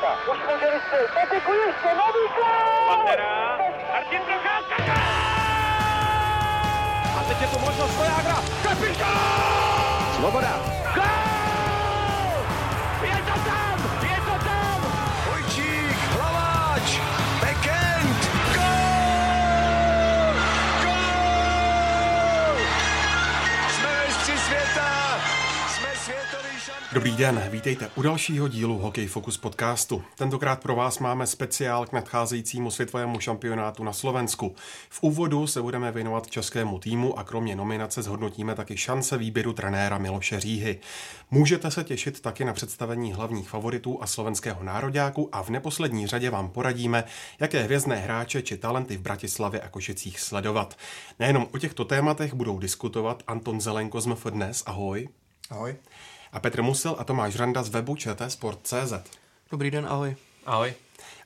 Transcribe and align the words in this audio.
Procházka. 0.00 0.32
Už 0.32 0.38
může 0.38 0.70
vystřelit. 0.74 1.10
Patiku 1.14 1.52
ještě 1.52 1.88
nový 1.88 2.24
gol! 2.36 2.86
Pantera. 2.88 3.58
Martin 3.92 4.20
Procházka. 4.20 4.94
A 7.18 7.24
teď 7.28 7.40
je 7.40 7.46
tu 7.46 7.58
možnost 7.58 7.96
Vojágra. 7.96 8.36
Kapitán! 8.62 10.14
Svoboda. 10.16 10.75
Dobrý 26.96 27.16
den, 27.16 27.42
vítejte 27.50 27.90
u 27.96 28.02
dalšího 28.02 28.48
dílu 28.48 28.78
Hokej 28.78 29.06
Focus 29.06 29.38
podcastu. 29.38 30.02
Tentokrát 30.18 30.62
pro 30.62 30.76
vás 30.76 30.98
máme 30.98 31.26
speciál 31.26 31.86
k 31.86 31.92
nadcházejícímu 31.92 32.70
světovému 32.70 33.20
šampionátu 33.20 33.84
na 33.84 33.92
Slovensku. 33.92 34.54
V 34.90 35.02
úvodu 35.02 35.46
se 35.46 35.62
budeme 35.62 35.92
věnovat 35.92 36.30
českému 36.30 36.78
týmu 36.78 37.18
a 37.18 37.24
kromě 37.24 37.56
nominace 37.56 38.02
zhodnotíme 38.02 38.54
taky 38.54 38.76
šance 38.76 39.18
výběru 39.18 39.52
trenéra 39.52 39.98
Miloše 39.98 40.40
Říhy. 40.40 40.80
Můžete 41.30 41.70
se 41.70 41.84
těšit 41.84 42.20
taky 42.20 42.44
na 42.44 42.52
představení 42.52 43.12
hlavních 43.12 43.48
favoritů 43.48 44.02
a 44.02 44.06
slovenského 44.06 44.64
nároďáku 44.64 45.28
a 45.32 45.42
v 45.42 45.50
neposlední 45.50 46.06
řadě 46.06 46.30
vám 46.30 46.48
poradíme, 46.48 47.04
jaké 47.40 47.62
hvězdné 47.62 47.96
hráče 47.96 48.42
či 48.42 48.56
talenty 48.56 48.96
v 48.96 49.00
Bratislavě 49.00 49.60
a 49.60 49.68
Košicích 49.68 50.20
sledovat. 50.20 50.76
Nejenom 51.18 51.46
o 51.54 51.58
těchto 51.58 51.84
tématech 51.84 52.34
budou 52.34 52.58
diskutovat 52.58 53.22
Anton 53.26 53.60
Zelenko 53.60 54.00
z 54.00 54.06
MF 54.06 54.26
Dnes, 54.26 54.62
ahoj. 54.66 55.08
Ahoj. 55.50 55.76
A 56.32 56.40
Petr 56.40 56.62
Musil 56.62 56.96
a 56.98 57.04
Tomáš 57.04 57.36
Randa 57.36 57.62
z 57.62 57.68
webu 57.68 57.96
ČT 57.96 58.32
Sport.cz. 58.32 58.92
Dobrý 59.50 59.70
den, 59.70 59.86
ahoj. 59.88 60.16
Ahoj. 60.46 60.74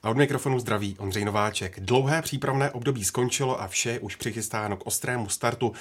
A 0.03 0.11
od 0.11 0.17
mikrofonu 0.17 0.59
zdraví 0.59 0.97
Ondřej 0.99 1.24
Nováček. 1.24 1.80
Dlouhé 1.80 2.23
přípravné 2.23 2.71
období 2.71 3.05
skončilo 3.05 3.61
a 3.61 3.69
vše 3.69 3.91
je 3.91 3.99
už 3.99 4.16
přichystáno 4.16 4.77
k 4.77 4.87
ostrému 4.87 5.29
startu 5.29 5.73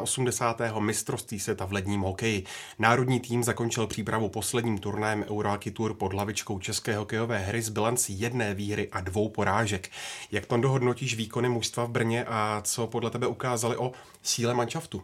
83. 0.00 0.64
mistrovství 0.78 1.40
světa 1.40 1.64
v 1.64 1.72
ledním 1.72 2.00
hokeji. 2.00 2.44
Národní 2.78 3.20
tým 3.20 3.44
zakončil 3.44 3.86
přípravu 3.86 4.28
posledním 4.28 4.78
turnajem 4.78 5.24
Eurohockey 5.30 5.72
Tour 5.72 5.94
pod 5.94 6.12
hlavičkou 6.12 6.58
české 6.58 6.96
hokejové 6.96 7.38
hry 7.38 7.62
s 7.62 7.68
bilancí 7.68 8.20
jedné 8.20 8.54
výhry 8.54 8.88
a 8.92 9.00
dvou 9.00 9.28
porážek. 9.28 9.90
Jak 10.32 10.46
to 10.46 10.56
dohodnotíš 10.56 11.14
výkony 11.14 11.48
mužstva 11.48 11.84
v 11.84 11.90
Brně 11.90 12.24
a 12.24 12.60
co 12.64 12.86
podle 12.86 13.10
tebe 13.10 13.26
ukázali 13.26 13.76
o 13.76 13.92
síle 14.22 14.54
manšaftu? 14.54 15.02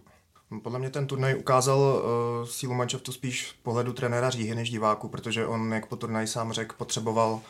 Podle 0.59 0.79
mě 0.79 0.91
ten 0.91 1.07
turnaj 1.07 1.35
ukázal 1.35 1.79
uh, 1.79 2.49
sílu 2.49 2.75
manšaftu 2.75 3.13
spíš 3.13 3.49
z 3.49 3.53
pohledu 3.63 3.93
trenéra 3.93 4.31
Říhy 4.31 4.55
než 4.55 4.71
diváku, 4.71 5.09
protože 5.09 5.47
on, 5.47 5.73
jak 5.73 5.87
po 5.87 5.97
turnaji 5.97 6.27
sám 6.27 6.53
řekl, 6.53 6.75
potřeboval 6.79 7.41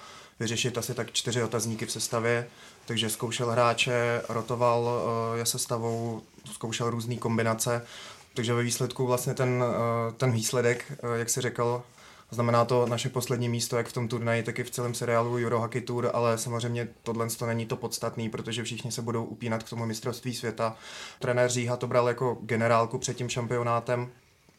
vyřešit 0.40 0.78
asi 0.78 0.94
tak 0.94 1.12
čtyři 1.12 1.42
otazníky 1.42 1.86
v 1.86 1.92
sestavě, 1.92 2.48
takže 2.86 3.10
zkoušel 3.10 3.50
hráče, 3.50 4.22
rotoval 4.28 4.82
uh, 4.82 5.38
je 5.38 5.46
sestavou, 5.46 6.22
zkoušel 6.52 6.90
různé 6.90 7.16
kombinace, 7.16 7.86
takže 8.34 8.54
ve 8.54 8.62
výsledku 8.62 9.06
vlastně 9.06 9.34
ten, 9.34 9.48
uh, 9.48 10.14
ten 10.14 10.32
výsledek, 10.32 10.92
uh, 11.02 11.14
jak 11.14 11.30
si 11.30 11.40
řekl, 11.40 11.82
Znamená 12.30 12.64
to 12.64 12.86
naše 12.86 13.08
poslední 13.08 13.48
místo, 13.48 13.76
jak 13.76 13.88
v 13.88 13.92
tom 13.92 14.08
turnaji, 14.08 14.42
tak 14.42 14.58
i 14.58 14.64
v 14.64 14.70
celém 14.70 14.94
seriálu 14.94 15.34
Euro 15.34 15.60
Hockey 15.60 15.80
Tour, 15.80 16.10
ale 16.12 16.38
samozřejmě 16.38 16.88
tohle 17.02 17.28
to 17.30 17.46
není 17.46 17.66
to 17.66 17.76
podstatný, 17.76 18.28
protože 18.28 18.62
všichni 18.62 18.92
se 18.92 19.02
budou 19.02 19.24
upínat 19.24 19.62
k 19.62 19.70
tomu 19.70 19.86
mistrovství 19.86 20.34
světa. 20.34 20.76
Trenér 21.18 21.50
Říha 21.50 21.76
to 21.76 21.86
bral 21.86 22.08
jako 22.08 22.38
generálku 22.42 22.98
před 22.98 23.16
tím 23.16 23.28
šampionátem, 23.28 24.10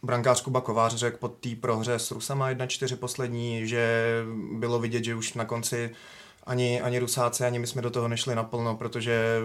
Brankář 0.03 0.41
Kuba 0.41 0.61
Kovář 0.61 0.95
řekl 0.95 1.17
po 1.17 1.27
té 1.27 1.49
prohře 1.55 1.99
s 1.99 2.11
Rusama 2.11 2.51
1-4 2.51 2.95
poslední, 2.95 3.67
že 3.67 4.05
bylo 4.53 4.79
vidět, 4.79 5.03
že 5.03 5.15
už 5.15 5.33
na 5.33 5.45
konci 5.45 5.91
ani, 6.43 6.81
ani 6.81 6.99
Rusáci, 6.99 7.43
ani 7.43 7.59
my 7.59 7.67
jsme 7.67 7.81
do 7.81 7.89
toho 7.89 8.07
nešli 8.07 8.35
naplno, 8.35 8.75
protože 8.75 9.39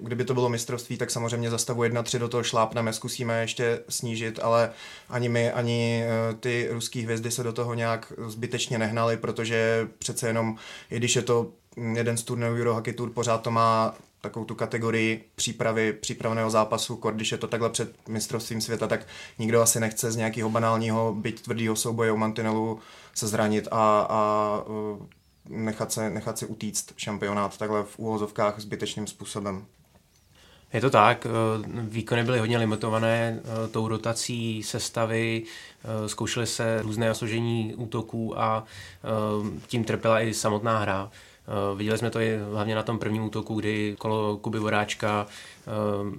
kdyby 0.00 0.24
to 0.24 0.34
bylo 0.34 0.48
mistrovství, 0.48 0.96
tak 0.96 1.10
samozřejmě 1.10 1.50
za 1.50 1.58
stavu 1.58 1.82
1-3 1.82 2.18
do 2.18 2.28
toho 2.28 2.42
šlápneme, 2.42 2.92
zkusíme 2.92 3.40
ještě 3.40 3.80
snížit, 3.88 4.38
ale 4.42 4.70
ani 5.08 5.28
my, 5.28 5.52
ani 5.52 6.04
eh, 6.04 6.34
ty 6.34 6.68
ruský 6.70 7.02
hvězdy 7.02 7.30
se 7.30 7.42
do 7.42 7.52
toho 7.52 7.74
nějak 7.74 8.12
zbytečně 8.26 8.78
nehnali, 8.78 9.16
protože 9.16 9.88
přece 9.98 10.26
jenom, 10.26 10.56
i 10.90 10.96
když 10.96 11.16
je 11.16 11.22
to 11.22 11.50
jeden 11.94 12.16
z 12.16 12.22
turnajů 12.22 12.56
Euro 12.56 12.74
Hockey 12.74 12.94
Tour, 12.94 13.10
pořád 13.10 13.42
to 13.42 13.50
má 13.50 13.94
takovou 14.20 14.44
tu 14.44 14.54
kategorii 14.54 15.24
přípravy, 15.34 15.92
přípravného 15.92 16.50
zápasu, 16.50 16.96
kor, 16.96 17.14
když 17.14 17.32
je 17.32 17.38
to 17.38 17.48
takhle 17.48 17.70
před 17.70 18.08
mistrovstvím 18.08 18.60
světa, 18.60 18.86
tak 18.86 19.06
nikdo 19.38 19.62
asi 19.62 19.80
nechce 19.80 20.12
z 20.12 20.16
nějakého 20.16 20.50
banálního, 20.50 21.14
byť 21.14 21.42
tvrdého 21.42 21.76
souboje 21.76 22.12
o 22.12 22.16
mantinelu 22.16 22.80
se 23.14 23.28
zranit 23.28 23.68
a, 23.70 24.06
a 24.10 24.64
eh, 24.66 25.21
nechat 25.48 25.92
se, 25.92 26.10
nechat 26.10 26.38
si 26.38 26.46
utíct 26.46 26.92
šampionát 26.96 27.58
takhle 27.58 27.82
v 27.82 27.98
úvozovkách 27.98 28.60
zbytečným 28.60 29.06
způsobem. 29.06 29.64
Je 30.72 30.80
to 30.80 30.90
tak, 30.90 31.26
výkony 31.82 32.24
byly 32.24 32.38
hodně 32.38 32.58
limitované 32.58 33.40
tou 33.70 33.88
rotací 33.88 34.62
sestavy, 34.62 35.42
zkoušely 36.06 36.46
se 36.46 36.82
různé 36.82 37.14
složení 37.14 37.74
útoků 37.74 38.40
a 38.40 38.64
tím 39.66 39.84
trpěla 39.84 40.20
i 40.20 40.34
samotná 40.34 40.78
hra. 40.78 41.10
Viděli 41.76 41.98
jsme 41.98 42.10
to 42.10 42.20
i 42.20 42.38
hlavně 42.52 42.74
na 42.74 42.82
tom 42.82 42.98
prvním 42.98 43.24
útoku, 43.24 43.54
kdy 43.54 43.96
kolo 43.98 44.36
Kuby 44.36 44.58
Voráčka 44.58 45.26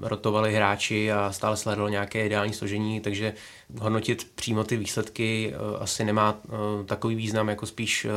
rotovali 0.02 0.54
hráči 0.54 1.12
a 1.12 1.32
stále 1.32 1.58
sledovalo 1.58 1.90
nějaké 1.90 2.26
ideální 2.26 2.54
složení, 2.54 3.02
takže 3.02 3.34
hodnotit 3.80 4.32
přímo 4.36 4.64
ty 4.64 4.78
výsledky 4.78 5.54
asi 5.80 6.06
nemá 6.06 6.38
takový 6.86 7.16
význam, 7.16 7.50
jako 7.50 7.66
spíš 7.66 8.08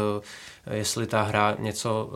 jestli 0.70 1.06
ta 1.06 1.22
hra 1.22 1.56
něco 1.58 2.10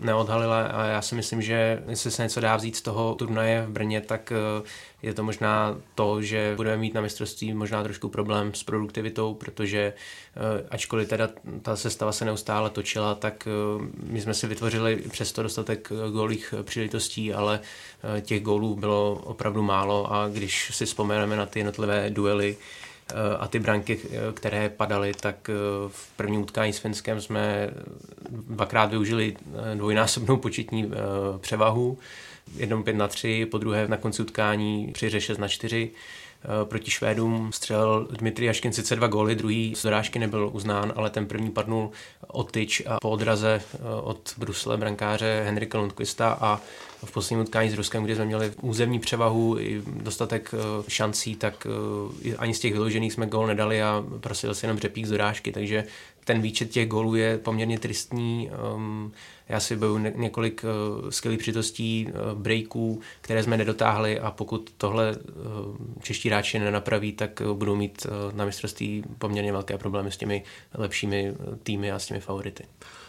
neodhalila. 0.00 0.62
A 0.62 0.84
já 0.84 1.02
si 1.02 1.14
myslím, 1.14 1.42
že 1.42 1.82
jestli 1.88 2.10
se 2.10 2.22
něco 2.22 2.40
dá 2.40 2.56
vzít 2.56 2.76
z 2.76 2.82
toho 2.82 3.14
turnaje 3.14 3.66
v 3.66 3.70
Brně, 3.70 4.00
tak 4.00 4.32
je 5.02 5.14
to 5.14 5.22
možná 5.22 5.76
to, 5.94 6.22
že 6.22 6.52
budeme 6.56 6.76
mít 6.76 6.94
na 6.94 7.00
mistrovství 7.00 7.54
možná 7.54 7.82
trošku 7.82 8.08
problém 8.08 8.54
s 8.54 8.62
produktivitou, 8.62 9.34
protože 9.34 9.92
ačkoliv 10.70 11.08
teda 11.08 11.28
ta 11.62 11.76
sestava 11.76 12.12
se 12.12 12.24
neustále 12.24 12.70
točila, 12.70 13.14
tak 13.14 13.48
my 14.02 14.20
jsme 14.20 14.34
si 14.34 14.46
vytvořili 14.46 14.96
přesto 14.96 15.42
dostatek 15.42 15.92
gólích 16.12 16.54
příležitostí, 16.62 17.32
ale 17.32 17.60
těch 18.20 18.42
gólů 18.42 18.55
bylo 18.58 19.20
opravdu 19.24 19.62
málo 19.62 20.12
a 20.12 20.28
když 20.28 20.70
si 20.74 20.86
vzpomeneme 20.86 21.36
na 21.36 21.46
ty 21.46 21.58
jednotlivé 21.58 22.10
duely, 22.10 22.56
a 23.38 23.48
ty 23.48 23.58
branky, 23.58 23.98
které 24.34 24.68
padaly, 24.68 25.12
tak 25.20 25.50
v 25.88 26.08
prvním 26.16 26.40
utkání 26.40 26.72
s 26.72 26.78
Finskem 26.78 27.20
jsme 27.20 27.70
dvakrát 28.30 28.90
využili 28.90 29.36
dvojnásobnou 29.74 30.36
početní 30.36 30.90
převahu, 31.38 31.98
jednou 32.56 32.82
5 32.82 32.92
na 32.96 33.08
3, 33.08 33.46
po 33.46 33.58
druhé 33.58 33.88
na 33.88 33.96
konci 33.96 34.22
utkání 34.22 34.90
při 34.92 35.20
6 35.20 35.38
na 35.38 35.48
4 35.48 35.90
proti 36.64 36.90
Švédům 36.90 37.52
střelil 37.52 38.08
Dmitry 38.10 38.46
Jaškin 38.46 38.72
sice 38.72 38.96
dva 38.96 39.06
góly, 39.06 39.34
druhý 39.34 39.74
z 39.76 39.82
dorážky 39.82 40.18
nebyl 40.18 40.50
uznán, 40.52 40.92
ale 40.96 41.10
ten 41.10 41.26
první 41.26 41.50
padnul 41.50 41.90
od 42.26 42.52
tyč 42.52 42.82
a 42.86 43.00
po 43.00 43.10
odraze 43.10 43.62
od 44.02 44.34
Brusle 44.38 44.76
brankáře 44.76 45.42
Henrika 45.46 45.78
Lundqvista 45.78 46.38
a 46.40 46.60
v 47.04 47.12
posledním 47.12 47.44
utkání 47.44 47.70
s 47.70 47.74
Ruskem, 47.74 48.04
kde 48.04 48.14
jsme 48.14 48.24
měli 48.24 48.52
územní 48.62 48.98
převahu 48.98 49.58
i 49.58 49.82
dostatek 49.86 50.54
šancí, 50.88 51.36
tak 51.36 51.66
ani 52.38 52.54
z 52.54 52.60
těch 52.60 52.72
vyložených 52.72 53.12
jsme 53.12 53.26
gól 53.26 53.46
nedali 53.46 53.82
a 53.82 54.04
prosil 54.20 54.54
si 54.54 54.66
jenom 54.66 54.78
řepík 54.78 55.06
z 55.06 55.10
dorážky, 55.10 55.52
takže 55.52 55.84
ten 56.24 56.42
výčet 56.42 56.70
těch 56.70 56.88
gólů 56.88 57.14
je 57.14 57.38
poměrně 57.38 57.78
tristní. 57.78 58.50
Já 59.48 59.60
si 59.60 59.76
beru 59.76 59.98
několik 59.98 60.64
skvělých 61.10 61.40
přitostí, 61.40 62.08
breaků, 62.34 63.00
které 63.20 63.42
jsme 63.42 63.56
nedotáhli 63.56 64.20
a 64.20 64.30
pokud 64.30 64.74
tohle 64.76 65.16
čeští 66.02 66.28
hráči 66.28 66.58
nenapraví, 66.58 67.12
tak 67.12 67.42
budou 67.52 67.76
mít 67.76 68.06
na 68.32 68.44
mistrovství 68.44 69.04
poměrně 69.18 69.52
velké 69.52 69.78
problémy 69.78 70.12
s 70.12 70.16
těmi 70.16 70.42
lepšími 70.74 71.34
týmy 71.62 71.92
a 71.92 71.98
s 71.98 72.06
těmi 72.06 72.20
favority 72.20 72.64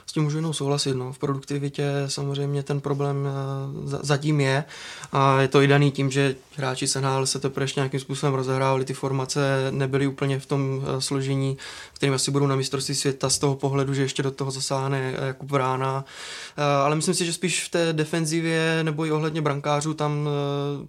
s 0.07 0.13
tím 0.13 0.23
můžu 0.23 0.37
jenom 0.37 0.53
souhlasit. 0.53 0.93
No. 0.93 1.13
V 1.13 1.19
produktivitě 1.19 1.91
samozřejmě 2.07 2.63
ten 2.63 2.81
problém 2.81 3.27
zatím 3.83 4.39
je 4.39 4.63
a 5.11 5.41
je 5.41 5.47
to 5.47 5.61
i 5.61 5.67
daný 5.67 5.91
tím, 5.91 6.11
že 6.11 6.35
hráči 6.55 6.87
Senhál 6.87 7.25
se 7.25 7.39
teprve 7.39 7.63
ještě 7.63 7.79
nějakým 7.79 7.99
způsobem 7.99 8.35
rozehrávali, 8.35 8.85
ty 8.85 8.93
formace 8.93 9.67
nebyly 9.71 10.07
úplně 10.07 10.39
v 10.39 10.45
tom 10.45 10.81
složení, 10.99 11.57
kterým 11.93 12.15
asi 12.15 12.31
budou 12.31 12.47
na 12.47 12.55
mistrovství 12.55 12.95
světa 12.95 13.29
z 13.29 13.39
toho 13.39 13.55
pohledu, 13.55 13.93
že 13.93 14.01
ještě 14.01 14.23
do 14.23 14.31
toho 14.31 14.51
zasáhne 14.51 15.13
Jakub 15.27 15.51
Vrána. 15.51 16.05
Ale 16.83 16.95
myslím 16.95 17.13
si, 17.13 17.25
že 17.25 17.33
spíš 17.33 17.63
v 17.63 17.69
té 17.69 17.93
defenzivě 17.93 18.79
nebo 18.83 19.05
i 19.05 19.11
ohledně 19.11 19.41
brankářů 19.41 19.93
tam 19.93 20.29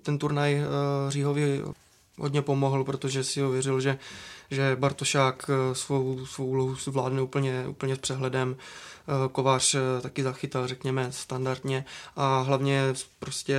ten 0.02 0.18
turnaj 0.18 0.62
Říhovi 1.08 1.62
hodně 2.18 2.42
pomohl, 2.42 2.84
protože 2.84 3.24
si 3.24 3.40
ho 3.40 3.50
věřil, 3.50 3.80
že, 3.80 3.98
že 4.50 4.76
Bartošák 4.80 5.50
svou, 5.72 6.26
svou 6.26 6.46
úlohu 6.46 6.74
zvládne 6.74 7.22
úplně, 7.22 7.64
úplně 7.68 7.96
s 7.96 7.98
přehledem. 7.98 8.56
Kovář 9.32 9.76
taky 10.00 10.22
zachytal, 10.22 10.66
řekněme, 10.66 11.12
standardně 11.12 11.84
a 12.16 12.40
hlavně 12.40 12.82
prostě 13.18 13.58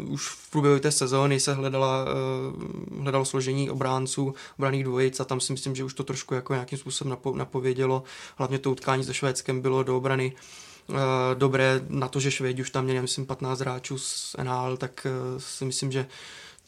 uh, 0.00 0.12
už 0.12 0.28
v 0.28 0.50
průběhu 0.50 0.78
té 0.78 0.90
sezóny 0.92 1.40
se 1.40 1.54
hledala, 1.54 2.04
uh, 2.04 3.02
hledalo 3.02 3.24
složení 3.24 3.70
obránců, 3.70 4.34
obraných 4.58 4.84
dvojic 4.84 5.20
a 5.20 5.24
tam 5.24 5.40
si 5.40 5.52
myslím, 5.52 5.74
že 5.74 5.84
už 5.84 5.94
to 5.94 6.04
trošku 6.04 6.34
jako 6.34 6.52
nějakým 6.52 6.78
způsobem 6.78 7.12
napo- 7.12 7.36
napovědělo. 7.36 8.02
Hlavně 8.36 8.58
to 8.58 8.70
utkání 8.70 9.04
se 9.04 9.14
Švédskem 9.14 9.60
bylo 9.60 9.82
do 9.82 9.96
obrany 9.96 10.32
dobré 11.34 11.80
na 11.88 12.08
to, 12.08 12.20
že 12.20 12.30
Švédi 12.30 12.62
už 12.62 12.70
tam 12.70 12.84
měli, 12.84 13.00
myslím, 13.00 13.26
15 13.26 13.60
hráčů 13.60 13.98
z 13.98 14.36
NHL, 14.42 14.76
tak 14.76 15.06
si 15.38 15.64
myslím, 15.64 15.92
že 15.92 16.06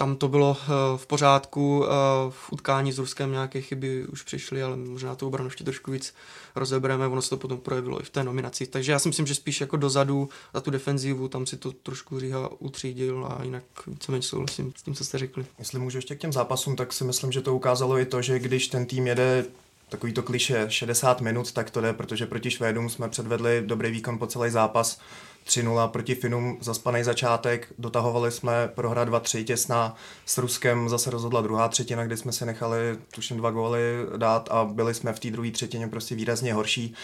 tam 0.01 0.17
to 0.17 0.29
bylo 0.29 0.51
uh, 0.51 0.67
v 0.99 1.07
pořádku, 1.07 1.79
uh, 1.79 1.87
v 2.31 2.53
utkání 2.53 2.93
s 2.93 2.99
Ruskem 2.99 3.33
nějaké 3.33 3.61
chyby 3.61 4.07
už 4.07 4.23
přišly, 4.23 4.63
ale 4.63 4.77
možná 4.77 5.15
tu 5.15 5.27
obranu 5.27 5.47
ještě 5.47 5.65
trošku 5.65 5.91
víc 5.91 6.15
rozebereme, 6.55 7.07
ono 7.07 7.23
se 7.23 7.31
to 7.31 7.37
potom 7.37 7.59
projevilo 7.59 8.01
i 8.01 8.05
v 8.05 8.11
té 8.11 8.25
nominaci. 8.25 8.67
Takže 8.67 8.93
já 8.93 8.99
si 8.99 9.09
myslím, 9.09 9.27
že 9.27 9.35
spíš 9.35 9.61
jako 9.61 9.77
dozadu 9.77 10.29
za 10.55 10.61
tu 10.61 10.71
defenzivu, 10.71 11.29
tam 11.29 11.47
si 11.47 11.57
to 11.57 11.73
trošku 11.73 12.21
Říha 12.21 12.51
utřídil 12.59 13.27
a 13.27 13.45
jinak 13.45 13.63
víceméně 13.87 14.23
souhlasím 14.23 14.73
s 14.77 14.83
tím, 14.83 14.95
co 14.95 15.05
jste 15.05 15.19
řekli. 15.19 15.47
Jestli 15.59 15.79
můžu 15.79 15.99
ještě 15.99 16.15
k 16.15 16.19
těm 16.19 16.33
zápasům, 16.33 16.77
tak 16.77 16.93
si 16.93 17.05
myslím, 17.05 17.33
že 17.33 17.41
to 17.41 17.55
ukázalo 17.55 17.99
i 17.99 18.05
to, 18.05 18.23
že 18.23 18.39
když 18.39 18.69
ten 18.69 18.87
tým 18.87 19.07
jede 19.07 19.45
takový 19.89 20.13
to 20.13 20.23
kliše 20.23 20.67
60 20.69 21.21
minut, 21.21 21.53
tak 21.53 21.71
to 21.71 21.81
jde, 21.81 21.93
protože 21.93 22.27
proti 22.27 22.51
Švédům 22.51 22.91
jsme 22.91 23.09
předvedli 23.09 23.63
dobrý 23.67 23.91
výkon 23.91 24.19
po 24.19 24.27
celý 24.27 24.51
zápas. 24.51 25.01
3-0 25.47 25.89
proti 25.89 26.15
Finům, 26.15 26.59
zaspaný 26.61 27.05
začátek, 27.05 27.73
dotahovali 27.79 28.31
jsme 28.31 28.69
prohra 28.75 29.05
2-3 29.05 29.45
těsná, 29.45 29.97
s 30.27 30.39
Ruskem 30.39 30.89
zase 30.89 31.11
rozhodla 31.11 31.41
druhá 31.41 31.69
třetina, 31.69 32.05
kdy 32.05 32.17
jsme 32.17 32.33
si 32.33 32.47
nechali 32.47 32.79
tuším 33.15 33.37
dva 33.37 33.51
góly 33.51 33.83
dát 34.17 34.49
a 34.53 34.65
byli 34.65 34.95
jsme 34.95 35.13
v 35.13 35.21
té 35.21 35.31
druhé 35.31 35.51
třetině 35.51 35.89
prostě 35.89 36.15
výrazně 36.15 36.55
horší. 36.55 36.95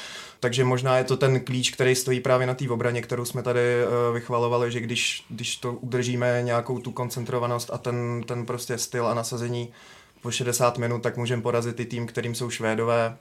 Takže 0.41 0.65
možná 0.65 0.99
je 0.99 1.05
to 1.05 1.17
ten 1.17 1.41
klíč, 1.41 1.71
který 1.71 1.95
stojí 1.95 2.21
právě 2.21 2.47
na 2.47 2.55
té 2.55 2.71
obraně, 2.71 3.03
kterou 3.03 3.25
jsme 3.25 3.43
tady 3.43 3.61
uh, 3.61 4.15
vychvalovali, 4.15 4.73
že 4.73 4.81
když, 4.81 5.25
když 5.29 5.57
to 5.57 5.73
udržíme 5.73 6.43
nějakou 6.43 6.79
tu 6.79 6.93
koncentrovanost 6.93 7.71
a 7.73 7.79
ten, 7.79 8.23
ten 8.27 8.47
prostě 8.47 8.79
styl 8.79 9.07
a 9.07 9.15
nasazení 9.15 9.73
po 10.23 10.31
60 10.31 10.79
minut, 10.79 11.03
tak 11.03 11.17
můžeme 11.17 11.43
porazit 11.43 11.81
i 11.81 11.85
tým, 11.85 12.07
kterým 12.07 12.35
jsou 12.35 12.51
Švédové, 12.51 13.17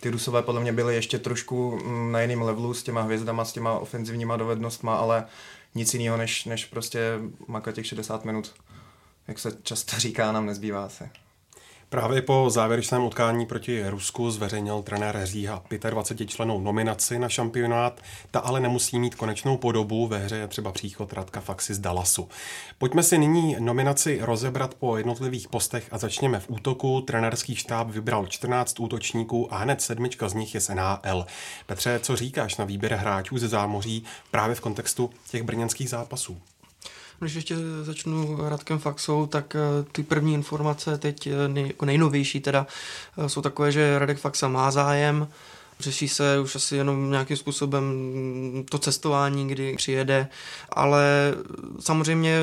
ty 0.00 0.10
Rusové 0.10 0.42
podle 0.42 0.60
mě 0.60 0.72
byly 0.72 0.94
ještě 0.94 1.18
trošku 1.18 1.76
mm, 1.76 2.12
na 2.12 2.20
jiném 2.20 2.42
levelu 2.42 2.74
s 2.74 2.82
těma 2.82 3.02
hvězdama, 3.02 3.44
s 3.44 3.52
těma 3.52 3.78
ofenzivníma 3.78 4.36
dovednostma, 4.36 4.96
ale 4.96 5.24
nic 5.74 5.94
jiného, 5.94 6.16
než, 6.16 6.44
než 6.44 6.64
prostě 6.64 7.00
makat 7.46 7.74
těch 7.74 7.86
60 7.86 8.24
minut. 8.24 8.54
Jak 9.28 9.38
se 9.38 9.56
často 9.62 9.96
říká, 9.96 10.32
nám 10.32 10.46
nezbývá 10.46 10.88
se. 10.88 11.10
Právě 11.88 12.22
po 12.22 12.50
závěrečném 12.50 13.04
utkání 13.04 13.46
proti 13.46 13.88
Rusku 13.88 14.30
zveřejnil 14.30 14.82
trenér 14.82 15.20
Říha 15.24 15.62
25 15.90 16.30
členů 16.30 16.60
nominaci 16.60 17.18
na 17.18 17.28
šampionát, 17.28 18.00
ta 18.30 18.40
ale 18.40 18.60
nemusí 18.60 18.98
mít 18.98 19.14
konečnou 19.14 19.56
podobu, 19.56 20.06
ve 20.06 20.18
hře 20.18 20.36
je 20.36 20.48
třeba 20.48 20.72
příchod 20.72 21.12
Radka 21.12 21.40
Faxi 21.40 21.74
z 21.74 21.78
Dallasu. 21.78 22.28
Pojďme 22.78 23.02
si 23.02 23.18
nyní 23.18 23.56
nominaci 23.58 24.18
rozebrat 24.22 24.74
po 24.74 24.96
jednotlivých 24.96 25.48
postech 25.48 25.88
a 25.90 25.98
začněme 25.98 26.40
v 26.40 26.50
útoku. 26.50 27.00
Trenerský 27.00 27.56
štáb 27.56 27.90
vybral 27.90 28.26
14 28.26 28.80
útočníků 28.80 29.54
a 29.54 29.58
hned 29.58 29.82
sedmička 29.82 30.28
z 30.28 30.34
nich 30.34 30.54
je 30.54 30.60
z 30.60 30.68
NHL. 30.68 31.26
Petře, 31.66 32.00
co 32.02 32.16
říkáš 32.16 32.56
na 32.56 32.64
výběr 32.64 32.94
hráčů 32.94 33.38
ze 33.38 33.48
zámoří 33.48 34.04
právě 34.30 34.54
v 34.54 34.60
kontextu 34.60 35.10
těch 35.30 35.42
brněnských 35.42 35.88
zápasů? 35.90 36.38
Když 37.18 37.34
ještě 37.34 37.56
začnu 37.82 38.38
Radkem 38.48 38.78
Faxou, 38.78 39.26
tak 39.26 39.56
eh, 39.56 39.84
ty 39.92 40.02
první 40.02 40.34
informace 40.34 40.98
teď 40.98 41.26
eh, 41.26 41.48
nej, 41.48 41.66
jako 41.66 41.84
nejnovější 41.84 42.40
teda 42.40 42.66
eh, 43.18 43.28
jsou 43.28 43.42
takové, 43.42 43.72
že 43.72 43.98
Radek 43.98 44.18
Faxa 44.18 44.48
má 44.48 44.70
zájem, 44.70 45.28
Řeší 45.80 46.08
se 46.08 46.40
už 46.40 46.56
asi 46.56 46.76
jenom 46.76 47.10
nějakým 47.10 47.36
způsobem 47.36 47.84
to 48.70 48.78
cestování, 48.78 49.48
kdy 49.48 49.76
přijede, 49.76 50.28
ale 50.70 51.34
samozřejmě 51.80 52.40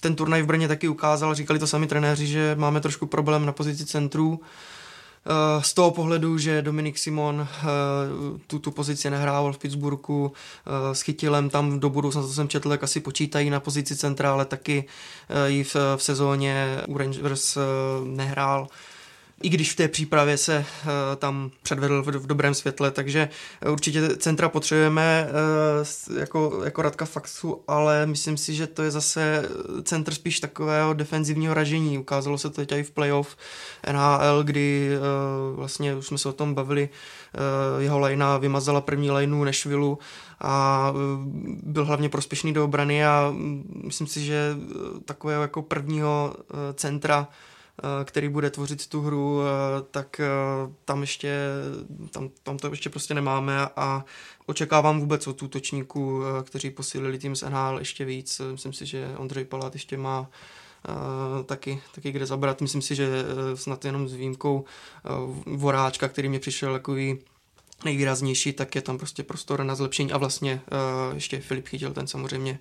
ten 0.00 0.14
turnaj 0.14 0.42
v 0.42 0.46
Brně 0.46 0.68
taky 0.68 0.88
ukázal, 0.88 1.34
říkali 1.34 1.58
to 1.58 1.66
sami 1.66 1.86
trenéři, 1.86 2.26
že 2.26 2.54
máme 2.58 2.80
trošku 2.80 3.06
problém 3.06 3.46
na 3.46 3.52
pozici 3.52 3.86
centrů, 3.86 4.40
z 5.60 5.74
toho 5.74 5.90
pohledu, 5.90 6.38
že 6.38 6.62
Dominik 6.62 6.98
Simon 6.98 7.48
eh, 7.48 7.64
tu, 8.46 8.58
tu 8.58 8.70
pozici 8.70 9.10
nehrával 9.10 9.52
v 9.52 9.58
Pittsburghu 9.58 10.32
eh, 10.32 10.94
s 10.94 11.02
Chytilem, 11.02 11.50
tam 11.50 11.80
do 11.80 11.90
budoucna, 11.90 12.22
to 12.22 12.28
jsem 12.28 12.48
četl, 12.48 12.72
jak 12.72 12.82
asi 12.82 13.00
počítají 13.00 13.50
na 13.50 13.60
pozici 13.60 13.96
centra, 13.96 14.32
ale 14.32 14.44
taky 14.44 14.84
ji 15.46 15.64
v, 15.64 15.76
v 15.96 16.02
sezóně 16.02 16.80
u 16.88 16.98
Rangers 16.98 17.58
nehrál 18.04 18.68
i 19.42 19.48
když 19.48 19.72
v 19.72 19.76
té 19.76 19.88
přípravě 19.88 20.36
se 20.36 20.58
uh, 20.58 20.90
tam 21.16 21.50
předvedl 21.62 22.02
v, 22.02 22.26
dobrém 22.26 22.54
světle, 22.54 22.90
takže 22.90 23.28
určitě 23.70 24.16
centra 24.16 24.48
potřebujeme 24.48 25.28
uh, 26.10 26.18
jako, 26.18 26.60
jako 26.64 26.82
Radka 26.82 27.04
Faxu, 27.04 27.60
ale 27.68 28.06
myslím 28.06 28.36
si, 28.36 28.54
že 28.54 28.66
to 28.66 28.82
je 28.82 28.90
zase 28.90 29.48
centr 29.82 30.14
spíš 30.14 30.40
takového 30.40 30.94
defenzivního 30.94 31.54
ražení. 31.54 31.98
Ukázalo 31.98 32.38
se 32.38 32.50
to 32.50 32.56
teď 32.56 32.72
i 32.72 32.82
v 32.82 32.90
playoff 32.90 33.36
NHL, 33.92 34.42
kdy 34.44 34.90
uh, 34.96 35.56
vlastně 35.56 35.94
už 35.94 36.06
jsme 36.06 36.18
se 36.18 36.28
o 36.28 36.32
tom 36.32 36.54
bavili, 36.54 36.88
jeho 37.78 37.98
lajna 37.98 38.38
vymazala 38.38 38.80
první 38.80 39.10
lajnu 39.10 39.44
Nešvilu 39.44 39.98
a 40.40 40.92
byl 41.62 41.84
hlavně 41.84 42.08
prospěšný 42.08 42.52
do 42.52 42.64
obrany 42.64 43.06
a 43.06 43.30
mm, 43.30 43.82
myslím 43.84 44.06
si, 44.06 44.24
že 44.24 44.56
takového 45.04 45.42
jako 45.42 45.62
prvního 45.62 46.34
centra 46.74 47.28
Eh, 47.28 47.51
který 48.04 48.28
bude 48.28 48.50
tvořit 48.50 48.86
tu 48.86 49.00
hru, 49.00 49.40
eh, 49.42 49.82
tak 49.90 50.20
eh, 50.20 50.26
tam 50.84 51.00
ještě, 51.00 51.38
tam, 52.10 52.30
tam 52.42 52.58
to 52.58 52.70
ještě 52.70 52.90
prostě 52.90 53.14
nemáme 53.14 53.68
a 53.76 54.04
očekávám 54.46 55.00
vůbec 55.00 55.26
od 55.26 55.42
útočníků, 55.42 56.22
kteří 56.42 56.70
posílili 56.70 57.18
tým 57.18 57.36
z 57.36 57.42
NHL 57.42 57.78
ještě 57.78 58.04
víc. 58.04 58.40
Myslím 58.50 58.72
si, 58.72 58.86
že 58.86 59.14
Ondřej 59.16 59.44
Palát 59.44 59.74
ještě 59.74 59.96
má 59.96 60.28
Uh, 60.88 61.44
taky, 61.44 61.82
taky 61.94 62.12
kde 62.12 62.26
zabrat. 62.26 62.60
Myslím 62.60 62.82
si, 62.82 62.94
že 62.94 63.08
uh, 63.08 63.56
snad 63.58 63.84
jenom 63.84 64.08
s 64.08 64.14
výjimkou 64.14 64.64
uh, 65.44 65.56
Voráčka, 65.56 66.08
který 66.08 66.28
mě 66.28 66.38
přišel 66.38 66.72
takový 66.72 67.18
nejvýraznější, 67.84 68.52
tak 68.52 68.74
je 68.74 68.82
tam 68.82 68.98
prostě 68.98 69.22
prostor 69.22 69.64
na 69.64 69.74
zlepšení 69.74 70.12
a 70.12 70.18
vlastně 70.18 70.60
ještě 71.14 71.40
Filip 71.40 71.68
chytil, 71.68 71.92
ten 71.92 72.06
samozřejmě 72.06 72.58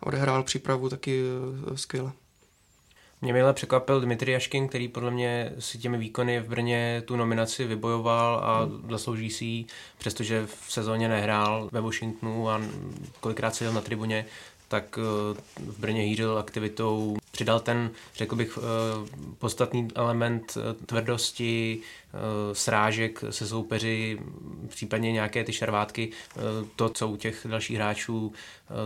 odehrál 0.00 0.42
přípravu 0.42 0.88
taky 0.88 1.22
skvěle. 1.74 2.12
Mě 3.24 3.32
mile 3.32 3.52
překvapil 3.52 4.00
Dmitry 4.00 4.32
Jaškin, 4.32 4.68
který 4.68 4.88
podle 4.88 5.10
mě 5.10 5.52
si 5.58 5.78
těmi 5.78 5.98
výkony 5.98 6.40
v 6.40 6.48
Brně 6.48 7.02
tu 7.04 7.16
nominaci 7.16 7.64
vybojoval 7.64 8.38
a 8.38 8.68
zaslouží 8.90 9.30
si 9.30 9.44
ji, 9.44 9.64
přestože 9.98 10.46
v 10.46 10.72
sezóně 10.72 11.08
nehrál 11.08 11.68
ve 11.72 11.80
Washingtonu 11.80 12.50
a 12.50 12.60
kolikrát 13.20 13.54
seděl 13.54 13.72
na 13.72 13.80
tribuně, 13.80 14.26
tak 14.68 14.98
eh, 14.98 15.40
v 15.60 15.78
Brně 15.78 16.02
hýřil 16.02 16.38
aktivitou, 16.38 17.16
přidal 17.34 17.60
ten, 17.60 17.90
řekl 18.14 18.36
bych, 18.36 18.58
eh, 18.58 19.08
podstatný 19.38 19.88
element 19.94 20.56
eh, 20.56 20.84
tvrdosti, 20.86 21.80
srážek 22.52 23.24
se 23.30 23.46
soupeři, 23.46 24.18
případně 24.68 25.12
nějaké 25.12 25.44
ty 25.44 25.52
šarvátky, 25.52 26.10
to, 26.76 26.88
co 26.88 27.08
u 27.08 27.16
těch 27.16 27.46
dalších 27.50 27.76
hráčů 27.76 28.32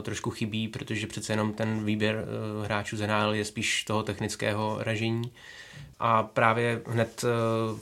trošku 0.02 0.30
chybí, 0.30 0.68
protože 0.68 1.06
přece 1.06 1.32
jenom 1.32 1.52
ten 1.52 1.84
výběr 1.84 2.24
hráčů 2.64 2.96
z 2.96 3.06
NHL 3.06 3.34
je 3.34 3.44
spíš 3.44 3.84
toho 3.84 4.02
technického 4.02 4.76
ražení 4.80 5.32
a 6.00 6.22
právě 6.22 6.82
hned 6.86 7.24
eh, 7.24 7.28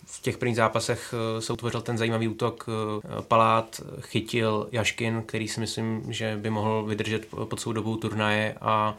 v 0.07 0.23
těch 0.23 0.39
prvních 0.39 0.57
zápasech 0.57 1.15
eh, 1.15 1.41
se 1.41 1.53
utvořil 1.53 1.81
ten 1.81 1.99
zajímavý 1.99 2.29
útok. 2.29 2.67
Eh, 2.69 3.23
Palát 3.23 3.81
chytil 4.01 4.69
Jaškin, 4.73 5.23
který 5.27 5.49
si 5.49 5.61
myslím, 5.61 6.13
že 6.13 6.37
by 6.37 6.51
mohl 6.51 6.85
vydržet 6.85 7.27
pod 7.27 7.61
celou 7.61 7.73
dobou 7.73 7.97
turnaje 7.97 8.55
a 8.61 8.97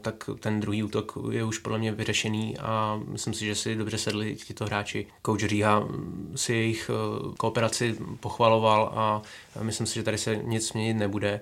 tak 0.00 0.30
ten 0.40 0.60
druhý 0.60 0.82
útok 0.82 1.18
je 1.30 1.44
už 1.44 1.58
podle 1.58 1.78
mě 1.78 1.92
vyřešený 1.92 2.58
a 2.58 3.00
myslím 3.06 3.34
si, 3.34 3.44
že 3.44 3.54
si 3.54 3.74
dobře 3.76 3.98
sedli 3.98 4.36
tito 4.36 4.64
hráči. 4.64 5.06
Coach 5.26 5.40
Říha 5.40 5.80
mm, 5.80 6.32
si 6.36 6.52
jejich 6.52 6.90
kooperaci 7.36 7.96
pochvaloval 8.20 8.92
a 8.94 9.22
myslím 9.62 9.86
si, 9.86 9.94
že 9.94 10.02
tady 10.02 10.18
se 10.18 10.36
nic 10.36 10.72
měnit 10.72 10.94
nebude. 10.94 11.40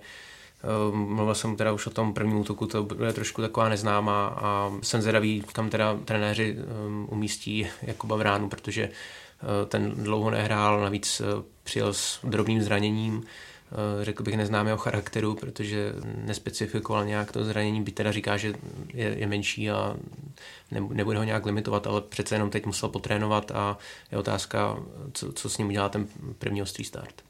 Ehm, 0.63 0.99
mluvil 0.99 1.35
jsem 1.35 1.57
teda 1.57 1.73
už 1.73 1.87
o 1.87 1.91
tom 1.91 2.15
prvním 2.15 2.39
útoku, 2.39 2.67
to 2.67 2.83
bude 2.83 3.13
trošku 3.13 3.43
taková 3.43 3.69
neznámá 3.69 4.27
a 4.27 4.73
jsem 4.83 5.03
zvědavý, 5.03 5.45
kam 5.53 5.71
teda 5.71 5.99
trenéři 6.05 6.57
umístí 7.07 7.67
Jakuba 7.83 8.17
Vránu, 8.17 8.49
protože 8.49 8.83
eh, 8.83 9.67
ten 9.67 9.91
dlouho 9.91 10.31
nehrál, 10.31 10.81
navíc 10.81 11.21
eh, 11.21 11.25
přijel 11.63 11.95
s 11.95 12.21
drobným 12.25 12.63
zraněním, 12.63 13.23
eh, 13.25 13.52
řekl 14.03 14.23
bych 14.23 14.37
neznámého 14.37 14.79
charakteru, 14.79 15.35
protože 15.35 15.93
nespecifikoval 16.25 17.05
nějak 17.05 17.33
to 17.33 17.45
zranění, 17.45 17.83
by 17.83 17.93
teda 17.93 18.13
říká, 18.13 18.37
že 18.37 18.55
je, 18.95 19.19
je 19.19 19.27
menší 19.27 19.71
a 19.71 19.97
nebude 20.71 21.19
ho 21.19 21.25
nějak 21.25 21.47
limitovat, 21.47 21.87
ale 21.87 22.01
přece 22.01 22.35
jenom 22.35 22.51
teď 22.51 22.67
musel 22.67 22.89
potrénovat 22.89 23.51
a 23.51 23.79
je 24.13 24.19
otázka, 24.19 24.77
co, 25.13 25.33
co 25.33 25.49
s 25.49 25.59
ním 25.59 25.69
udělá 25.69 25.89
ten 25.89 26.07
první 26.39 26.63
ostrý 26.63 26.85
start. 26.85 27.23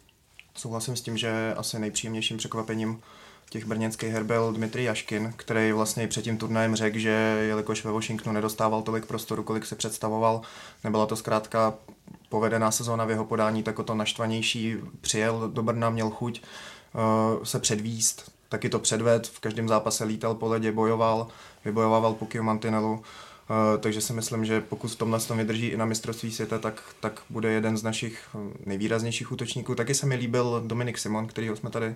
Souhlasím 0.57 0.97
s 0.97 1.03
tím, 1.03 1.17
že 1.17 1.55
asi 1.57 1.79
nejpříjemnějším 1.79 2.37
překvapením 2.37 3.01
těch 3.53 3.65
brněnských 3.65 4.13
her 4.13 4.25
byl 4.25 4.53
Dmitrij 4.53 4.85
Jaškin, 4.85 5.33
který 5.37 5.73
vlastně 5.73 6.09
před 6.09 6.23
tím 6.23 6.39
turnajem 6.39 6.77
řekl, 6.77 6.99
že 6.99 7.11
jelikož 7.49 7.85
ve 7.85 7.93
Washingtonu 7.93 8.35
nedostával 8.35 8.83
tolik 8.83 9.07
prostoru, 9.07 9.43
kolik 9.43 9.67
se 9.67 9.77
představoval, 9.77 10.41
nebyla 10.85 11.07
to 11.07 11.17
zkrátka 11.17 11.75
povedená 12.29 12.71
sezóna 12.71 13.05
v 13.05 13.11
jeho 13.11 13.25
podání, 13.25 13.63
tak 13.63 13.79
o 13.79 13.83
to 13.83 13.95
naštvanější 13.95 14.77
přijel 15.01 15.49
do 15.49 15.63
Brna, 15.63 15.91
měl 15.91 16.11
chuť 16.11 16.43
uh, 16.95 17.45
se 17.45 17.59
předvíst, 17.59 18.33
taky 18.49 18.69
to 18.69 18.79
předved, 18.79 19.27
v 19.27 19.41
každém 19.41 19.69
zápase 19.69 20.05
lítal 20.05 20.35
po 20.35 20.49
ledě, 20.49 20.73
bojoval, 20.73 21.29
vybojovával 21.65 22.15
Pukio 22.15 22.43
Mantinelu, 22.43 22.93
Uh, 22.93 23.32
takže 23.81 24.01
si 24.01 24.13
myslím, 24.13 24.45
že 24.45 24.61
pokud 24.61 24.91
v 24.91 24.97
tomhle 24.97 25.21
tom 25.21 25.39
vydrží 25.39 25.67
i 25.67 25.77
na 25.77 25.85
mistrovství 25.85 26.33
světa, 26.33 26.59
tak, 26.59 26.83
tak 27.01 27.23
bude 27.31 27.53
jeden 27.53 27.77
z 27.77 27.83
našich 27.83 28.37
nejvýraznějších 28.67 29.33
útočníků. 29.33 29.75
Taky 29.75 29.95
se 29.95 30.07
mi 30.07 30.15
líbil 30.15 30.63
Dominik 30.67 30.99
Simon, 30.99 31.27
kterýho 31.27 31.57
jsme 31.57 31.71
tady 31.71 31.95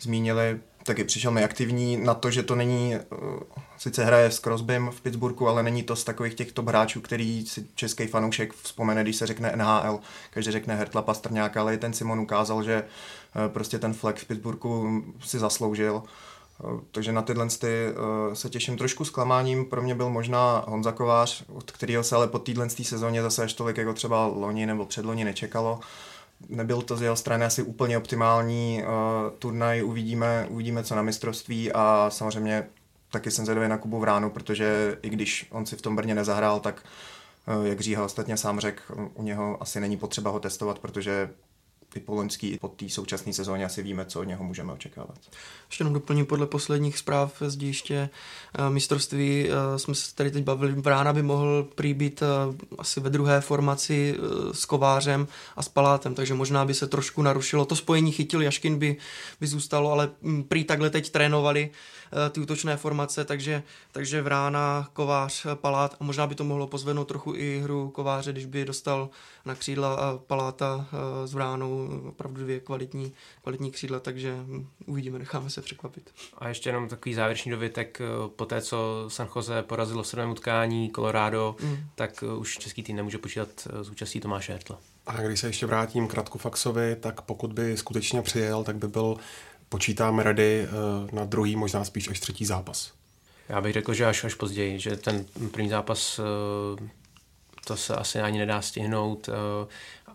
zmínili, 0.00 0.60
taky 0.84 1.04
přišel 1.04 1.30
mi 1.30 1.44
aktivní 1.44 1.96
na 1.96 2.14
to, 2.14 2.30
že 2.30 2.42
to 2.42 2.54
není, 2.54 2.94
uh, 2.94 3.40
sice 3.78 4.04
hraje 4.04 4.30
s 4.30 4.40
Crosbym 4.40 4.90
v 4.90 5.00
Pittsburghu, 5.00 5.48
ale 5.48 5.62
není 5.62 5.82
to 5.82 5.96
z 5.96 6.04
takových 6.04 6.34
těch 6.34 6.52
top 6.52 6.68
hráčů, 6.68 7.00
který 7.00 7.46
si 7.46 7.66
český 7.74 8.06
fanoušek 8.06 8.54
vzpomene, 8.54 9.02
když 9.02 9.16
se 9.16 9.26
řekne 9.26 9.52
NHL, 9.56 10.00
každý 10.30 10.52
řekne 10.52 10.74
Hertla 10.74 11.02
Pastrňáka, 11.02 11.60
ale 11.60 11.74
i 11.74 11.78
ten 11.78 11.92
Simon 11.92 12.20
ukázal, 12.20 12.62
že 12.62 12.84
prostě 13.48 13.78
ten 13.78 13.94
flag 13.94 14.16
v 14.18 14.24
Pittsburghu 14.24 15.02
si 15.20 15.38
zasloužil. 15.38 16.02
Takže 16.90 17.12
na 17.12 17.22
tyhle 17.22 17.48
ty, 17.48 17.86
uh, 18.28 18.34
se 18.34 18.50
těším 18.50 18.76
trošku 18.76 19.04
zklamáním. 19.04 19.64
Pro 19.64 19.82
mě 19.82 19.94
byl 19.94 20.10
možná 20.10 20.64
Honza 20.68 20.92
Kovář, 20.92 21.44
od 21.48 21.70
kterého 21.70 22.04
se 22.04 22.16
ale 22.16 22.28
po 22.28 22.38
téhle 22.38 22.70
sezóně 22.70 23.22
zase 23.22 23.42
až 23.42 23.54
tolik 23.54 23.76
jako 23.76 23.92
třeba 23.92 24.26
loni 24.26 24.66
nebo 24.66 24.86
předloni 24.86 25.24
nečekalo. 25.24 25.80
Nebyl 26.48 26.82
to 26.82 26.96
z 26.96 27.02
jeho 27.02 27.16
strany 27.16 27.44
asi 27.44 27.62
úplně 27.62 27.98
optimální 27.98 28.82
uh, 28.82 29.30
turnaj, 29.38 29.84
uvidíme, 29.84 30.46
uvidíme 30.50 30.84
co 30.84 30.94
na 30.94 31.02
mistrovství 31.02 31.72
a 31.72 32.06
samozřejmě 32.12 32.66
taky 33.10 33.30
jsem 33.30 33.44
zvědavý 33.44 33.68
na 33.68 33.78
Kubu 33.78 33.98
Vránu, 33.98 34.30
protože 34.30 34.98
i 35.02 35.10
když 35.10 35.46
on 35.50 35.66
si 35.66 35.76
v 35.76 35.82
tom 35.82 35.96
Brně 35.96 36.14
nezahrál, 36.14 36.60
tak 36.60 36.82
uh, 37.58 37.66
jak 37.66 37.80
Říha 37.80 38.04
ostatně 38.04 38.36
sám 38.36 38.60
řekl, 38.60 38.82
u 39.14 39.22
něho 39.22 39.62
asi 39.62 39.80
není 39.80 39.96
potřeba 39.96 40.30
ho 40.30 40.40
testovat, 40.40 40.78
protože 40.78 41.30
i 41.96 42.00
po 42.00 42.14
loňský, 42.14 42.58
po 42.60 42.68
té 42.68 42.88
současné 42.88 43.32
sezóně 43.32 43.64
asi 43.64 43.82
víme, 43.82 44.04
co 44.04 44.20
od 44.20 44.24
něho 44.24 44.44
můžeme 44.44 44.72
očekávat. 44.72 45.18
Ještě 45.66 45.82
jenom 45.82 45.94
doplním 45.94 46.26
podle 46.26 46.46
posledních 46.46 46.98
zpráv 46.98 47.42
z 47.46 47.56
díště 47.56 48.08
uh, 48.58 48.70
mistrovství 48.70 49.48
uh, 49.48 49.76
jsme 49.76 49.94
se 49.94 50.14
tady 50.14 50.30
teď 50.30 50.44
bavili, 50.44 50.72
Vrána 50.72 51.12
by 51.12 51.22
mohl 51.22 51.68
prý 51.74 51.94
být 51.94 52.22
uh, 52.22 52.54
asi 52.78 53.00
ve 53.00 53.10
druhé 53.10 53.40
formaci 53.40 54.16
s 54.52 54.64
Kovářem 54.64 55.28
a 55.56 55.62
s 55.62 55.68
Palátem, 55.68 56.14
takže 56.14 56.34
možná 56.34 56.64
by 56.64 56.74
se 56.74 56.86
trošku 56.86 57.22
narušilo. 57.22 57.64
To 57.64 57.76
spojení 57.76 58.12
chytil, 58.12 58.42
Jaškin 58.42 58.78
by, 58.78 58.96
by 59.40 59.46
zůstalo, 59.46 59.92
ale 59.92 60.10
mm, 60.22 60.44
prý 60.44 60.64
takhle 60.64 60.90
teď 60.90 61.10
trénovali 61.10 61.70
ty 62.30 62.40
útočné 62.40 62.76
formace, 62.76 63.24
takže, 63.24 63.62
takže 63.92 64.22
Vrána, 64.22 64.88
Kovář, 64.92 65.46
Palát 65.54 65.96
a 66.00 66.04
možná 66.04 66.26
by 66.26 66.34
to 66.34 66.44
mohlo 66.44 66.66
pozvednout 66.66 67.08
trochu 67.08 67.34
i 67.34 67.60
hru 67.60 67.90
Kováře, 67.90 68.32
když 68.32 68.46
by 68.46 68.64
dostal 68.64 69.08
na 69.44 69.54
křídla 69.54 69.94
a 69.94 70.18
Paláta 70.26 70.86
s 71.24 71.34
Vránou 71.34 71.88
opravdu 72.08 72.42
dvě 72.42 72.60
kvalitní, 72.60 73.12
kvalitní 73.42 73.70
křídla, 73.70 74.00
takže 74.00 74.34
mm, 74.34 74.66
uvidíme, 74.86 75.18
necháme 75.18 75.50
se 75.50 75.62
překvapit. 75.62 76.10
A 76.38 76.48
ještě 76.48 76.68
jenom 76.68 76.88
takový 76.88 77.14
závěrečný 77.14 77.50
dovětek, 77.50 78.00
eh, 78.00 78.28
po 78.36 78.46
té, 78.46 78.62
co 78.62 79.04
San 79.08 79.28
Jose 79.36 79.62
porazilo 79.62 80.02
v 80.02 80.06
sedmém 80.06 80.30
utkání 80.30 80.90
Colorado, 80.94 81.56
mm. 81.62 81.76
tak 81.94 82.22
eh, 82.22 82.32
už 82.32 82.58
český 82.58 82.82
tým 82.82 82.96
nemůže 82.96 83.18
počítat 83.18 83.48
eh, 83.66 83.84
s 83.84 83.90
účastí 83.90 84.20
Tomáše 84.20 84.52
Hertla. 84.52 84.78
A 85.06 85.22
když 85.22 85.40
se 85.40 85.46
ještě 85.46 85.66
vrátím 85.66 86.08
k 86.08 86.14
Radku 86.14 86.38
Faxovi, 86.38 86.96
tak 87.00 87.20
pokud 87.20 87.52
by 87.52 87.76
skutečně 87.76 88.22
přijel, 88.22 88.64
tak 88.64 88.76
by 88.76 88.88
byl, 88.88 89.16
počítáme 89.68 90.22
rady 90.22 90.68
na 91.12 91.24
druhý, 91.24 91.56
možná 91.56 91.84
spíš 91.84 92.08
až 92.08 92.20
třetí 92.20 92.44
zápas. 92.44 92.92
Já 93.48 93.60
bych 93.60 93.72
řekl, 93.72 93.94
že 93.94 94.06
až, 94.06 94.24
až 94.24 94.34
později, 94.34 94.78
že 94.78 94.96
ten 94.96 95.24
první 95.50 95.68
zápas 95.68 96.20
to 97.64 97.76
se 97.76 97.96
asi 97.96 98.20
ani 98.20 98.38
nedá 98.38 98.62
stihnout 98.62 99.28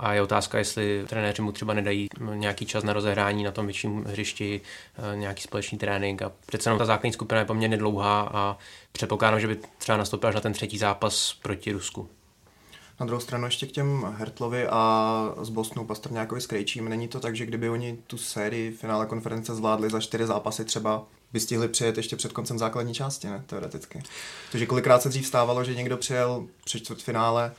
a 0.02 0.14
je 0.14 0.22
otázka, 0.22 0.58
jestli 0.58 1.06
trenéři 1.08 1.42
mu 1.42 1.52
třeba 1.52 1.74
nedají 1.74 2.08
nějaký 2.34 2.66
čas 2.66 2.84
na 2.84 2.94
rozehrání 2.94 3.44
na 3.44 3.52
tom 3.52 3.66
větším 3.66 4.04
hřišti, 4.04 4.62
eh, 4.98 5.18
nějaký 5.18 5.42
společný 5.42 5.78
trénink 5.78 6.22
a 6.22 6.32
přece 6.46 6.70
jenom 6.70 6.80
ta 6.80 6.86
základní 6.86 7.14
skupina 7.14 7.40
je 7.40 7.46
poměrně 7.46 7.78
dlouhá 7.78 8.30
a 8.34 8.58
předpokládám, 8.92 9.40
že 9.40 9.48
by 9.48 9.60
třeba 9.78 9.98
nastoupil 9.98 10.30
až 10.30 10.36
na 10.36 10.42
ten 10.42 10.54
třetí 10.54 10.78
zápas 10.78 11.34
proti 11.34 11.72
Rusku. 11.72 12.10
Na 13.02 13.08
druhou 13.08 13.22
stranu 13.22 13.46
ještě 13.46 13.68
k 13.68 13.72
těm 13.72 14.16
Hertlovi 14.18 14.68
a 14.68 15.34
z 15.42 15.50
Bostonu 15.50 15.86
Pastrňákovi 15.86 16.42
s 16.42 16.48
Krejčím. 16.48 16.90
Není 16.90 17.08
to 17.08 17.20
tak, 17.20 17.36
že 17.36 17.46
kdyby 17.46 17.70
oni 17.70 17.98
tu 18.08 18.18
sérii 18.18 18.72
finále 18.72 19.06
konference 19.06 19.56
zvládli 19.56 19.90
za 19.90 20.00
čtyři 20.00 20.26
zápasy 20.26 20.66
třeba, 20.66 21.04
by 21.34 21.40
stihli 21.40 21.68
přijet 21.68 21.98
ještě 21.98 22.16
před 22.16 22.34
koncem 22.34 22.60
základní 22.60 22.94
části, 22.94 23.28
ne? 23.28 23.44
Teoreticky. 23.46 24.04
Takže 24.52 24.66
kolikrát 24.66 25.02
se 25.02 25.10
dřív 25.10 25.28
stávalo, 25.28 25.64
že 25.64 25.76
někdo 25.76 25.98
přijel 25.98 26.48
při 26.66 26.80
čtvrtfinále 26.80 27.52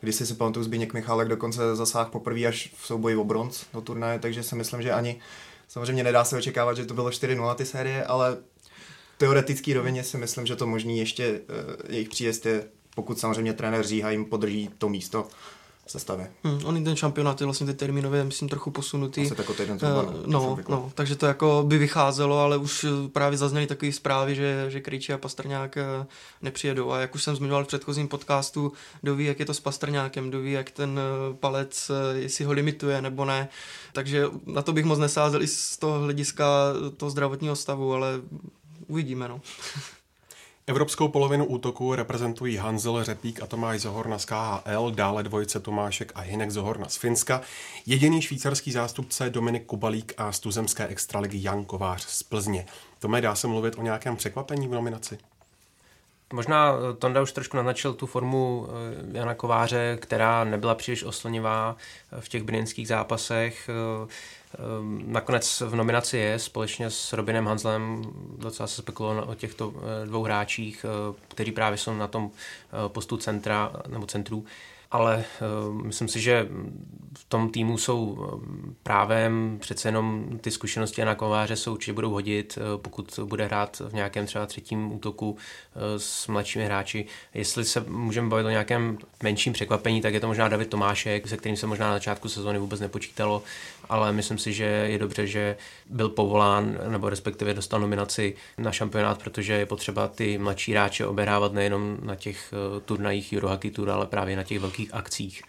když 0.00 0.14
si 0.14 0.34
pamatuju, 0.34 0.64
Zbigněk 0.64 0.94
Michálek 0.94 1.28
dokonce 1.28 1.76
zasáhl 1.76 2.10
poprvé 2.10 2.46
až 2.46 2.72
v 2.76 2.86
souboji 2.86 3.16
o 3.16 3.24
bronz 3.24 3.64
do 3.72 3.80
turnaje, 3.80 4.18
takže 4.18 4.42
si 4.42 4.54
myslím, 4.54 4.82
že 4.82 4.92
ani 4.92 5.20
samozřejmě 5.68 6.04
nedá 6.04 6.24
se 6.24 6.36
očekávat, 6.36 6.76
že 6.76 6.86
to 6.86 6.94
bylo 6.94 7.10
4-0 7.10 7.54
ty 7.54 7.66
série, 7.66 8.04
ale 8.04 8.36
teoretický 9.18 9.74
rovině 9.74 10.04
si 10.04 10.18
myslím, 10.18 10.46
že 10.46 10.56
to 10.56 10.66
možný 10.66 10.98
ještě 10.98 11.30
uh, 11.30 11.90
jejich 11.92 12.08
příjezd 12.08 12.46
je, 12.46 12.64
pokud 12.94 13.18
samozřejmě 13.18 13.52
trenér 13.52 13.86
Říha 13.86 14.10
jim 14.10 14.24
podrží 14.24 14.70
to 14.78 14.88
místo, 14.88 15.26
sestavě. 15.86 16.30
Hmm, 16.44 16.60
on 16.64 16.84
ten 16.84 16.96
šampionát 16.96 17.40
je 17.40 17.44
vlastně 17.44 17.66
ty 17.66 17.74
termínově, 17.74 18.24
myslím, 18.24 18.48
trochu 18.48 18.70
posunutý. 18.70 19.20
Asi 19.22 19.34
tak 19.34 19.50
o 19.50 19.54
týden 19.54 19.78
uh, 19.82 20.26
no, 20.26 20.58
no, 20.68 20.92
takže 20.94 21.16
to 21.16 21.26
jako 21.26 21.64
by 21.66 21.78
vycházelo, 21.78 22.38
ale 22.38 22.56
už 22.56 22.84
eh, 22.84 23.08
právě 23.08 23.38
zazněly 23.38 23.66
takové 23.66 23.92
zprávy, 23.92 24.34
že, 24.34 24.66
že 24.68 24.80
Krejči 24.80 25.12
a 25.12 25.18
Pastrňák 25.18 25.76
eh, 25.76 26.06
nepřijedou. 26.42 26.90
A 26.90 27.00
jak 27.00 27.14
už 27.14 27.22
jsem 27.22 27.36
zmiňoval 27.36 27.64
v 27.64 27.68
předchozím 27.68 28.08
podcastu, 28.08 28.72
kdo 29.02 29.14
ví, 29.14 29.24
jak 29.24 29.40
je 29.40 29.46
to 29.46 29.54
s 29.54 29.60
Pastrňákem, 29.60 30.28
kdo 30.28 30.40
ví, 30.40 30.52
jak 30.52 30.70
ten 30.70 31.00
palec, 31.40 31.90
jestli 32.14 32.44
ho 32.44 32.52
limituje 32.52 33.02
nebo 33.02 33.24
ne. 33.24 33.48
Takže 33.92 34.26
na 34.46 34.62
to 34.62 34.72
bych 34.72 34.84
moc 34.84 34.98
nesázel 34.98 35.42
i 35.42 35.46
z 35.46 35.76
toho 35.76 36.00
hlediska 36.00 36.44
toho 36.96 37.10
zdravotního 37.10 37.56
stavu, 37.56 37.94
ale 37.94 38.20
uvidíme, 38.86 39.28
no. 39.28 39.40
Evropskou 40.66 41.08
polovinu 41.08 41.44
útoku 41.44 41.94
reprezentují 41.94 42.56
Hanzel 42.56 43.04
Řepík 43.04 43.42
a 43.42 43.46
Tomáš 43.46 43.80
Zohorna 43.80 44.18
z 44.18 44.24
KHL, 44.24 44.90
dále 44.90 45.22
dvojice 45.22 45.60
Tomášek 45.60 46.12
a 46.14 46.20
Hinek 46.20 46.50
Zohorna 46.50 46.88
z 46.88 46.96
Finska, 46.96 47.40
jediný 47.86 48.22
švýcarský 48.22 48.72
zástupce 48.72 49.30
Dominik 49.30 49.66
Kubalík 49.66 50.14
a 50.16 50.32
z 50.32 50.40
tuzemské 50.40 50.86
extraligy 50.86 51.38
Jan 51.42 51.64
Kovář 51.64 52.02
z 52.02 52.22
Plzně. 52.22 52.66
Tome, 52.98 53.20
dá 53.20 53.34
se 53.34 53.46
mluvit 53.46 53.78
o 53.78 53.82
nějakém 53.82 54.16
překvapení 54.16 54.68
v 54.68 54.70
nominaci? 54.70 55.18
Možná 56.32 56.72
eh, 56.72 56.94
Tonda 56.94 57.22
už 57.22 57.32
trošku 57.32 57.56
naznačil 57.56 57.94
tu 57.94 58.06
formu 58.06 58.68
eh, 58.68 59.18
Jana 59.18 59.34
Kováře, 59.34 59.98
která 60.00 60.44
nebyla 60.44 60.74
příliš 60.74 61.04
oslnivá 61.04 61.76
eh, 62.12 62.20
v 62.20 62.28
těch 62.28 62.42
brněnských 62.42 62.88
zápasech. 62.88 63.70
Nakonec 65.06 65.62
v 65.66 65.74
nominaci 65.74 66.18
je 66.18 66.38
společně 66.38 66.90
s 66.90 67.12
Robinem 67.12 67.46
Hanslem, 67.46 68.02
docela 68.38 68.66
se 68.66 68.82
spekulovalo 68.82 69.26
o 69.26 69.34
těchto 69.34 69.74
dvou 70.04 70.22
hráčích, 70.22 70.86
kteří 71.28 71.52
právě 71.52 71.78
jsou 71.78 71.94
na 71.94 72.08
tom 72.08 72.30
postu 72.88 73.16
centra 73.16 73.72
nebo 73.88 74.06
centru 74.06 74.44
ale 74.94 75.24
uh, 75.66 75.74
myslím 75.74 76.08
si, 76.08 76.20
že 76.20 76.48
v 77.18 77.24
tom 77.24 77.50
týmu 77.50 77.78
jsou 77.78 78.18
eh, 78.18 78.74
právem 78.82 79.58
přece 79.60 79.88
jenom 79.88 80.38
ty 80.40 80.50
zkušenosti 80.50 81.04
na 81.04 81.14
Kováře 81.14 81.56
jsou 81.56 81.72
určitě 81.72 81.92
budou 81.92 82.10
hodit, 82.10 82.58
pokud 82.76 83.18
bude 83.24 83.44
hrát 83.44 83.82
v 83.88 83.92
nějakém 83.92 84.26
třeba 84.26 84.46
třetím 84.46 84.92
útoku 84.92 85.36
s 85.96 86.26
mladšími 86.26 86.64
hráči. 86.64 87.06
Jestli 87.34 87.64
se 87.64 87.80
můžeme 87.88 88.28
bavit 88.28 88.44
o 88.44 88.50
nějakém 88.50 88.98
menším 89.22 89.52
překvapení, 89.52 90.00
tak 90.00 90.14
je 90.14 90.20
to 90.20 90.26
možná 90.26 90.48
David 90.48 90.70
Tomášek, 90.70 91.28
se 91.28 91.36
kterým 91.36 91.56
se 91.56 91.66
možná 91.66 91.86
na 91.86 91.94
začátku 91.94 92.28
sezóny 92.28 92.58
vůbec 92.58 92.80
nepočítalo, 92.80 93.42
ale 93.88 94.12
myslím 94.12 94.38
si, 94.38 94.52
že 94.52 94.64
je 94.64 94.98
dobře, 94.98 95.26
že 95.26 95.56
byl 95.90 96.08
povolán 96.08 96.78
nebo 96.88 97.08
respektive 97.08 97.54
dostal 97.54 97.80
nominaci 97.80 98.34
na 98.58 98.72
šampionát, 98.72 99.22
protože 99.22 99.52
je 99.52 99.66
potřeba 99.66 100.08
ty 100.08 100.38
mladší 100.38 100.72
hráče 100.72 101.06
obehrávat 101.06 101.52
nejenom 101.52 101.98
na 102.02 102.14
těch 102.14 102.54
turnajích 102.84 103.32
Eurohockey 103.36 103.70
Tour, 103.70 103.90
ale 103.90 104.06
právě 104.06 104.36
na 104.36 104.42
těch 104.42 104.60
velkých 104.60 104.94
akcích. 104.94 105.42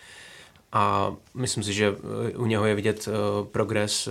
A 0.77 1.15
myslím 1.33 1.63
si, 1.63 1.73
že 1.73 1.95
eh, 2.33 2.37
u 2.37 2.45
něho 2.45 2.65
je 2.65 2.75
vidět 2.75 3.07
uh, 3.07 3.47
progres, 3.47 4.09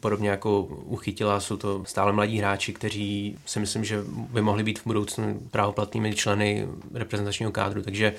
podobně 0.00 0.30
jako 0.30 0.60
u 0.62 0.96
Chytila, 0.96 1.40
jsou 1.40 1.56
to 1.56 1.82
stále 1.86 2.12
mladí 2.12 2.38
hráči, 2.38 2.72
kteří 2.72 3.38
si 3.46 3.60
myslím, 3.60 3.84
že 3.84 4.02
by 4.08 4.42
mohli 4.42 4.64
být 4.64 4.78
v 4.78 4.86
budoucnu 4.86 5.40
právoplatnými 5.50 6.14
členy 6.14 6.68
reprezentačního 6.94 7.52
kádru. 7.52 7.82
Takže 7.82 8.14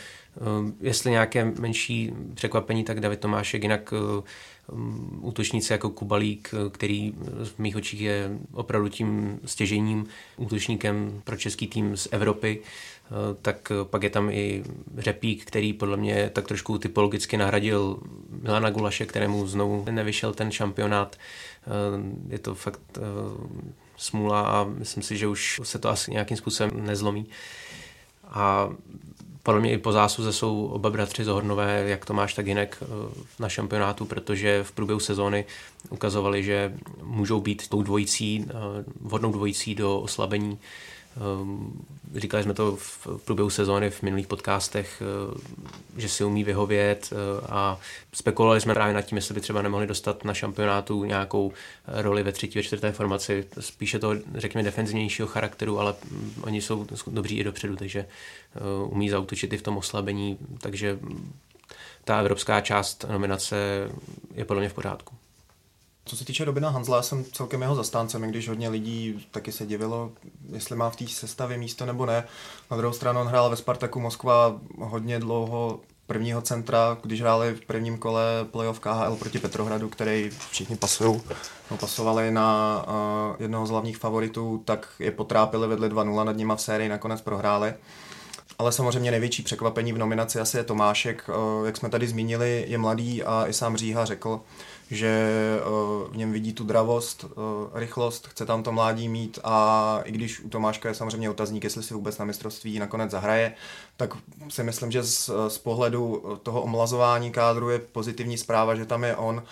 jestli 0.82 1.12
nějaké 1.12 1.46
menší 1.46 2.14
překvapení, 2.34 2.84
tak 2.84 3.00
David 3.00 3.20
Tomášek, 3.20 3.64
jinak 3.64 3.94
útočníci 5.22 5.74
jako 5.74 5.90
Kubalík, 5.90 6.54
který 6.72 7.14
v 7.44 7.60
mých 7.60 7.76
očích 7.76 8.02
je 8.02 8.38
opravdu 8.54 8.90
tím 8.90 9.40
stěžením 9.46 10.06
útočníkem 10.38 11.22
pro 11.24 11.38
český 11.38 11.68
tým 11.68 11.98
z 11.98 12.08
Evropy, 12.12 12.62
Eh, 13.14 13.36
tak 13.42 13.72
pak 13.84 14.04
je 14.04 14.10
tam 14.10 14.30
i 14.30 14.64
Řepík, 14.98 15.46
který 15.46 15.74
podle 15.74 15.98
mě 15.98 16.30
tak 16.34 16.48
trošku 16.48 16.78
typologicky 16.78 17.38
nahradil 17.38 18.00
Milana 18.42 18.70
Gulaše, 18.70 19.06
kterému 19.06 19.48
znovu 19.48 19.86
nevyšel 19.92 20.34
ten 20.34 20.52
šampionát. 20.52 21.16
Eh, 21.16 21.70
je 22.30 22.40
to 22.40 22.56
fakt 22.56 22.82
eh, 22.98 23.02
smůla 23.98 24.42
a 24.42 24.64
myslím 24.64 25.04
si, 25.04 25.18
že 25.18 25.28
už 25.28 25.62
se 25.64 25.80
to 25.80 25.90
asi 25.90 26.12
nějakým 26.12 26.38
způsobem 26.38 26.86
nezlomí. 26.86 27.26
A 28.24 28.70
podle 29.44 29.62
mě 29.62 29.72
i 29.72 29.78
po 29.78 29.92
zásluze 29.92 30.34
jsou 30.34 30.66
oba 30.66 30.90
bratři 30.90 31.24
Zohornové, 31.24 31.84
jak 31.88 32.06
Tomáš, 32.06 32.34
tak 32.34 32.48
Jinek 32.48 32.78
eh, 32.82 32.86
na 33.40 33.50
šampionátu, 33.50 34.06
protože 34.06 34.64
v 34.64 34.72
průběhu 34.72 35.00
sezóny 35.00 35.46
ukazovali, 35.90 36.44
že 36.44 36.74
můžou 37.04 37.42
být 37.42 37.68
tou 37.68 37.84
dvojicí, 37.84 38.46
eh, 38.50 38.54
vhodnou 39.02 39.32
dvojicí 39.32 39.76
do 39.76 40.00
oslabení 40.00 40.60
říkali 42.16 42.44
jsme 42.44 42.54
to 42.54 42.76
v 42.76 43.08
průběhu 43.26 43.50
sezóny 43.50 43.90
v 43.90 44.02
minulých 44.02 44.28
podcastech, 44.28 45.02
eh, 45.02 46.02
že 46.02 46.10
si 46.10 46.24
umí 46.24 46.44
vyhovět 46.44 47.10
eh, 47.12 47.48
a 47.50 47.80
spekulovali 48.14 48.62
jsme 48.62 48.74
právě 48.74 48.94
nad 48.94 49.02
tím, 49.02 49.16
jestli 49.16 49.34
by 49.34 49.42
třeba 49.42 49.62
nemohli 49.62 49.88
dostat 49.88 50.26
na 50.26 50.34
šampionátu 50.34 51.04
nějakou 51.04 51.52
roli 51.88 52.24
ve 52.24 52.32
třetí, 52.32 52.60
ve 52.60 52.64
čtvrté 52.64 52.92
formaci, 52.92 53.46
spíše 53.60 54.00
to, 54.00 54.16
řekněme, 54.36 54.64
defenzivnějšího 54.64 55.28
charakteru, 55.28 55.80
ale 55.80 55.96
mm, 56.12 56.34
oni 56.42 56.62
jsou 56.62 56.88
dobří 57.08 57.38
i 57.38 57.44
dopředu, 57.44 57.76
takže 57.76 58.00
eh, 58.00 58.60
umí 58.86 59.10
zautočit 59.10 59.54
i 59.54 59.58
v 59.58 59.62
tom 59.62 59.78
oslabení, 59.78 60.38
takže 60.62 61.00
ta 62.04 62.20
evropská 62.20 62.62
část 62.62 63.06
nominace 63.12 63.88
je 64.36 64.46
podle 64.46 64.62
mě 64.62 64.70
v 64.70 64.74
pořádku. 64.74 65.16
Co 66.06 66.18
se 66.18 66.26
týče 66.26 66.46
Robina 66.46 66.70
Hanzla, 66.70 67.02
jsem 67.02 67.24
celkem 67.24 67.62
jeho 67.62 67.76
zastáncem, 67.76 68.22
když 68.22 68.50
hodně 68.50 68.70
lidí 68.70 69.28
taky 69.32 69.52
se 69.52 69.66
divilo, 69.66 70.12
jestli 70.52 70.76
má 70.76 70.90
v 70.90 70.96
té 70.96 71.08
sestavě 71.08 71.58
místo 71.58 71.86
nebo 71.86 72.06
ne. 72.06 72.24
Na 72.72 72.78
druhou 72.78 72.94
stranu 72.94 73.22
on 73.22 73.28
hrál 73.28 73.50
ve 73.50 73.56
Spartaku 73.56 74.00
Moskva 74.00 74.60
hodně 74.78 75.20
dlouho 75.20 75.80
prvního 76.08 76.42
centra, 76.42 76.98
když 77.04 77.22
hráli 77.22 77.54
v 77.56 77.66
prvním 77.66 77.98
kole 77.98 78.24
playoff 78.52 78.80
KHL 78.80 79.16
proti 79.16 79.40
Petrohradu, 79.40 79.90
který 79.90 80.30
všichni 80.50 80.76
pasují, 80.76 81.22
no, 81.72 81.78
pasovali 81.78 82.32
na 82.32 82.78
uh, 82.88 83.36
jednoho 83.40 83.66
z 83.66 83.70
hlavních 83.70 83.98
favoritů, 83.98 84.62
tak 84.66 84.88
je 85.00 85.12
potrápili, 85.12 85.68
vedli 85.68 85.90
2-0 85.90 86.26
nad 86.26 86.38
nima 86.38 86.56
v 86.56 86.62
sérii, 86.62 86.90
nakonec 86.90 87.22
prohráli. 87.22 87.74
Ale 88.60 88.72
samozřejmě 88.72 89.12
největší 89.12 89.44
překvapení 89.44 89.94
v 89.94 89.98
nominaci 89.98 90.40
asi 90.40 90.58
je 90.58 90.64
Tomášek. 90.64 91.30
Uh, 91.30 91.66
jak 91.66 91.78
jsme 91.78 91.90
tady 91.90 92.08
zmínili, 92.08 92.66
je 92.68 92.78
mladý 92.78 93.24
a 93.24 93.48
i 93.48 93.54
sám 93.54 93.78
Říha 93.78 94.06
řekl, 94.06 94.42
že 94.94 95.30
uh, 95.66 96.14
v 96.14 96.18
něm 96.18 96.32
vidí 96.32 96.54
tu 96.54 96.64
dravost, 96.64 97.24
uh, 97.24 97.30
rychlost, 97.74 98.28
chce 98.28 98.46
tam 98.46 98.64
to 98.64 98.72
mládí 98.72 99.10
mít 99.10 99.40
a 99.44 100.00
i 100.06 100.12
když 100.12 100.40
u 100.40 100.50
Tomáška 100.50 100.90
je 100.90 100.96
samozřejmě 100.96 101.30
otazník, 101.30 101.64
jestli 101.64 101.84
si 101.84 101.94
vůbec 101.94 102.18
na 102.18 102.26
mistrovství 102.26 102.80
nakonec 102.80 103.12
zahraje, 103.12 103.54
tak 103.98 104.14
si 104.50 104.64
myslím, 104.64 104.92
že 104.92 105.04
z, 105.04 105.30
z 105.48 105.58
pohledu 105.58 106.24
toho 106.44 106.62
omlazování 106.62 107.32
kádru 107.32 107.70
je 107.70 107.80
pozitivní 107.80 108.38
zpráva, 108.38 108.76
že 108.76 108.86
tam 108.86 109.04
je 109.04 109.16
on 109.16 109.44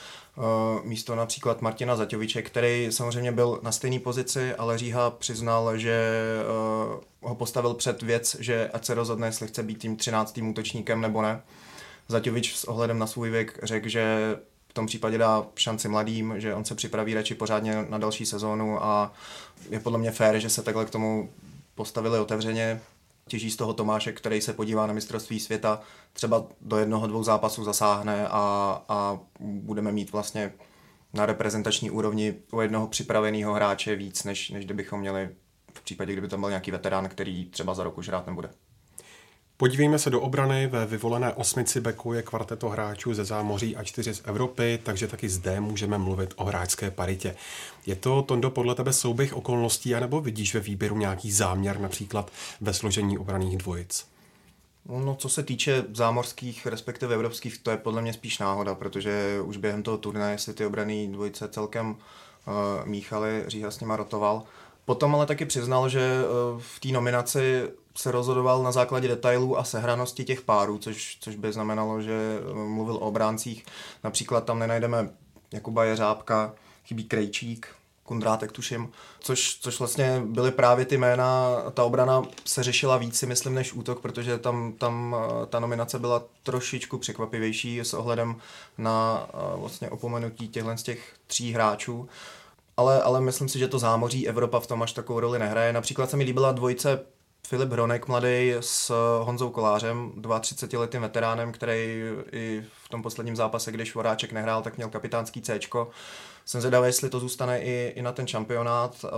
místo 0.84 1.16
například 1.16 1.62
Martina 1.62 1.96
Zaťoviče, 1.96 2.42
který 2.42 2.88
samozřejmě 2.92 3.32
byl 3.32 3.60
na 3.64 3.72
stejné 3.72 4.00
pozici, 4.00 4.56
ale 4.56 4.78
Říha 4.78 5.10
přiznal, 5.10 5.78
že 5.78 6.12
ho 7.22 7.36
postavil 7.36 7.74
před 7.74 8.02
věc, 8.02 8.38
že 8.40 8.70
ať 8.74 8.86
se 8.86 8.94
rozhodne, 8.94 9.28
jestli 9.28 9.48
chce 9.48 9.64
být 9.64 9.78
tím 9.78 9.98
13. 9.98 10.40
útočníkem 10.50 11.02
nebo 11.02 11.22
ne. 11.22 11.42
Zaťovič 12.08 12.56
s 12.56 12.64
ohledem 12.64 13.00
na 13.00 13.08
svůj 13.08 13.30
věk 13.30 13.60
řekl, 13.64 13.90
že 13.90 14.36
v 14.72 14.74
tom 14.74 14.88
případě 14.88 15.18
dá 15.18 15.46
šanci 15.56 15.88
mladým, 15.88 16.34
že 16.38 16.56
on 16.56 16.66
se 16.66 16.76
připraví 16.76 17.14
radši 17.14 17.36
pořádně 17.36 17.86
na 17.90 17.98
další 17.98 18.26
sezónu 18.26 18.84
a 18.84 19.14
je 19.70 19.80
podle 19.80 20.00
mě 20.00 20.12
fér, 20.12 20.40
že 20.40 20.50
se 20.50 20.62
takhle 20.62 20.86
k 20.86 20.90
tomu 20.90 21.30
postavili 21.76 22.20
otevřeně. 22.20 22.82
Těží 23.28 23.52
z 23.52 23.56
toho 23.56 23.74
Tomášek, 23.74 24.18
který 24.18 24.42
se 24.42 24.54
podívá 24.54 24.88
na 24.88 24.94
mistrovství 24.94 25.40
světa, 25.40 25.82
třeba 26.14 26.46
do 26.62 26.78
jednoho, 26.78 27.08
dvou 27.08 27.24
zápasů 27.24 27.64
zasáhne 27.64 28.28
a, 28.28 28.82
a 28.90 29.20
budeme 29.40 29.92
mít 29.92 30.12
vlastně 30.12 30.54
na 31.14 31.26
reprezentační 31.26 31.92
úrovni 31.92 32.36
u 32.52 32.62
jednoho 32.62 32.88
připraveného 32.88 33.54
hráče 33.54 33.96
víc, 33.96 34.24
než, 34.24 34.50
než 34.50 34.66
kdybychom 34.66 35.00
měli 35.00 35.30
v 35.74 35.82
případě, 35.82 36.12
kdyby 36.12 36.28
tam 36.28 36.40
byl 36.40 36.50
nějaký 36.50 36.72
veterán, 36.72 37.10
který 37.10 37.46
třeba 37.46 37.74
za 37.74 37.84
rok 37.84 37.98
už 37.98 38.08
hrát 38.08 38.28
nebude. 38.28 38.50
Podívejme 39.62 40.00
se 40.00 40.10
do 40.10 40.22
obrany. 40.22 40.68
Ve 40.68 40.86
vyvolené 40.86 41.34
osmici 41.34 41.82
beku 41.82 42.14
je 42.14 42.22
kvarteto 42.22 42.70
hráčů 42.70 43.14
ze 43.14 43.26
zámoří 43.26 43.76
a 43.76 43.84
čtyři 43.84 44.14
z 44.14 44.22
Evropy, 44.26 44.80
takže 44.84 45.08
taky 45.08 45.30
zde 45.30 45.60
můžeme 45.60 45.98
mluvit 45.98 46.34
o 46.36 46.46
hráčské 46.46 46.92
paritě. 46.92 47.36
Je 47.86 47.96
to, 47.96 48.22
Tondo, 48.22 48.50
podle 48.50 48.76
tebe 48.76 48.94
souběh 48.94 49.34
okolností, 49.34 49.96
anebo 49.96 50.22
vidíš 50.22 50.54
ve 50.54 50.60
výběru 50.60 50.98
nějaký 50.98 51.32
záměr, 51.32 51.80
například 51.80 52.32
ve 52.62 52.74
složení 52.74 53.18
obraných 53.18 53.58
dvojic? 53.58 54.08
No, 54.86 55.16
co 55.16 55.30
se 55.30 55.44
týče 55.44 55.84
zámořských, 55.94 56.66
respektive 56.66 57.16
evropských, 57.16 57.58
to 57.58 57.72
je 57.72 57.78
podle 57.78 58.02
mě 58.02 58.14
spíš 58.14 58.40
náhoda, 58.40 58.76
protože 58.76 59.42
už 59.46 59.58
během 59.58 59.84
toho 59.84 59.98
turnaje 59.98 60.38
si 60.38 60.54
ty 60.54 60.66
obrané 60.66 61.08
dvojice 61.08 61.48
celkem 61.48 61.90
uh, 61.90 61.96
míchali, 62.86 63.44
Říha 63.48 63.72
s 63.72 63.80
nima 63.80 63.96
rotoval. 63.96 64.44
Potom 64.86 65.16
ale 65.16 65.26
taky 65.26 65.46
přiznal, 65.46 65.90
že 65.90 66.24
uh, 66.24 66.62
v 66.62 66.80
té 66.80 66.88
nominaci 66.90 67.68
se 67.96 68.12
rozhodoval 68.12 68.64
na 68.64 68.72
základě 68.72 69.08
detailů 69.08 69.58
a 69.58 69.64
sehranosti 69.64 70.24
těch 70.24 70.42
párů, 70.42 70.78
což, 70.78 71.18
což 71.22 71.36
by 71.36 71.54
znamenalo, 71.54 72.02
že 72.02 72.40
eh, 72.40 72.54
mluvil 72.54 72.96
o 72.96 73.00
obráncích. 73.00 73.66
Například 74.04 74.46
tam 74.46 74.60
nenajdeme 74.60 75.10
Jakuba 75.54 75.84
Jeřábka, 75.84 76.54
chybí 76.86 77.04
Krejčík, 77.04 77.68
Kundrátek 78.04 78.52
tuším, 78.52 78.92
což, 79.20 79.60
což 79.62 79.80
vlastně 79.80 80.22
byly 80.26 80.52
právě 80.52 80.86
ty 80.86 80.98
jména, 80.98 81.56
ta 81.74 81.84
obrana 81.84 82.24
se 82.46 82.64
řešila 82.64 82.98
víc 82.98 83.18
si 83.18 83.26
myslím 83.26 83.56
než 83.56 83.74
útok, 83.74 84.02
protože 84.02 84.38
tam, 84.38 84.74
tam 84.74 85.16
eh, 85.20 85.46
ta 85.46 85.60
nominace 85.60 86.00
byla 86.00 86.24
trošičku 86.44 86.98
překvapivější 86.98 87.80
s 87.80 87.94
ohledem 87.94 88.36
na 88.78 89.28
eh, 89.30 89.38
vlastně 89.56 89.90
opomenutí 89.90 90.48
těchto 90.48 90.78
z 90.78 90.84
těch 90.84 91.14
tří 91.28 91.54
hráčů. 91.54 92.10
Ale, 92.82 93.02
ale 93.02 93.22
myslím 93.22 93.50
si, 93.50 93.60
že 93.60 93.68
to 93.68 93.80
zámoří 93.80 94.28
Evropa 94.28 94.60
v 94.60 94.68
tom 94.68 94.84
až 94.84 94.94
takovou 94.94 95.20
roli 95.20 95.40
nehraje. 95.40 95.74
Například 95.74 96.10
se 96.10 96.18
mi 96.18 96.24
líbila 96.24 96.52
dvojice 96.52 97.00
Filip 97.48 97.72
Hronek, 97.72 98.08
mladý 98.08 98.54
s 98.60 98.92
Honzou 99.24 99.50
Kolářem, 99.50 100.12
32-letým 100.16 101.02
veteránem, 101.02 101.52
který 101.52 102.02
i 102.32 102.64
v 102.86 102.90
tom 102.90 103.04
posledním 103.04 103.36
zápase, 103.36 103.72
když 103.72 103.96
Voráček 103.96 104.32
nehrál, 104.32 104.62
tak 104.62 104.78
měl 104.78 104.90
kapitánský 104.90 105.42
C. 105.42 105.60
Jsem 106.46 106.62
zvědavý, 106.62 106.88
jestli 106.88 107.10
to 107.10 107.20
zůstane 107.20 107.62
i, 107.62 107.94
i 107.96 108.02
na 108.02 108.12
ten 108.12 108.28
šampionát, 108.28 109.04
uh, 109.04 109.10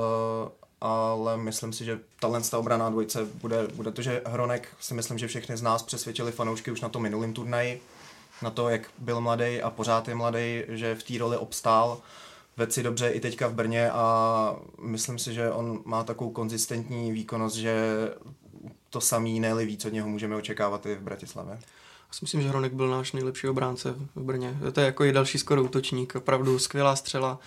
ale 0.81 1.37
myslím 1.37 1.73
si, 1.73 1.85
že 1.85 1.99
talent 2.19 2.49
ta 2.49 2.57
obraná 2.57 2.89
dvojice 2.89 3.25
bude, 3.25 3.67
bude 3.73 3.91
to, 3.91 4.01
že 4.01 4.21
Hronek 4.25 4.67
si 4.79 4.93
myslím, 4.93 5.17
že 5.17 5.27
všechny 5.27 5.57
z 5.57 5.61
nás 5.61 5.83
přesvědčili 5.83 6.31
fanoušky 6.31 6.71
už 6.71 6.81
na 6.81 6.89
tom 6.89 7.01
minulém 7.01 7.33
turnaji, 7.33 7.81
na 8.41 8.49
to, 8.49 8.69
jak 8.69 8.81
byl 8.97 9.21
mladý 9.21 9.61
a 9.61 9.69
pořád 9.69 10.07
je 10.07 10.15
mladý, 10.15 10.63
že 10.67 10.95
v 10.95 11.03
té 11.03 11.17
roli 11.17 11.37
obstál 11.37 12.01
vedl 12.57 12.71
si 12.71 12.83
dobře 12.83 13.09
i 13.09 13.19
teďka 13.19 13.47
v 13.47 13.53
Brně 13.53 13.91
a 13.91 14.55
myslím 14.81 15.19
si, 15.19 15.33
že 15.33 15.51
on 15.51 15.81
má 15.85 16.03
takovou 16.03 16.31
konzistentní 16.31 17.11
výkonnost, 17.11 17.55
že 17.55 17.75
to 18.89 19.01
samý, 19.01 19.39
ne 19.39 19.65
víc 19.65 19.85
od 19.85 19.93
něho 19.93 20.09
můžeme 20.09 20.35
očekávat 20.35 20.85
i 20.85 20.95
v 20.95 21.01
Bratislavě. 21.01 21.53
Já 22.07 22.13
si 22.13 22.19
myslím, 22.21 22.41
že 22.41 22.49
Hronek 22.49 22.73
byl 22.73 22.87
náš 22.87 23.11
nejlepší 23.11 23.47
obránce 23.47 23.95
v 24.15 24.23
Brně. 24.23 24.57
To 24.73 24.79
je 24.79 24.85
jako 24.85 25.03
i 25.03 25.11
další 25.11 25.37
skoro 25.37 25.63
útočník, 25.63 26.15
opravdu 26.15 26.59
skvělá 26.59 26.95
střela. 26.95 27.39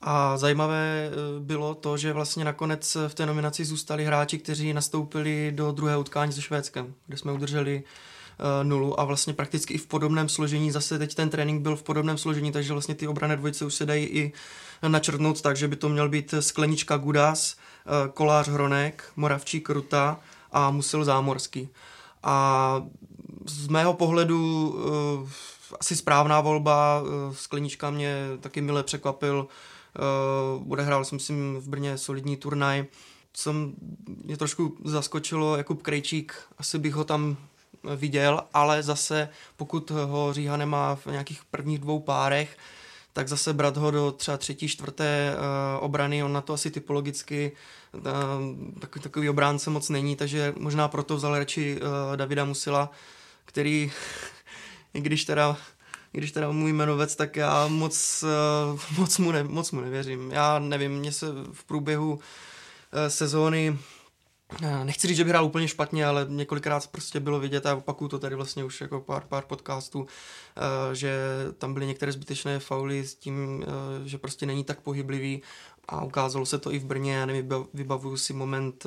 A 0.00 0.36
zajímavé 0.36 1.10
eh, 1.10 1.40
bylo 1.40 1.74
to, 1.74 1.96
že 1.96 2.12
vlastně 2.12 2.44
nakonec 2.44 2.96
v 3.08 3.14
té 3.14 3.26
nominaci 3.26 3.64
zůstali 3.64 4.04
hráči, 4.04 4.38
kteří 4.38 4.72
nastoupili 4.72 5.52
do 5.54 5.72
druhého 5.72 6.00
utkání 6.00 6.32
se 6.32 6.42
Švédskem, 6.42 6.94
kde 7.06 7.16
jsme 7.16 7.32
udrželi 7.32 7.82
nulu 8.62 9.00
a 9.00 9.04
vlastně 9.04 9.32
prakticky 9.32 9.74
i 9.74 9.78
v 9.78 9.86
podobném 9.86 10.28
složení, 10.28 10.70
zase 10.70 10.98
teď 10.98 11.14
ten 11.14 11.30
trénink 11.30 11.62
byl 11.62 11.76
v 11.76 11.82
podobném 11.82 12.18
složení, 12.18 12.52
takže 12.52 12.72
vlastně 12.72 12.94
ty 12.94 13.08
obrané 13.08 13.36
dvojice 13.36 13.64
už 13.64 13.74
se 13.74 13.86
dají 13.86 14.06
i 14.06 14.32
načrtnout 14.88 15.42
tak, 15.42 15.56
že 15.56 15.68
by 15.68 15.76
to 15.76 15.88
měl 15.88 16.08
být 16.08 16.34
Sklenička 16.40 16.96
Gudas, 16.96 17.56
eh, 17.56 18.08
Kolář 18.14 18.48
Hronek, 18.48 19.04
Moravčík 19.16 19.70
Ruta 19.70 20.20
a 20.52 20.70
Musil 20.70 21.04
Zámorský. 21.04 21.68
A 22.22 22.82
z 23.46 23.68
mého 23.68 23.94
pohledu 23.94 24.68
uh, 24.68 25.28
asi 25.80 25.96
správná 25.96 26.40
volba, 26.40 27.02
Sklenička 27.32 27.90
mě 27.90 28.16
taky 28.40 28.60
mile 28.60 28.82
překvapil, 28.82 29.46
odehrál 30.68 31.04
jsem 31.04 31.18
si 31.18 31.32
v 31.58 31.68
Brně 31.68 31.98
solidní 31.98 32.36
turnaj, 32.36 32.84
co 33.32 33.54
mě 34.24 34.36
trošku 34.36 34.76
zaskočilo, 34.84 35.56
Jakub 35.56 35.82
Krejčík, 35.82 36.34
asi 36.58 36.78
bych 36.78 36.94
ho 36.94 37.04
tam 37.04 37.36
viděl, 37.96 38.40
ale 38.54 38.82
zase 38.82 39.28
pokud 39.56 39.90
ho 39.90 40.32
Říha 40.32 40.56
nemá 40.56 40.94
v 40.94 41.06
nějakých 41.06 41.44
prvních 41.44 41.78
dvou 41.78 42.00
párech, 42.00 42.56
tak 43.12 43.28
zase 43.28 43.52
brat 43.52 43.76
ho 43.76 43.90
do 43.90 44.12
třeba 44.12 44.36
třetí, 44.36 44.68
čtvrté 44.68 45.34
uh, 45.34 45.84
obrany, 45.84 46.24
on 46.24 46.32
na 46.32 46.40
to 46.40 46.52
asi 46.52 46.70
typologicky 46.70 47.52
uh, 47.92 48.02
takový, 48.80 49.02
takový 49.02 49.28
obránce 49.28 49.70
moc 49.70 49.88
není, 49.88 50.16
takže 50.16 50.54
možná 50.56 50.88
proto 50.88 51.16
vzal 51.16 51.38
radši 51.38 51.80
uh, 51.80 52.16
Davida 52.16 52.44
Musila, 52.44 52.90
který, 53.44 53.92
i 54.94 55.00
když 55.00 55.24
teda 55.24 55.56
když 56.12 56.32
teda 56.32 56.50
můj 56.50 56.70
jmenovec, 56.70 57.16
tak 57.16 57.36
já 57.36 57.68
moc, 57.68 58.24
uh, 58.72 58.80
moc, 58.98 59.18
mu 59.18 59.32
ne, 59.32 59.44
moc 59.44 59.72
mu 59.72 59.80
nevěřím. 59.80 60.30
Já 60.30 60.58
nevím, 60.58 60.92
mně 60.92 61.12
se 61.12 61.26
v 61.52 61.64
průběhu 61.64 62.12
uh, 62.12 62.20
sezóny 63.08 63.78
nechci 64.84 65.08
říct, 65.08 65.16
že 65.16 65.24
by 65.24 65.30
hrál 65.30 65.44
úplně 65.44 65.68
špatně, 65.68 66.06
ale 66.06 66.26
několikrát 66.28 66.86
prostě 66.86 67.20
bylo 67.20 67.40
vidět 67.40 67.66
a 67.66 67.76
opakuju 67.76 68.08
to 68.08 68.18
tady 68.18 68.34
vlastně 68.34 68.64
už 68.64 68.80
jako 68.80 69.00
pár, 69.00 69.22
pár 69.28 69.44
podcastů, 69.44 70.06
že 70.92 71.18
tam 71.58 71.74
byly 71.74 71.86
některé 71.86 72.12
zbytečné 72.12 72.58
fauly 72.58 73.06
s 73.06 73.14
tím, 73.14 73.64
že 74.04 74.18
prostě 74.18 74.46
není 74.46 74.64
tak 74.64 74.80
pohyblivý 74.80 75.42
a 75.88 76.04
ukázalo 76.04 76.46
se 76.46 76.58
to 76.58 76.72
i 76.72 76.78
v 76.78 76.84
Brně, 76.84 77.14
já 77.14 77.26
nevím, 77.26 77.48
vybavuju 77.74 78.16
si 78.16 78.32
moment 78.32 78.86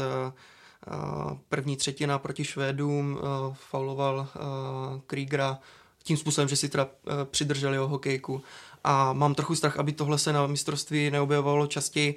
první 1.50 1.78
třetina 1.78 2.20
proti 2.20 2.46
Švédům, 2.46 3.20
fauloval 3.54 4.28
Kriegera 5.08 5.60
tím 6.04 6.18
způsobem, 6.18 6.48
že 6.48 6.56
si 6.56 6.70
teda 6.70 6.88
přidržel 7.26 7.74
jeho 7.74 7.88
hokejku 7.88 8.42
a 8.84 9.14
mám 9.14 9.36
trochu 9.36 9.56
strach, 9.56 9.78
aby 9.78 9.92
tohle 9.92 10.18
se 10.18 10.34
na 10.34 10.48
mistrovství 10.48 11.12
neobjevovalo 11.12 11.68
častěji. 11.68 12.16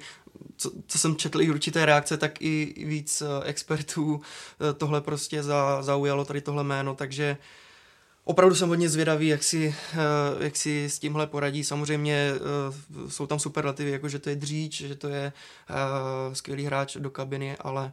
Co, 0.57 0.71
co 0.87 0.99
jsem 0.99 1.15
četl 1.15 1.41
i 1.41 1.49
určité 1.49 1.85
reakce, 1.85 2.17
tak 2.17 2.41
i 2.41 2.85
víc 2.87 3.21
eh, 3.21 3.25
expertů 3.43 4.21
eh, 4.21 4.73
tohle 4.73 5.01
prostě 5.01 5.43
za, 5.43 5.81
zaujalo, 5.81 6.25
tady 6.25 6.41
tohle 6.41 6.63
jméno, 6.63 6.95
takže 6.95 7.37
opravdu 8.23 8.55
jsem 8.55 8.69
hodně 8.69 8.89
zvědavý, 8.89 9.27
jak 9.27 9.43
si, 9.43 9.75
eh, 9.93 9.97
jak 10.43 10.55
si 10.55 10.85
s 10.85 10.99
tímhle 10.99 11.27
poradí. 11.27 11.63
Samozřejmě 11.63 12.33
jsou 13.09 13.27
tam 13.27 13.39
superlativy, 13.39 13.91
jako 13.91 14.09
že 14.09 14.19
to 14.19 14.29
je 14.29 14.35
dříč, 14.35 14.81
že 14.81 14.95
to 14.95 15.07
je 15.07 15.33
skvělý 16.33 16.65
hráč 16.65 16.97
do 16.97 17.09
kabiny, 17.09 17.57
ale 17.57 17.91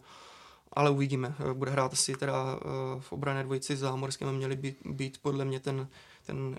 ale 0.74 0.90
uvidíme. 0.90 1.34
Bude 1.52 1.70
hrát 1.70 1.92
asi 1.92 2.16
teda 2.16 2.58
v 3.00 3.12
obrané 3.12 3.42
dvojici 3.42 3.76
s 3.76 3.80
Zámorským 3.80 4.32
měli 4.32 4.56
být, 4.56 4.76
být 4.84 5.18
podle 5.22 5.44
mě 5.44 5.60
ten, 5.60 5.88
ten 6.26 6.58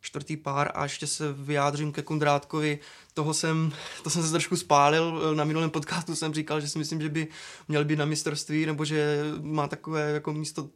čtvrtý 0.00 0.36
pár 0.36 0.70
a 0.74 0.82
ještě 0.82 1.06
se 1.06 1.32
vyjádřím 1.32 1.92
ke 1.92 2.02
Kundrátkovi. 2.02 2.78
Toho 3.14 3.34
jsem, 3.34 3.72
to 4.02 4.10
jsem 4.10 4.22
se 4.22 4.30
trošku 4.30 4.56
spálil. 4.56 5.34
Na 5.34 5.44
minulém 5.44 5.70
podcastu 5.70 6.16
jsem 6.16 6.34
říkal, 6.34 6.60
že 6.60 6.68
si 6.68 6.78
myslím, 6.78 7.00
že 7.00 7.08
by 7.08 7.28
měl 7.68 7.84
být 7.84 7.98
na 7.98 8.04
mistrovství, 8.04 8.66
nebo 8.66 8.84
že 8.84 9.22
má 9.40 9.68
takové 9.68 10.10
jako 10.10 10.32
místo 10.32 10.68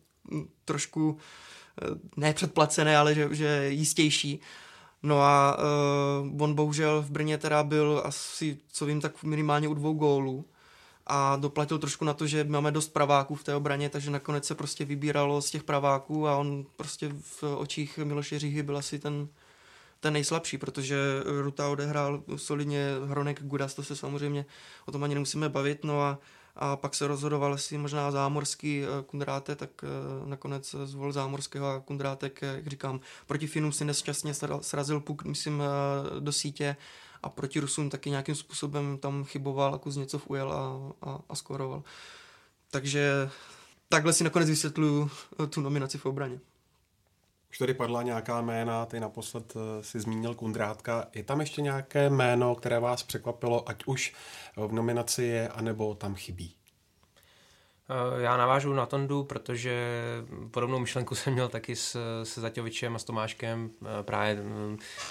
trošku 0.65 1.17
eh, 1.83 1.87
ne 2.17 2.35
předplacené, 2.35 2.97
ale 2.97 3.15
že, 3.15 3.29
že 3.31 3.67
jistější. 3.69 4.41
No 5.03 5.21
a 5.21 5.59
uh, 5.59 6.43
on 6.43 6.55
bohužel 6.55 7.03
v 7.03 7.11
Brně 7.11 7.39
teda 7.39 7.63
byl 7.63 8.03
asi, 8.05 8.59
co 8.73 8.87
vím, 8.87 9.01
tak 9.01 9.23
minimálně 9.23 9.69
u 9.69 9.75
dvou 9.75 9.93
gólů 9.93 10.45
a 11.07 11.37
doplatil 11.37 11.79
trošku 11.79 12.05
na 12.05 12.15
to, 12.15 12.27
že 12.27 12.45
máme 12.45 12.71
dost 12.71 12.89
praváků 12.89 13.35
v 13.35 13.45
té 13.45 13.55
obraně, 13.55 13.89
takže 13.89 14.11
nakonec 14.11 14.47
se 14.47 14.55
prostě 14.55 14.85
vybíralo 14.85 15.43
z 15.43 15.51
těch 15.51 15.63
praváků 15.63 16.29
a 16.29 16.37
on 16.37 16.67
prostě 16.77 17.13
v 17.21 17.43
očích 17.43 17.99
Miloše 17.99 18.39
Říhy 18.39 18.63
byl 18.63 18.77
asi 18.77 18.99
ten, 18.99 19.29
ten 20.01 20.13
nejslabší, 20.13 20.59
protože 20.59 20.97
Ruta 21.43 21.69
odehrál 21.69 22.23
solidně 22.37 22.89
Hronek 23.07 23.43
Gudas, 23.43 23.75
to 23.75 23.83
se 23.83 23.97
samozřejmě 23.97 24.47
o 24.87 24.93
tom 24.93 25.05
ani 25.05 25.15
nemusíme 25.15 25.49
bavit, 25.49 25.85
no 25.85 26.03
a, 26.03 26.19
a 26.57 26.77
pak 26.77 26.95
se 26.95 27.07
rozhodoval 27.07 27.59
si 27.59 27.79
možná 27.79 28.11
zámorský 28.11 28.83
eh, 28.83 28.87
Kundráte, 29.07 29.57
tak 29.57 29.71
eh, 29.83 29.89
nakonec 30.29 30.75
zvol 30.85 31.13
zámorského 31.13 31.67
a 31.67 31.81
Kundrátek, 31.81 32.43
jak 32.43 32.67
říkám, 32.67 33.01
proti 33.27 33.47
Finům 33.47 33.73
si 33.73 33.85
nešťastně 33.85 34.35
srazil 34.61 35.01
puk, 35.01 35.25
myslím, 35.25 35.63
eh, 35.63 36.21
do 36.21 36.33
sítě 36.33 36.77
a 37.25 37.29
proti 37.29 37.61
Rusům 37.61 37.91
taky 37.91 38.11
nějakým 38.11 38.35
způsobem 38.35 38.99
tam 38.99 39.25
chyboval 39.25 39.75
a 39.75 39.79
Kuzněcov 39.79 40.31
ujel 40.31 40.53
a, 40.53 40.93
a, 41.11 41.21
a 41.29 41.35
skoroval. 41.35 41.83
Takže 42.71 43.31
takhle 43.89 44.13
si 44.13 44.25
nakonec 44.25 44.49
vysvětluju 44.49 45.11
eh, 45.43 45.47
tu 45.47 45.61
nominaci 45.61 45.99
v 45.99 46.07
obraně. 46.07 46.41
Už 47.51 47.59
tady 47.59 47.75
padla 47.75 48.03
nějaká 48.03 48.41
jména, 48.41 48.87
ty 48.87 49.01
naposled 49.01 49.55
eh, 49.57 49.83
si 49.85 50.01
zmínil 50.01 50.35
Kundrátka. 50.35 51.07
Je 51.15 51.23
tam 51.23 51.41
ještě 51.41 51.63
nějaké 51.63 52.11
jméno, 52.11 52.55
které 52.55 52.81
vás 52.81 53.03
překvapilo, 53.03 53.69
ať 53.69 53.85
už 53.87 54.15
v 54.57 54.73
nominaci 54.73 55.23
je, 55.23 55.49
anebo 55.49 55.95
tam 55.95 56.15
chybí? 56.15 56.55
Eh, 57.89 58.23
já 58.23 58.37
navážu 58.37 58.73
na 58.73 58.87
Tondu, 58.87 59.25
protože 59.25 60.03
podobnou 60.51 60.79
myšlenku 60.79 61.15
jsem 61.15 61.33
měl 61.33 61.49
taky 61.49 61.77
s, 61.77 61.97
se 62.25 62.41
Zaťovičem 62.41 62.97
a 62.97 62.99
s 62.99 63.05
Tomáškem. 63.05 63.71
Eh, 63.83 64.03
právě 64.03 64.39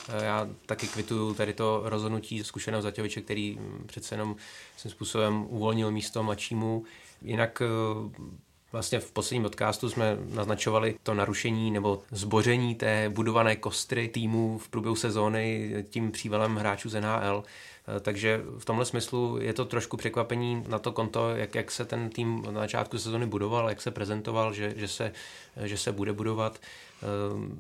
eh, 0.10 0.26
já 0.26 0.50
taky 0.66 0.88
kvituju 0.88 1.34
tady 1.34 1.54
to 1.54 1.82
rozhodnutí 1.86 2.44
zkušeného 2.44 2.82
Zaťoviče, 2.82 3.22
který 3.22 3.58
hm, 3.60 3.84
přece 3.88 4.16
jenom 4.16 4.36
svým 4.78 4.92
způsobem 4.92 5.46
uvolnil 5.50 5.92
místo 5.92 6.24
mladšímu. 6.24 6.84
Jinak 7.22 7.62
Vlastně 8.74 9.00
v 9.00 9.12
posledním 9.12 9.44
podcastu 9.44 9.90
jsme 9.90 10.18
naznačovali 10.30 10.96
to 11.04 11.14
narušení 11.14 11.72
nebo 11.72 12.02
zboření 12.12 12.76
té 12.76 13.10
budované 13.10 13.56
kostry 13.56 14.08
týmu 14.08 14.58
v 14.58 14.70
průběhu 14.70 14.96
sezóny 14.96 15.74
tím 15.90 16.12
přívalem 16.12 16.56
hráčů 16.56 16.90
z 16.90 17.02
NHL. 17.02 17.44
Eh, 17.88 18.00
takže 18.00 18.42
v 18.58 18.66
tomhle 18.66 18.86
smyslu 18.86 19.38
je 19.42 19.54
to 19.54 19.66
trošku 19.66 19.98
překvapení 19.98 20.64
na 20.68 20.80
to 20.80 20.92
konto, 20.92 21.30
jak, 21.30 21.56
jak 21.56 21.72
se 21.72 21.86
ten 21.86 22.10
tým 22.10 22.46
na 22.52 22.62
začátku 22.62 22.98
sezóny 22.98 23.26
budoval, 23.26 23.70
jak 23.70 23.82
se 23.82 23.92
prezentoval, 23.92 24.54
že, 24.54 24.74
že, 24.76 24.88
se, 24.88 25.12
že 25.64 25.78
se 25.78 25.92
bude 25.92 26.14
budovat. 26.14 26.60
Eh, 26.62 27.06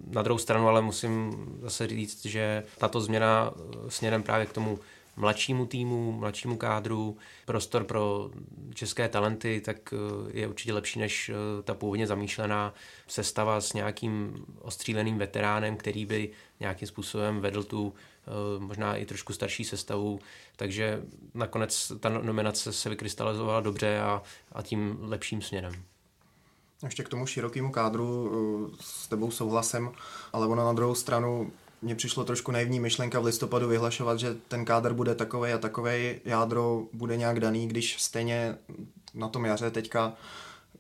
na 0.07 0.21
druhou 0.21 0.37
stranu 0.37 0.67
ale 0.67 0.81
musím 0.81 1.33
zase 1.61 1.87
říct, 1.87 2.25
že 2.25 2.63
tato 2.77 3.01
změna 3.01 3.51
eh, 3.55 3.91
směrem 3.91 4.23
právě 4.23 4.45
k 4.45 4.53
tomu 4.53 4.79
mladšímu 5.15 5.65
týmu, 5.65 6.11
mladšímu 6.11 6.57
kádru, 6.57 7.17
prostor 7.45 7.83
pro 7.83 8.29
české 8.73 9.09
talenty, 9.09 9.61
tak 9.65 9.93
je 10.31 10.47
určitě 10.47 10.73
lepší 10.73 10.99
než 10.99 11.31
ta 11.63 11.73
původně 11.73 12.07
zamýšlená 12.07 12.73
sestava 13.07 13.61
s 13.61 13.73
nějakým 13.73 14.45
ostříleným 14.61 15.17
veteránem, 15.17 15.77
který 15.77 16.05
by 16.05 16.29
nějakým 16.59 16.87
způsobem 16.87 17.39
vedl 17.39 17.63
tu 17.63 17.93
Eh, 17.93 18.12
možná 18.59 18.95
i 18.95 19.05
trošku 19.05 19.33
starší 19.33 19.63
sestavu, 19.63 20.19
takže 20.55 21.01
nakonec 21.33 21.91
ta 21.99 22.09
nominace 22.09 22.73
se 22.73 22.89
vykrystalizovala 22.89 23.61
dobře 23.61 23.99
a, 23.99 24.21
a 24.51 24.61
tím 24.61 24.97
lepším 25.01 25.41
směrem. 25.41 25.73
Ještě 26.83 27.03
k 27.03 27.09
tomu 27.09 27.25
širokému 27.25 27.71
kádru 27.71 28.31
eh, 28.71 28.75
s 28.81 29.07
tebou 29.07 29.31
souhlasem, 29.31 29.91
ale 30.33 30.47
ono 30.47 30.65
na 30.65 30.73
druhou 30.73 30.95
stranu 30.95 31.51
mně 31.81 31.95
přišlo 31.95 32.23
trošku 32.23 32.51
naivní 32.51 32.79
myšlenka 32.79 33.19
v 33.19 33.25
listopadu 33.25 33.67
vyhlašovat, 33.67 34.19
že 34.19 34.35
ten 34.47 34.65
kádr 34.65 34.93
bude 34.93 35.15
takový 35.15 35.51
a 35.51 35.57
takový, 35.57 36.15
jádro 36.25 36.83
bude 36.93 37.17
nějak 37.17 37.39
daný, 37.39 37.67
když 37.67 38.01
stejně 38.01 38.57
na 39.13 39.27
tom 39.29 39.45
jaře 39.45 39.71
teďka 39.71 40.13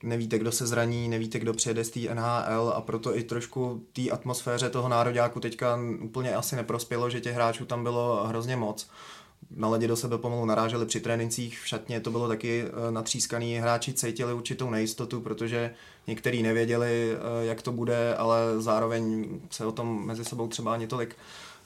nevíte, 0.03 0.39
kdo 0.39 0.51
se 0.51 0.67
zraní, 0.67 1.09
nevíte, 1.09 1.39
kdo 1.39 1.53
přijede 1.53 1.83
z 1.83 1.89
té 1.89 1.99
NHL 2.15 2.73
a 2.75 2.81
proto 2.81 3.17
i 3.17 3.23
trošku 3.23 3.83
té 3.93 4.09
atmosféře 4.09 4.69
toho 4.69 4.89
nároďáku 4.89 5.39
teďka 5.39 5.79
úplně 6.01 6.35
asi 6.35 6.55
neprospělo, 6.55 7.09
že 7.09 7.21
těch 7.21 7.35
hráčů 7.35 7.65
tam 7.65 7.83
bylo 7.83 8.27
hrozně 8.27 8.55
moc. 8.55 8.87
Na 9.55 9.67
ledě 9.67 9.87
do 9.87 9.95
sebe 9.95 10.17
pomalu 10.17 10.45
naráželi 10.45 10.85
při 10.85 10.99
trénincích, 10.99 11.59
v 11.59 11.67
šatně 11.67 11.99
to 11.99 12.11
bylo 12.11 12.27
taky 12.27 12.63
eh, 12.63 12.91
natřískaný, 12.91 13.55
hráči 13.55 13.93
cítili 13.93 14.33
určitou 14.33 14.69
nejistotu, 14.69 15.21
protože 15.21 15.73
někteří 16.07 16.43
nevěděli, 16.43 17.11
eh, 17.13 17.45
jak 17.45 17.61
to 17.61 17.71
bude, 17.71 18.15
ale 18.15 18.37
zároveň 18.57 19.25
se 19.49 19.65
o 19.65 19.71
tom 19.71 20.07
mezi 20.07 20.25
sebou 20.25 20.47
třeba 20.47 20.73
ani 20.73 20.87
tolik, 20.87 21.15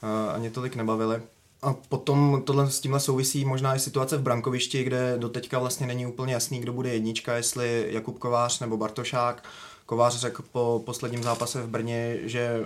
eh, 0.02 0.32
ani 0.32 0.50
tolik 0.50 0.76
nebavili. 0.76 1.22
A 1.62 1.74
potom 1.88 2.42
tohle 2.46 2.70
s 2.70 2.80
tímhle 2.80 3.00
souvisí 3.00 3.44
možná 3.44 3.76
i 3.76 3.78
situace 3.78 4.16
v 4.16 4.22
brankovišti, 4.22 4.84
kde 4.84 5.14
doteďka 5.18 5.58
vlastně 5.58 5.86
není 5.86 6.06
úplně 6.06 6.32
jasný, 6.32 6.60
kdo 6.60 6.72
bude 6.72 6.92
jednička, 6.92 7.36
jestli 7.36 7.86
Jakub 7.88 8.18
Kovář 8.18 8.60
nebo 8.60 8.76
Bartošák. 8.76 9.44
Kovář 9.86 10.16
řekl 10.16 10.42
po 10.52 10.82
posledním 10.86 11.22
zápase 11.22 11.62
v 11.62 11.68
Brně, 11.68 12.18
že 12.22 12.64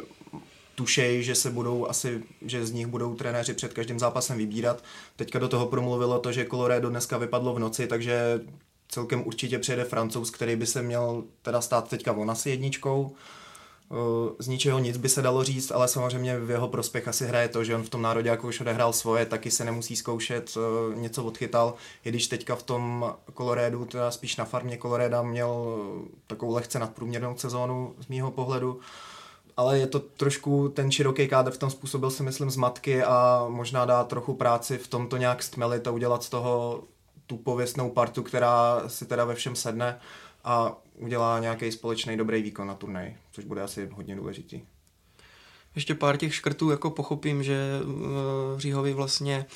tušej, 0.75 1.23
že 1.23 1.35
se 1.35 1.51
budou 1.51 1.87
asi, 1.87 2.23
že 2.43 2.67
z 2.67 2.73
nich 2.73 2.87
budou 2.87 3.15
trenéři 3.15 3.55
před 3.55 3.73
každým 3.73 3.99
zápasem 3.99 4.39
vybírat. 4.39 4.85
Teďka 5.17 5.39
do 5.39 5.49
toho 5.49 5.67
promluvilo 5.67 6.19
to, 6.19 6.33
že 6.33 6.47
Colorado 6.47 6.91
dneska 6.91 7.19
vypadlo 7.19 7.55
v 7.55 7.59
noci, 7.59 7.87
takže 7.87 8.41
celkem 8.89 9.27
určitě 9.27 9.59
přijede 9.59 9.85
Francouz, 9.85 10.31
který 10.31 10.57
by 10.57 10.67
se 10.67 10.83
měl 10.83 11.25
teda 11.43 11.61
stát 11.61 11.89
teďka 11.89 12.13
on 12.13 12.31
asi 12.31 12.51
jedničkou 12.51 13.15
z 14.39 14.49
ničeho 14.49 14.79
nic 14.79 14.97
by 14.97 15.09
se 15.09 15.23
dalo 15.23 15.45
říct, 15.45 15.71
ale 15.71 15.89
samozřejmě 15.89 16.39
v 16.39 16.51
jeho 16.51 16.69
prospěch 16.69 17.09
asi 17.09 17.27
hraje 17.27 17.49
to, 17.49 17.65
že 17.65 17.75
on 17.75 17.83
v 17.83 17.89
tom 17.89 18.03
národě 18.03 18.39
už 18.39 18.61
odehrál 18.61 18.93
svoje, 18.93 19.27
taky 19.27 19.51
se 19.51 19.65
nemusí 19.65 19.97
zkoušet, 19.97 20.55
něco 20.95 21.25
odchytal, 21.25 21.75
i 22.05 22.09
když 22.09 22.27
teďka 22.27 22.55
v 22.57 22.63
tom 22.63 23.15
Colorédu, 23.37 23.85
teda 23.85 24.11
spíš 24.11 24.37
na 24.37 24.45
farmě 24.45 24.79
Coloreda 24.79 25.23
měl 25.23 25.77
takovou 26.27 26.55
lehce 26.55 26.79
nadprůměrnou 26.79 27.37
sezónu 27.37 27.95
z 28.01 28.09
mýho 28.09 28.31
pohledu, 28.31 28.81
ale 29.57 29.79
je 29.79 29.87
to 29.87 30.01
trošku 30.01 30.69
ten 30.69 30.91
široký 30.91 31.29
kádr 31.29 31.51
v 31.51 31.59
tom 31.59 31.71
způsobil 31.71 32.11
si 32.11 32.23
myslím 32.23 32.51
zmatky 32.51 33.03
a 33.05 33.47
možná 33.49 33.85
dá 33.85 34.05
trochu 34.05 34.35
práci 34.35 34.79
v 34.79 34.89
tom 34.89 35.09
to 35.09 35.17
nějak 35.17 35.43
stmelit 35.43 35.87
a 35.87 35.91
udělat 35.91 36.23
z 36.23 36.31
toho 36.31 36.83
tu 37.27 37.37
pověstnou 37.37 37.91
partu, 37.91 38.23
která 38.23 38.83
si 38.87 39.07
teda 39.07 39.25
ve 39.25 39.35
všem 39.35 39.57
sedne 39.57 40.01
a 40.45 40.77
udělá 40.95 41.39
nějaký 41.39 41.73
společný 41.73 42.17
dobrý 42.17 42.43
výkon 42.43 42.67
na 42.67 42.75
turnaj, 42.75 43.17
což 43.33 43.45
bude 43.45 43.63
asi 43.63 43.89
hodně 43.93 44.17
důležitý. 44.17 44.63
Ještě 45.75 45.95
pár 45.95 46.17
těch 46.17 46.35
škrtů, 46.35 46.71
jako 46.71 46.91
pochopím, 46.91 47.43
že 47.43 47.81
v 48.57 48.59
Říhovi 48.59 48.93
vlastně 48.93 49.47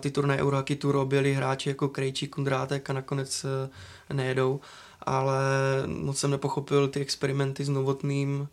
ty 0.00 0.10
turnaje 0.10 0.42
Eurohockey 0.42 0.76
Tour 0.76 0.96
objeli 0.96 1.34
hráči 1.34 1.68
jako 1.68 1.88
Krejčí, 1.88 2.28
Kundrátek 2.28 2.90
a 2.90 2.92
nakonec 2.92 3.44
e, 3.44 4.14
nejedou, 4.14 4.60
ale 5.02 5.40
moc 5.86 6.18
jsem 6.18 6.30
nepochopil 6.30 6.88
ty 6.88 7.00
experimenty 7.00 7.64
s 7.64 7.68
Novotným, 7.68 8.48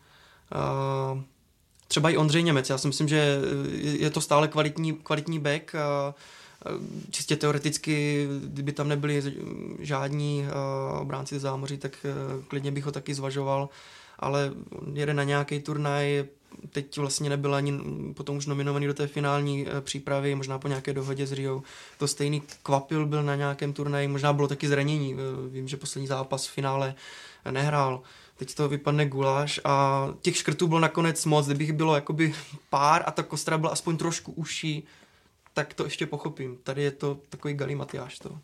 třeba 1.88 2.10
i 2.10 2.18
Ondřej 2.18 2.44
Němec, 2.44 2.70
já 2.70 2.78
si 2.78 2.88
myslím, 2.88 3.08
že 3.08 3.38
je 3.82 4.10
to 4.10 4.22
stále 4.22 4.48
kvalitní, 4.48 4.94
kvalitní 4.94 5.40
back, 5.40 5.76
čistě 7.12 7.36
teoreticky, 7.36 8.28
kdyby 8.44 8.72
tam 8.72 8.88
nebyli 8.88 9.24
žádní 9.80 10.46
uh, 10.92 11.00
obránci 11.00 11.40
zámoří, 11.40 11.78
tak 11.78 12.06
uh, 12.06 12.44
klidně 12.44 12.72
bych 12.72 12.86
ho 12.86 12.92
taky 12.92 13.14
zvažoval, 13.14 13.70
ale 14.20 14.52
jede 14.94 15.14
na 15.14 15.24
nějaký 15.24 15.60
turnaj, 15.60 16.26
teď 16.70 16.98
vlastně 16.98 17.30
nebyl 17.30 17.56
ani 17.56 17.80
potom 18.14 18.38
už 18.38 18.46
nominovaný 18.46 18.88
do 18.88 18.94
té 18.94 19.08
finální 19.08 19.68
přípravy, 19.82 20.36
možná 20.36 20.60
po 20.60 20.68
nějaké 20.68 20.94
dohodě 20.94 21.28
s 21.28 21.32
Rio. 21.32 21.64
To 21.98 22.08
stejný 22.08 22.42
Kvapil 22.64 23.06
byl 23.06 23.24
na 23.24 23.36
nějakém 23.36 23.74
turnaji, 23.74 24.08
možná 24.08 24.34
bylo 24.34 24.48
taky 24.48 24.68
zranění, 24.68 25.16
vím, 25.50 25.68
že 25.68 25.78
poslední 25.78 26.08
zápas 26.08 26.48
v 26.48 26.52
finále 26.52 26.96
nehrál. 27.52 28.02
Teď 28.38 28.56
to 28.56 28.70
vypadne 28.70 29.06
guláš 29.06 29.60
a 29.64 30.08
těch 30.22 30.38
škrtů 30.38 30.68
bylo 30.68 30.80
nakonec 30.80 31.26
moc, 31.26 31.46
kdybych 31.46 31.74
bylo 31.74 31.96
jakoby 31.96 32.34
pár 32.70 33.04
a 33.06 33.12
ta 33.12 33.24
kostra 33.24 33.58
byla 33.58 33.72
aspoň 33.72 33.98
trošku 33.98 34.32
uší, 34.32 34.84
tak 35.54 35.74
to 35.74 35.84
ještě 35.84 36.06
pochopím. 36.06 36.58
Tady 36.64 36.84
je 36.84 36.92
to 36.92 37.20
takový 37.30 37.54
galimatiáš 37.54 38.20
to. 38.20 38.40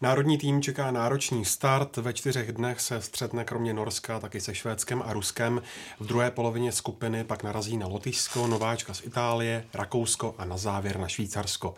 Národní 0.00 0.38
tým 0.38 0.62
čeká 0.62 0.90
náročný 0.90 1.44
start. 1.44 1.96
Ve 1.96 2.12
čtyřech 2.12 2.52
dnech 2.52 2.80
se 2.80 3.02
střetne 3.02 3.44
kromě 3.44 3.74
Norska 3.74 4.20
taky 4.20 4.40
se 4.40 4.54
Švédskem 4.54 5.02
a 5.06 5.12
Ruskem. 5.12 5.62
V 6.00 6.06
druhé 6.06 6.30
polovině 6.30 6.72
skupiny 6.72 7.24
pak 7.24 7.42
narazí 7.42 7.76
na 7.76 7.86
Lotyšsko, 7.86 8.46
nováčka 8.46 8.94
z 8.94 9.04
Itálie, 9.04 9.64
Rakousko 9.74 10.34
a 10.38 10.44
na 10.44 10.56
závěr 10.56 10.98
na 10.98 11.08
Švýcarsko. 11.08 11.74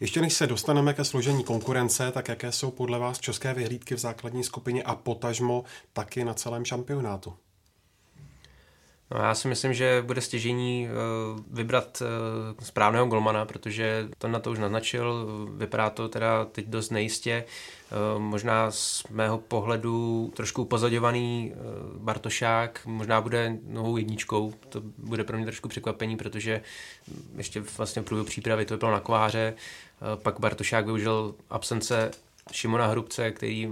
Ještě 0.00 0.20
než 0.20 0.32
se 0.32 0.46
dostaneme 0.46 0.94
ke 0.94 1.04
složení 1.04 1.44
konkurence, 1.44 2.12
tak 2.12 2.28
jaké 2.28 2.52
jsou 2.52 2.70
podle 2.70 2.98
vás 2.98 3.18
české 3.18 3.54
vyhlídky 3.54 3.94
v 3.94 3.98
základní 3.98 4.44
skupině 4.44 4.82
a 4.82 4.94
potažmo 4.94 5.64
taky 5.92 6.24
na 6.24 6.34
celém 6.34 6.64
šampionátu? 6.64 7.34
No, 9.14 9.20
já 9.20 9.34
si 9.34 9.48
myslím, 9.48 9.74
že 9.74 10.02
bude 10.06 10.20
stěžení 10.20 10.88
eh, 10.88 10.92
vybrat 11.50 12.02
eh, 12.02 12.64
správného 12.64 13.06
golmana, 13.06 13.44
protože 13.44 14.08
to 14.18 14.28
na 14.28 14.40
to 14.40 14.50
už 14.50 14.58
naznačil, 14.58 15.26
vypadá 15.56 15.90
to 15.90 16.08
teda 16.08 16.44
teď 16.44 16.66
dost 16.66 16.90
nejistě. 16.90 17.44
Eh, 17.44 18.18
možná 18.18 18.70
z 18.70 19.04
mého 19.10 19.38
pohledu 19.38 20.30
trošku 20.36 20.62
upozadovaný 20.62 21.52
Bartošák, 21.98 22.80
možná 22.86 23.20
bude 23.20 23.56
novou 23.66 23.96
jedničkou, 23.96 24.52
to 24.68 24.82
bude 24.98 25.24
pro 25.24 25.36
mě 25.36 25.46
trošku 25.46 25.68
překvapení, 25.68 26.16
protože 26.16 26.60
ještě 27.36 27.60
vlastně 27.60 28.02
v 28.02 28.04
průběhu 28.04 28.26
přípravy 28.26 28.64
to 28.64 28.76
bylo 28.76 28.90
na 28.90 29.00
kváře, 29.00 29.54
pak 30.22 30.40
Bartošák 30.40 30.84
využil 30.84 31.34
absence 31.50 32.10
Šimona 32.52 32.86
Hrubce, 32.86 33.30
který 33.30 33.68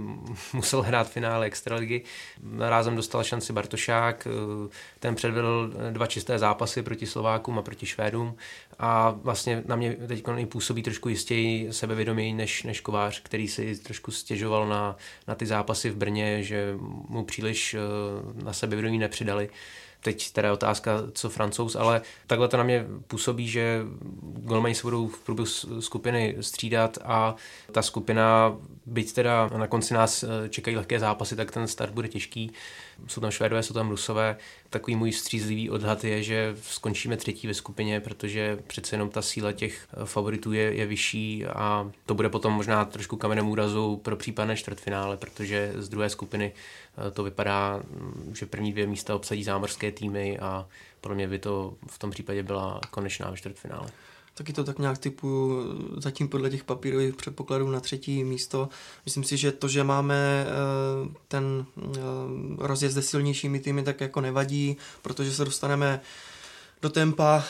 musel 0.53 0.81
hrát 0.81 1.11
finále 1.11 1.45
Extraligy. 1.45 2.01
Rázem 2.59 2.95
dostal 2.95 3.23
šanci 3.23 3.53
Bartošák, 3.53 4.27
eh, 4.27 4.69
ten 4.99 5.15
předvedl 5.15 5.73
dva 5.91 6.07
čisté 6.07 6.39
zápasy 6.39 6.83
proti 6.83 7.05
Slovákům 7.05 7.59
a 7.59 7.61
proti 7.61 7.85
Švédům 7.85 8.35
a 8.79 9.09
vlastně 9.09 9.63
na 9.65 9.75
mě 9.75 9.93
teď 10.07 10.23
působí 10.49 10.83
trošku 10.83 11.09
jistěji 11.09 11.73
sebevědoměji 11.73 12.33
než, 12.33 12.63
než 12.63 12.81
Kovář, 12.81 13.21
který 13.21 13.47
si 13.47 13.75
trošku 13.75 14.11
stěžoval 14.11 14.67
na, 14.67 14.95
na 15.27 15.35
ty 15.35 15.45
zápasy 15.45 15.89
v 15.89 15.95
Brně, 15.95 16.43
že 16.43 16.75
mu 17.07 17.25
příliš 17.25 17.73
eh, 17.73 17.79
na 18.43 18.53
sebevědomí 18.53 18.97
nepřidali. 18.97 19.49
Teď 20.01 20.31
teda 20.31 20.53
otázka, 20.53 20.91
co 21.11 21.29
francouz, 21.29 21.75
ale 21.75 22.01
takhle 22.27 22.47
to 22.47 22.57
na 22.57 22.63
mě 22.63 22.85
působí, 23.07 23.47
že 23.47 23.81
golmani 24.21 24.75
se 24.75 24.83
budou 24.83 25.07
v 25.07 25.19
průběhu 25.19 25.45
skupiny 25.79 26.35
střídat 26.41 26.97
a 27.03 27.35
ta 27.71 27.81
skupina, 27.81 28.57
byť 28.85 29.13
teda 29.13 29.49
na 29.57 29.67
konci 29.67 29.93
nás 29.93 30.23
eh, 30.23 30.49
čekají 30.49 30.77
lehké 30.77 30.99
zápasy, 30.99 31.35
tak 31.35 31.51
ten 31.51 31.67
start 31.67 31.93
bude 31.93 32.07
těžký. 32.07 32.51
Jsou 33.07 33.21
tam 33.21 33.31
Švédové, 33.31 33.63
jsou 33.63 33.73
tam 33.73 33.89
Rusové. 33.89 34.37
Takový 34.69 34.95
můj 34.95 35.11
střízlivý 35.11 35.69
odhad 35.69 36.03
je, 36.03 36.23
že 36.23 36.55
skončíme 36.61 37.17
třetí 37.17 37.47
ve 37.47 37.53
skupině, 37.53 37.99
protože 37.99 38.59
přece 38.67 38.95
jenom 38.95 39.09
ta 39.09 39.21
síla 39.21 39.51
těch 39.51 39.87
eh, 39.93 40.05
favoritů 40.05 40.53
je, 40.53 40.73
je 40.73 40.85
vyšší 40.85 41.45
a 41.45 41.91
to 42.05 42.13
bude 42.13 42.29
potom 42.29 42.53
možná 42.53 42.85
trošku 42.85 43.17
kamenem 43.17 43.49
úrazu 43.49 43.97
pro 43.97 44.15
případné 44.15 44.55
čtvrtfinále, 44.55 45.17
protože 45.17 45.73
z 45.75 45.89
druhé 45.89 46.09
skupiny 46.09 46.51
to 47.13 47.23
vypadá, 47.23 47.77
mm, 47.77 48.31
že 48.35 48.45
první 48.45 48.71
dvě 48.71 48.87
místa 48.87 49.15
obsadí 49.15 49.43
zámořské 49.43 49.91
týmy 49.91 50.39
a 50.39 50.67
pro 51.01 51.15
mě 51.15 51.27
by 51.27 51.39
to 51.39 51.73
v 51.87 51.99
tom 51.99 52.11
případě 52.11 52.43
byla 52.43 52.81
konečná 52.91 53.29
ve 53.29 53.37
čtvrtfinále. 53.37 53.91
Taky 54.33 54.53
to 54.53 54.63
tak 54.63 54.79
nějak 54.79 54.97
typu 54.97 55.61
zatím 55.97 56.27
podle 56.27 56.49
těch 56.49 56.63
papírových 56.63 57.15
předpokladů 57.15 57.69
na 57.71 57.79
třetí 57.79 58.23
místo. 58.23 58.69
Myslím 59.05 59.23
si, 59.23 59.37
že 59.37 59.51
to, 59.51 59.67
že 59.67 59.83
máme 59.83 60.45
eh, 60.45 61.09
ten 61.27 61.65
eh, 61.77 61.99
rozjezd 62.57 62.93
se 62.93 63.01
silnějšími 63.01 63.59
týmy, 63.59 63.83
tak 63.83 64.01
jako 64.01 64.21
nevadí, 64.21 64.77
protože 65.01 65.33
se 65.33 65.45
dostaneme 65.45 66.01
do 66.81 66.89
tempa 66.89 67.43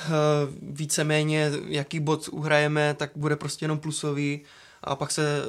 víceméně, 0.61 1.51
jaký 1.67 1.99
bod 1.99 2.27
uhrajeme, 2.27 2.93
tak 2.93 3.11
bude 3.15 3.35
prostě 3.35 3.65
jenom 3.65 3.79
plusový 3.79 4.41
a 4.83 4.95
pak 4.95 5.11
se, 5.11 5.43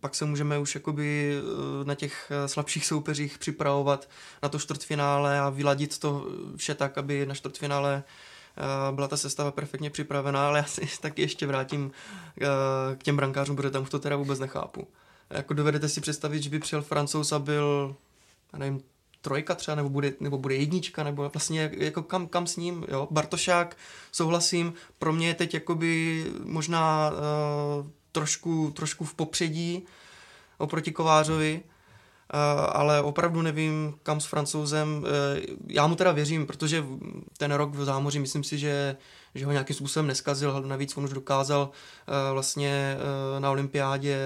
pak 0.00 0.14
se 0.14 0.24
můžeme 0.24 0.58
už 0.58 0.74
jakoby 0.74 1.34
eh, 1.38 1.84
na 1.84 1.94
těch 1.94 2.30
eh, 2.30 2.48
slabších 2.48 2.86
soupeřích 2.86 3.38
připravovat 3.38 4.08
na 4.42 4.48
to 4.48 4.58
čtvrtfinále 4.58 5.40
a 5.40 5.50
vyladit 5.50 5.98
to 5.98 6.26
vše 6.56 6.74
tak, 6.74 6.98
aby 6.98 7.26
na 7.26 7.34
čtvrtfinále 7.34 8.02
eh, 8.56 8.92
byla 8.92 9.08
ta 9.08 9.16
sestava 9.16 9.50
perfektně 9.50 9.90
připravená, 9.90 10.46
ale 10.46 10.58
já 10.58 10.64
si 10.64 10.88
taky 11.00 11.22
ještě 11.22 11.46
vrátím 11.46 11.90
k 12.98 13.02
těm 13.02 13.16
brankářům, 13.16 13.56
protože 13.56 13.70
tam 13.70 13.82
už 13.82 13.90
to 13.90 13.98
teda 13.98 14.16
vůbec 14.16 14.38
nechápu. 14.38 14.88
Jako 15.30 15.54
dovedete 15.54 15.88
si 15.88 16.00
představit, 16.00 16.42
že 16.42 16.50
by 16.50 16.58
přijel 16.58 16.82
francouz 16.82 17.32
a 17.32 17.38
byl, 17.38 17.96
já 18.52 18.58
nevím, 18.58 18.80
trojka 19.20 19.54
třeba, 19.54 19.74
nebo 19.74 19.88
bude, 19.88 20.12
nebo 20.20 20.38
bude 20.38 20.54
jednička, 20.54 21.04
nebo 21.04 21.28
vlastně 21.28 21.70
jako 21.76 22.02
kam, 22.02 22.26
kam 22.26 22.46
s 22.46 22.56
ním, 22.56 22.84
jo. 22.88 23.08
Bartošák, 23.10 23.76
souhlasím, 24.12 24.74
pro 24.98 25.12
mě 25.12 25.26
je 25.28 25.34
teď 25.34 25.54
jakoby 25.54 26.24
možná 26.44 27.10
uh, 27.10 27.86
trošku, 28.14 28.72
trošku 28.76 29.04
v 29.04 29.14
popředí 29.14 29.82
oproti 30.58 30.92
Kovářovi, 30.92 31.62
eh, 31.62 32.36
ale 32.72 33.02
opravdu 33.02 33.42
nevím, 33.42 33.94
kam 34.02 34.20
s 34.20 34.24
francouzem. 34.24 35.04
Eh, 35.06 35.40
já 35.68 35.86
mu 35.86 35.94
teda 35.94 36.12
věřím, 36.12 36.46
protože 36.46 36.84
ten 37.38 37.52
rok 37.52 37.74
v 37.74 37.84
zámoří, 37.84 38.18
myslím 38.18 38.44
si, 38.44 38.58
že, 38.58 38.96
že 39.34 39.46
ho 39.46 39.52
nějakým 39.52 39.76
způsobem 39.76 40.06
neskazil, 40.06 40.62
navíc 40.66 40.96
on 40.96 41.04
už 41.04 41.12
dokázal 41.12 41.70
eh, 41.70 42.32
vlastně 42.32 42.96
na 43.38 43.50
olympiádě, 43.50 44.18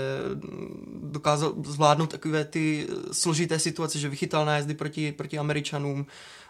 dokázal 1.03 1.53
zvládnout 1.67 2.11
takové 2.11 2.45
ty 2.45 2.89
složité 3.13 3.59
situace, 3.59 3.99
že 3.99 4.09
vychytal 4.09 4.45
nájezdy 4.45 4.75
proti, 4.75 5.13
proti 5.13 5.39
Američanům, 5.39 6.07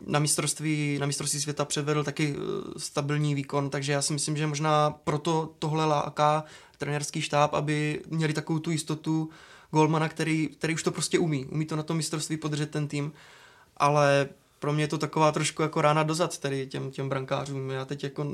na 0.06 0.18
mistrovství, 0.18 0.98
na 1.00 1.06
mistrovství 1.06 1.40
světa 1.40 1.64
předvedl 1.64 2.04
taky 2.04 2.36
stabilní 2.76 3.34
výkon, 3.34 3.70
takže 3.70 3.92
já 3.92 4.02
si 4.02 4.12
myslím, 4.12 4.36
že 4.36 4.46
možná 4.46 4.90
proto 4.90 5.54
tohle 5.58 5.84
láká 5.84 6.44
trenérský 6.78 7.22
štáb, 7.22 7.54
aby 7.54 8.02
měli 8.08 8.32
takovou 8.32 8.58
tu 8.58 8.70
jistotu 8.70 9.30
golmana, 9.70 10.08
který, 10.08 10.48
který 10.48 10.74
už 10.74 10.82
to 10.82 10.90
prostě 10.90 11.18
umí. 11.18 11.46
Umí 11.46 11.66
to 11.66 11.76
na 11.76 11.82
tom 11.82 11.96
mistrovství 11.96 12.36
podržet 12.36 12.70
ten 12.70 12.88
tým, 12.88 13.12
ale 13.76 14.28
pro 14.58 14.72
mě 14.72 14.84
je 14.84 14.88
to 14.88 14.98
taková 14.98 15.32
trošku 15.32 15.62
jako 15.62 15.80
rána 15.80 16.02
dozad 16.02 16.38
tady 16.38 16.66
těm, 16.66 16.90
těm 16.90 17.08
brankářům. 17.08 17.70
Já 17.70 17.84
teď 17.84 18.04
jako 18.04 18.26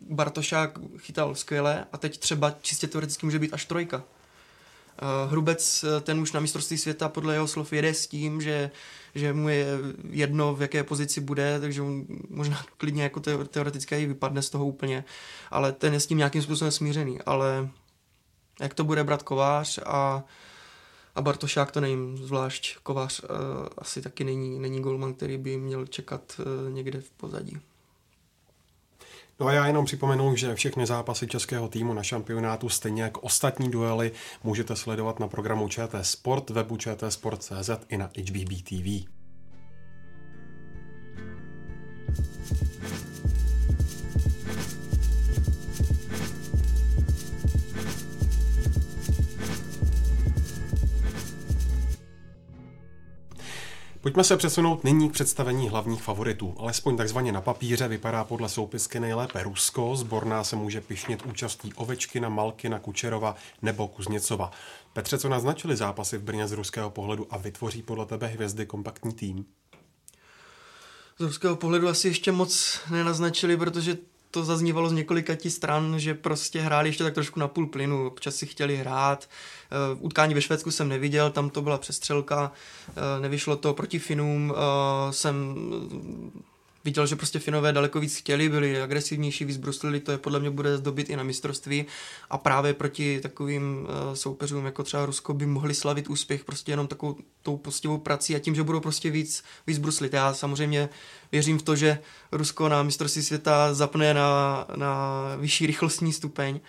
Bartošák 0.00 0.78
chytal 0.98 1.34
skvěle 1.34 1.86
a 1.92 1.98
teď 1.98 2.18
třeba 2.18 2.54
čistě 2.62 2.88
teoreticky 2.88 3.26
může 3.26 3.38
být 3.38 3.54
až 3.54 3.64
trojka. 3.64 4.04
Uh, 5.02 5.30
Hrubec, 5.30 5.84
eh, 5.84 6.00
ten 6.00 6.20
už 6.20 6.32
na 6.32 6.40
mistrovství 6.40 6.78
světa 6.78 7.08
podle 7.08 7.34
jeho 7.34 7.48
slov 7.48 7.72
jede 7.72 7.94
s 7.94 8.06
tím, 8.06 8.40
že, 8.40 8.70
že 9.14 9.32
mu 9.32 9.48
je 9.48 9.66
jedno, 10.10 10.54
v 10.54 10.62
jaké 10.62 10.84
pozici 10.84 11.20
bude, 11.20 11.60
takže 11.60 11.82
on 11.82 12.04
možná 12.28 12.64
klidně 12.76 13.02
jako 13.02 13.20
teoreticky 13.48 13.94
i 13.94 14.06
vypadne 14.06 14.42
z 14.42 14.50
toho 14.50 14.66
úplně, 14.66 15.04
ale 15.50 15.72
ten 15.72 15.94
je 15.94 16.00
s 16.00 16.06
tím 16.06 16.18
nějakým 16.18 16.42
způsobem 16.42 16.72
smířený, 16.72 17.20
ale 17.26 17.68
jak 18.60 18.74
to 18.74 18.84
bude 18.84 19.04
brát 19.04 19.22
Kovář 19.22 19.78
a, 19.86 20.24
a 21.14 21.22
Bartošák 21.22 21.72
to 21.72 21.80
nevím, 21.80 22.16
zvlášť 22.16 22.76
Kovář 22.82 23.20
uh, 23.20 23.28
asi 23.78 24.02
taky 24.02 24.24
není, 24.24 24.58
není 24.58 24.80
golman, 24.80 25.14
který 25.14 25.38
by 25.38 25.56
měl 25.56 25.86
čekat 25.86 26.40
uh, 26.40 26.72
někde 26.72 27.00
v 27.00 27.10
pozadí. 27.10 27.58
No 29.40 29.46
a 29.46 29.52
já 29.52 29.66
jenom 29.66 29.84
připomenu, 29.84 30.36
že 30.36 30.54
všechny 30.54 30.86
zápasy 30.86 31.26
českého 31.26 31.68
týmu 31.68 31.94
na 31.94 32.02
šampionátu, 32.02 32.68
stejně 32.68 33.02
jako 33.02 33.20
ostatní 33.20 33.70
duely, 33.70 34.12
můžete 34.44 34.76
sledovat 34.76 35.20
na 35.20 35.28
programu 35.28 35.68
ČT 35.68 36.06
Sport, 36.06 36.50
webu 36.50 36.76
čtsport.cz 36.76 37.70
i 37.88 37.96
na 37.96 38.04
HBB 38.06 38.62
TV. 38.62 39.19
Pojďme 54.02 54.24
se 54.24 54.36
přesunout 54.36 54.84
nyní 54.84 55.10
k 55.10 55.12
představení 55.12 55.68
hlavních 55.68 56.02
favoritů. 56.02 56.54
Alespoň 56.58 56.96
takzvaně 56.96 57.32
na 57.32 57.40
papíře 57.40 57.88
vypadá 57.88 58.24
podle 58.24 58.48
soupisky 58.48 59.00
nejlépe 59.00 59.42
Rusko. 59.42 59.96
Zborná 59.96 60.44
se 60.44 60.56
může 60.56 60.80
pišnit 60.80 61.26
účastí 61.26 61.74
Ovečkina, 61.74 62.28
Malkina, 62.28 62.78
Kučerova 62.78 63.36
nebo 63.62 63.88
Kuzněcova. 63.88 64.50
Petře, 64.92 65.18
co 65.18 65.28
naznačili 65.28 65.76
zápasy 65.76 66.18
v 66.18 66.22
Brně 66.22 66.48
z 66.48 66.52
ruského 66.52 66.90
pohledu 66.90 67.26
a 67.30 67.38
vytvoří 67.38 67.82
podle 67.82 68.06
tebe 68.06 68.26
hvězdy 68.26 68.66
kompaktní 68.66 69.12
tým? 69.12 69.44
Z 71.18 71.20
ruského 71.20 71.56
pohledu 71.56 71.88
asi 71.88 72.08
ještě 72.08 72.32
moc 72.32 72.80
nenaznačili, 72.90 73.56
protože 73.56 73.96
to 74.30 74.44
zaznívalo 74.44 74.88
z 74.88 74.92
několika 74.92 75.34
tí 75.36 75.50
stran, 75.50 75.94
že 75.98 76.14
prostě 76.14 76.60
hráli 76.60 76.88
ještě 76.88 77.04
tak 77.04 77.14
trošku 77.14 77.40
na 77.40 77.48
půl 77.48 77.66
plynu, 77.66 78.06
občas 78.06 78.36
si 78.36 78.46
chtěli 78.46 78.76
hrát. 78.76 79.28
Uh, 79.94 80.04
utkání 80.04 80.34
ve 80.34 80.42
Švédsku 80.42 80.70
jsem 80.70 80.88
neviděl, 80.88 81.30
tam 81.30 81.50
to 81.50 81.62
byla 81.62 81.78
přestřelka, 81.78 82.52
uh, 82.88 83.22
nevyšlo 83.22 83.56
to 83.56 83.74
proti 83.74 83.98
Finům, 83.98 84.50
uh, 84.50 85.10
jsem 85.10 85.54
viděl, 86.84 87.06
že 87.06 87.16
prostě 87.16 87.38
Finové 87.38 87.72
daleko 87.72 88.00
víc 88.00 88.16
chtěli, 88.16 88.48
byli 88.48 88.82
agresivnější, 88.82 89.44
víc 89.44 89.56
bruslili, 89.56 90.00
to 90.00 90.12
je 90.12 90.18
podle 90.18 90.40
mě 90.40 90.50
bude 90.50 90.76
zdobit 90.76 91.10
i 91.10 91.16
na 91.16 91.22
mistrovství 91.22 91.84
a 92.30 92.38
právě 92.38 92.74
proti 92.74 93.20
takovým 93.20 93.82
uh, 93.82 94.14
soupeřům 94.14 94.64
jako 94.64 94.82
třeba 94.82 95.06
Rusko 95.06 95.34
by 95.34 95.46
mohli 95.46 95.74
slavit 95.74 96.10
úspěch 96.10 96.44
prostě 96.44 96.72
jenom 96.72 96.86
takovou 96.86 97.16
tou 97.42 97.56
postivou 97.56 97.98
prací 97.98 98.36
a 98.36 98.38
tím, 98.38 98.54
že 98.54 98.62
budou 98.62 98.80
prostě 98.80 99.10
víc, 99.10 99.44
víc 99.66 99.78
bruslit. 99.78 100.12
Já 100.12 100.34
samozřejmě 100.34 100.88
věřím 101.32 101.58
v 101.58 101.62
to, 101.62 101.76
že 101.76 101.98
Rusko 102.32 102.68
na 102.68 102.82
mistrovství 102.82 103.22
světa 103.22 103.74
zapne 103.74 104.14
na, 104.14 104.66
na 104.76 105.22
vyšší 105.36 105.66
rychlostní 105.66 106.12
stupeň, 106.12 106.60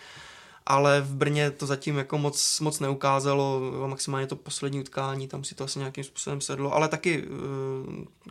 ale 0.71 1.01
v 1.01 1.15
Brně 1.15 1.51
to 1.51 1.65
zatím 1.65 1.97
jako 1.97 2.17
moc, 2.17 2.60
moc 2.60 2.79
neukázalo, 2.79 3.62
maximálně 3.88 4.27
to 4.27 4.36
poslední 4.36 4.79
utkání, 4.79 5.27
tam 5.27 5.43
si 5.43 5.55
to 5.55 5.63
asi 5.63 5.79
nějakým 5.79 6.03
způsobem 6.03 6.41
sedlo, 6.41 6.73
ale 6.73 6.88
taky 6.88 7.23
uh, 7.23 7.27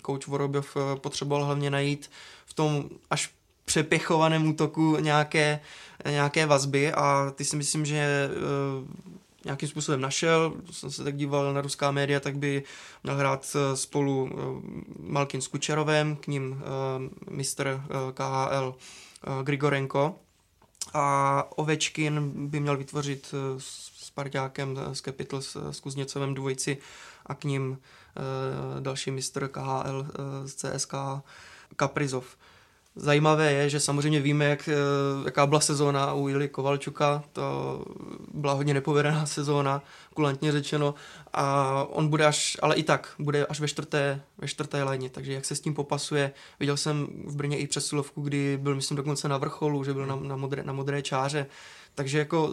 coach 0.06 0.26
Vorobjov 0.26 0.76
eh, 0.76 0.96
potřeboval 0.96 1.44
hlavně 1.44 1.70
najít 1.70 2.10
v 2.46 2.54
tom 2.54 2.84
až 3.10 3.34
přepěchovaném 3.64 4.48
útoku 4.48 4.96
nějaké, 5.00 5.60
nějaké 6.10 6.46
vazby 6.46 6.92
a 6.92 7.32
ty 7.36 7.44
si 7.44 7.56
myslím, 7.56 7.86
že 7.86 8.30
uh, 8.30 8.88
nějakým 9.44 9.68
způsobem 9.68 10.00
našel, 10.00 10.52
jsem 10.70 10.90
se 10.90 11.04
tak 11.04 11.16
díval 11.16 11.54
na 11.54 11.60
ruská 11.60 11.90
média, 11.90 12.20
tak 12.20 12.36
by 12.36 12.62
měl 13.02 13.16
hrát 13.16 13.56
spolu 13.74 14.30
Malkin 15.00 15.40
s 15.40 15.48
Kučerovem, 15.48 16.16
k 16.16 16.26
ním 16.26 16.50
uh, 16.52 17.34
mistr 17.34 17.84
uh, 17.84 18.12
KHL 18.14 18.74
uh, 18.74 19.42
Grigorenko, 19.42 20.14
a 20.94 21.44
Ovečkin 21.56 22.32
by 22.48 22.60
měl 22.60 22.76
vytvořit 22.76 23.34
eh, 23.34 23.60
s 23.60 24.10
Parďákem 24.14 24.78
eh, 24.78 24.94
z 24.94 25.00
Capitals 25.00 25.56
eh, 25.56 25.72
s 25.72 25.80
Kuzněcovem 25.80 26.34
dvojici 26.34 26.78
a 27.26 27.34
k 27.34 27.44
ním 27.44 27.78
další 28.80 29.10
mistr 29.10 29.48
KHL 29.48 30.06
z 30.44 30.54
CSK 30.54 30.94
Kaprizov. 31.76 32.36
Zajímavé 32.96 33.52
je, 33.52 33.70
že 33.70 33.80
samozřejmě 33.80 34.20
víme, 34.20 34.44
jak, 34.44 34.68
jaká 35.24 35.46
byla 35.46 35.60
sezóna 35.60 36.14
u 36.14 36.28
Jili 36.28 36.48
Kovalčuka, 36.48 37.24
to 37.32 37.84
byla 38.34 38.52
hodně 38.52 38.74
nepovedená 38.74 39.26
sezóna, 39.36 39.82
kulantně 40.14 40.52
řečeno, 40.52 40.94
a 41.32 41.72
on 41.90 42.08
bude 42.08 42.26
až, 42.26 42.56
ale 42.62 42.74
i 42.74 42.82
tak, 42.82 43.14
bude 43.18 43.46
až 43.46 43.60
ve 43.60 43.68
čtvrté, 43.68 44.22
ve 44.38 44.48
čtvrté 44.48 44.82
léně, 44.82 45.10
takže 45.10 45.32
jak 45.32 45.44
se 45.44 45.56
s 45.56 45.60
tím 45.60 45.74
popasuje, 45.74 46.32
viděl 46.60 46.76
jsem 46.76 47.06
v 47.24 47.36
Brně 47.36 47.58
i 47.58 47.66
přesilovku, 47.66 48.22
kdy 48.22 48.58
byl, 48.62 48.74
myslím, 48.74 48.96
dokonce 48.96 49.28
na 49.28 49.38
vrcholu, 49.38 49.84
že 49.84 49.94
byl 49.94 50.06
na, 50.06 50.16
na, 50.16 50.36
modré, 50.36 50.62
na 50.62 50.72
modré 50.72 51.02
čáře, 51.02 51.46
takže 51.94 52.18
jako 52.18 52.50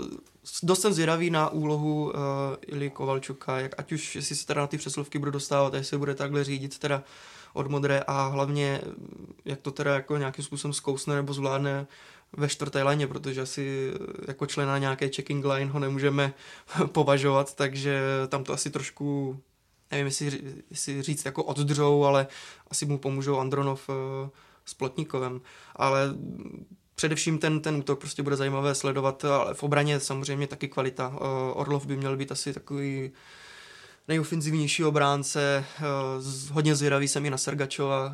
dost 0.63 0.81
jsem 0.81 0.93
zvědavý 0.93 1.29
na 1.29 1.49
úlohu 1.49 2.05
uh, 2.05 2.13
Ili 2.67 2.89
Kovalčuka, 2.89 3.59
jak, 3.59 3.71
ať 3.77 3.91
už 3.91 4.15
jestli 4.15 4.35
se 4.35 4.47
teda 4.47 4.61
na 4.61 4.67
ty 4.67 4.77
přesilovky 4.77 5.19
bude 5.19 5.31
dostávat, 5.31 5.73
jestli 5.73 5.89
se 5.89 5.97
bude 5.97 6.15
takhle 6.15 6.43
řídit 6.43 6.79
teda 6.79 7.03
od 7.57 7.67
modré 7.67 8.03
a 8.07 8.27
hlavně 8.27 8.81
jak 9.45 9.61
to 9.61 9.71
teda 9.71 9.93
jako 9.93 10.17
nějakým 10.17 10.45
způsobem 10.45 10.73
zkousne 10.73 11.15
nebo 11.15 11.33
zvládne 11.33 11.87
ve 12.33 12.49
čtvrté 12.49 12.83
léně, 12.83 13.07
protože 13.07 13.41
asi 13.41 13.93
jako 14.27 14.45
člena 14.45 14.77
nějaké 14.77 15.09
checking 15.09 15.45
line 15.45 15.71
ho 15.71 15.79
nemůžeme 15.79 16.33
považovat, 16.91 17.55
takže 17.55 18.01
tam 18.27 18.43
to 18.43 18.53
asi 18.53 18.69
trošku, 18.69 19.37
nevím, 19.91 20.05
jestli, 20.05 20.41
jestli 20.69 21.01
říct 21.01 21.25
jako 21.25 21.43
oddřou, 21.43 22.03
ale 22.03 22.27
asi 22.67 22.85
mu 22.85 22.97
pomůžou 22.97 23.39
Andronov 23.39 23.89
eh, 23.89 24.29
s 24.65 24.73
Plotníkovem. 24.73 25.41
Ale 25.75 26.01
především 26.95 27.39
ten, 27.39 27.59
ten 27.59 27.75
útok 27.75 27.99
prostě 27.99 28.23
bude 28.23 28.35
zajímavé 28.35 28.75
sledovat, 28.75 29.25
ale 29.25 29.53
v 29.53 29.63
obraně 29.63 29.99
samozřejmě 29.99 30.47
taky 30.47 30.67
kvalita. 30.67 31.13
Eh, 31.15 31.19
Orlov 31.53 31.85
by 31.85 31.97
měl 31.97 32.17
být 32.17 32.31
asi 32.31 32.53
takový 32.53 33.11
nejofenzivnější 34.07 34.83
obránce. 34.83 35.65
Eh, 35.77 35.83
hodně 36.51 36.75
zvědavý 36.75 37.07
jsem 37.07 37.25
i 37.25 37.29
na 37.29 37.37
Sergačova, 37.37 38.13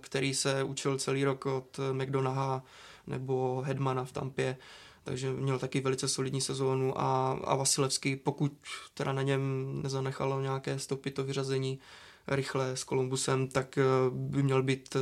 který 0.00 0.34
se 0.34 0.62
učil 0.62 0.98
celý 0.98 1.24
rok 1.24 1.46
od 1.46 1.80
McDonaha 1.92 2.64
nebo 3.06 3.62
Hedmana 3.66 4.04
v 4.04 4.12
Tampě, 4.12 4.56
takže 5.04 5.32
měl 5.32 5.58
taky 5.58 5.80
velice 5.80 6.08
solidní 6.08 6.40
sezónu 6.40 7.00
a, 7.00 7.38
a 7.44 7.54
Vasilevský, 7.54 8.16
pokud 8.16 8.52
teda 8.94 9.12
na 9.12 9.22
něm 9.22 9.42
nezanechalo 9.82 10.40
nějaké 10.40 10.78
stopy 10.78 11.10
to 11.10 11.24
vyřazení 11.24 11.78
rychle 12.26 12.76
s 12.76 12.84
Kolumbusem, 12.84 13.48
tak 13.48 13.78
eh, 13.78 13.82
by 14.10 14.42
měl 14.42 14.62
být 14.62 14.96
eh, 14.96 15.00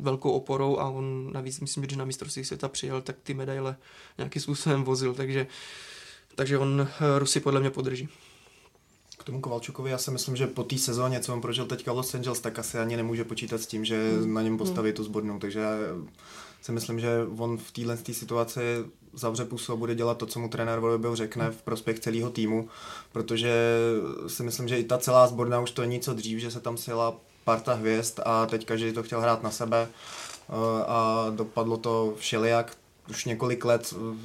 velkou 0.00 0.30
oporou 0.30 0.78
a 0.78 0.88
on 0.88 1.30
navíc, 1.32 1.60
myslím, 1.60 1.86
že 1.90 1.96
na 1.96 2.04
mistrovství 2.04 2.44
světa 2.44 2.68
přijel, 2.68 3.02
tak 3.02 3.16
ty 3.22 3.34
medaile 3.34 3.76
nějakým 4.18 4.42
způsobem 4.42 4.84
vozil, 4.84 5.14
takže, 5.14 5.46
takže 6.34 6.58
on 6.58 6.88
eh, 6.88 7.18
Rusy 7.18 7.40
podle 7.40 7.60
mě 7.60 7.70
podrží. 7.70 8.08
K 9.24 9.26
tomu 9.26 9.40
Kovalčukovi 9.40 9.90
já 9.90 9.98
si 9.98 10.10
myslím, 10.10 10.36
že 10.36 10.46
po 10.46 10.64
té 10.64 10.78
sezóně, 10.78 11.20
co 11.20 11.32
on 11.32 11.40
prožil 11.40 11.66
teďka 11.66 11.92
v 11.92 11.96
Los 11.96 12.14
Angeles, 12.14 12.40
tak 12.40 12.58
asi 12.58 12.78
ani 12.78 12.96
nemůže 12.96 13.24
počítat 13.24 13.60
s 13.60 13.66
tím, 13.66 13.84
že 13.84 14.10
hmm. 14.12 14.34
na 14.34 14.42
něm 14.42 14.58
postaví 14.58 14.88
hmm. 14.88 14.96
tu 14.96 15.04
zbornou, 15.04 15.38
takže 15.38 15.64
si 16.62 16.72
myslím, 16.72 17.00
že 17.00 17.08
on 17.38 17.58
v 17.58 17.70
téhle 17.70 17.96
situaci 17.96 18.60
zavře 19.12 19.44
pusu 19.44 19.72
a 19.72 19.76
bude 19.76 19.94
dělat 19.94 20.18
to, 20.18 20.26
co 20.26 20.40
mu 20.40 20.48
trenér 20.48 20.80
Volebel 20.80 21.16
řekne 21.16 21.50
v 21.50 21.62
prospěch 21.62 21.98
celého 21.98 22.30
týmu, 22.30 22.68
protože 23.12 23.78
si 24.26 24.42
myslím, 24.42 24.68
že 24.68 24.78
i 24.78 24.84
ta 24.84 24.98
celá 24.98 25.26
sborna 25.26 25.60
už 25.60 25.70
to 25.70 25.82
je 25.82 25.88
něco 25.88 26.14
dřív, 26.14 26.38
že 26.38 26.50
se 26.50 26.60
tam 26.60 26.76
sjela 26.76 27.16
parta 27.44 27.74
hvězd 27.74 28.20
a 28.24 28.46
teď 28.46 28.66
každý 28.66 28.92
to 28.92 29.02
chtěl 29.02 29.20
hrát 29.20 29.42
na 29.42 29.50
sebe 29.50 29.88
eh, 29.88 30.52
a 30.86 31.26
dopadlo 31.36 31.76
to 31.76 32.14
všelijak. 32.18 32.76
Už 33.10 33.24
několik 33.24 33.64
let 33.64 33.94
eh, 33.96 34.16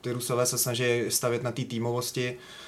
ty 0.00 0.12
Rusové 0.12 0.46
se 0.46 0.58
snaží 0.58 1.04
stavět 1.08 1.42
na 1.42 1.52
té 1.52 1.64
týmovosti, 1.64 2.36
Uh, 2.36 2.65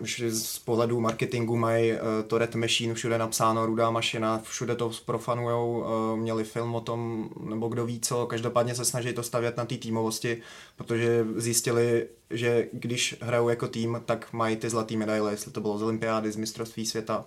už 0.00 0.22
z 0.28 0.58
pohledu 0.58 1.00
marketingu 1.00 1.56
mají 1.56 1.92
uh, 1.92 1.98
to 2.26 2.38
Red 2.38 2.54
Machine 2.54 2.94
všude 2.94 3.18
napsáno, 3.18 3.66
rudá 3.66 3.90
mašina, 3.90 4.40
všude 4.44 4.74
to 4.74 4.90
profanujou, 5.06 5.78
uh, 5.78 6.18
měli 6.18 6.44
film 6.44 6.74
o 6.74 6.80
tom, 6.80 7.28
nebo 7.40 7.68
kdo 7.68 7.86
ví 7.86 8.00
co, 8.00 8.26
každopádně 8.26 8.74
se 8.74 8.84
snaží 8.84 9.12
to 9.12 9.22
stavět 9.22 9.56
na 9.56 9.64
té 9.64 9.76
týmovosti, 9.76 10.42
protože 10.76 11.26
zjistili, 11.36 12.06
že 12.30 12.68
když 12.72 13.16
hrajou 13.20 13.48
jako 13.48 13.68
tým, 13.68 14.02
tak 14.04 14.32
mají 14.32 14.56
ty 14.56 14.70
zlatý 14.70 14.96
medaile, 14.96 15.32
jestli 15.32 15.52
to 15.52 15.60
bylo 15.60 15.78
z 15.78 15.82
olympiády, 15.82 16.32
z 16.32 16.36
mistrovství 16.36 16.86
světa. 16.86 17.24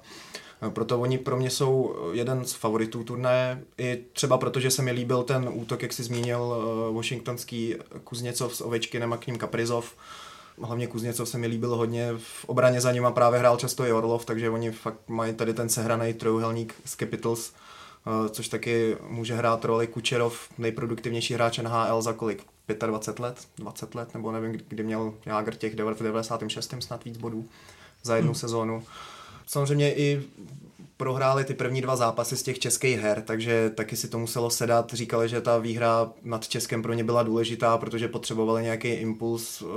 Proto 0.70 1.02
oni 1.02 1.18
pro 1.18 1.38
mě 1.38 1.50
jsou 1.50 1.96
jeden 2.12 2.46
z 2.46 2.54
favoritů 2.54 3.04
turné, 3.04 3.64
i 3.78 4.04
třeba 4.14 4.38
proto, 4.38 4.60
že 4.60 4.72
se 4.72 4.82
mi 4.82 4.92
líbil 4.92 5.24
ten 5.24 5.50
útok, 5.54 5.82
jak 5.82 5.94
si 5.94 6.04
zmínil, 6.04 6.56
washingtonský 6.94 7.76
Kuzněcov 8.04 8.56
s 8.56 8.62
Ovečkinem 8.62 9.14
a 9.14 9.18
k 9.18 9.28
ním 9.28 9.38
Kaprizov, 9.38 9.96
hlavně 10.62 10.88
Kuzněcov 10.88 11.30
se 11.30 11.38
mi 11.38 11.48
líbil 11.48 11.76
hodně, 11.76 12.14
v 12.18 12.46
obraně 12.46 12.82
za 12.82 12.92
nima 12.92 13.12
právě 13.12 13.40
hrál 13.40 13.58
často 13.58 13.86
i 13.86 13.94
Orlov, 13.94 14.26
takže 14.26 14.50
oni 14.50 14.72
fakt 14.72 15.00
mají 15.08 15.34
tady 15.34 15.54
ten 15.54 15.70
sehraný 15.70 16.14
trojuhelník 16.14 16.76
z 16.86 16.96
Capitals, 16.96 17.54
eh, 18.08 18.30
což 18.30 18.48
taky 18.48 18.98
může 19.10 19.36
hrát 19.36 19.66
roli 19.66 19.88
Kučerov, 19.88 20.50
nejproduktivnější 20.58 21.34
hráč 21.34 21.58
NHL 21.58 22.02
za 22.02 22.14
kolik? 22.14 22.44
25 22.86 23.20
let, 23.24 23.48
20 23.58 23.96
let, 23.96 24.14
nebo 24.14 24.32
nevím, 24.32 24.62
kdy 24.68 24.84
měl 24.84 25.14
Jágr 25.26 25.56
těch 25.56 25.74
v 25.74 26.04
96. 26.04 26.74
snad 26.80 27.06
víc 27.06 27.18
bodů 27.18 27.46
za 28.04 28.16
jednu 28.16 28.32
hmm. 28.32 28.36
sezónu. 28.36 28.84
Samozřejmě 29.46 29.96
i 29.96 30.24
prohráli 30.98 31.46
ty 31.46 31.54
první 31.54 31.82
dva 31.82 31.96
zápasy 31.96 32.38
z 32.38 32.44
těch 32.44 32.60
českých 32.60 33.00
her, 33.00 33.22
takže 33.22 33.70
taky 33.70 33.96
si 33.96 34.08
to 34.08 34.20
muselo 34.20 34.50
sedat. 34.50 34.94
Říkali, 34.94 35.30
že 35.30 35.42
ta 35.42 35.58
výhra 35.58 36.12
nad 36.24 36.48
Českem 36.48 36.82
pro 36.82 36.94
ně 36.94 37.04
byla 37.04 37.24
důležitá, 37.24 37.78
protože 37.78 38.08
potřebovali 38.08 38.64
nějaký 38.64 38.88
impuls 38.88 39.62
uh, 39.62 39.70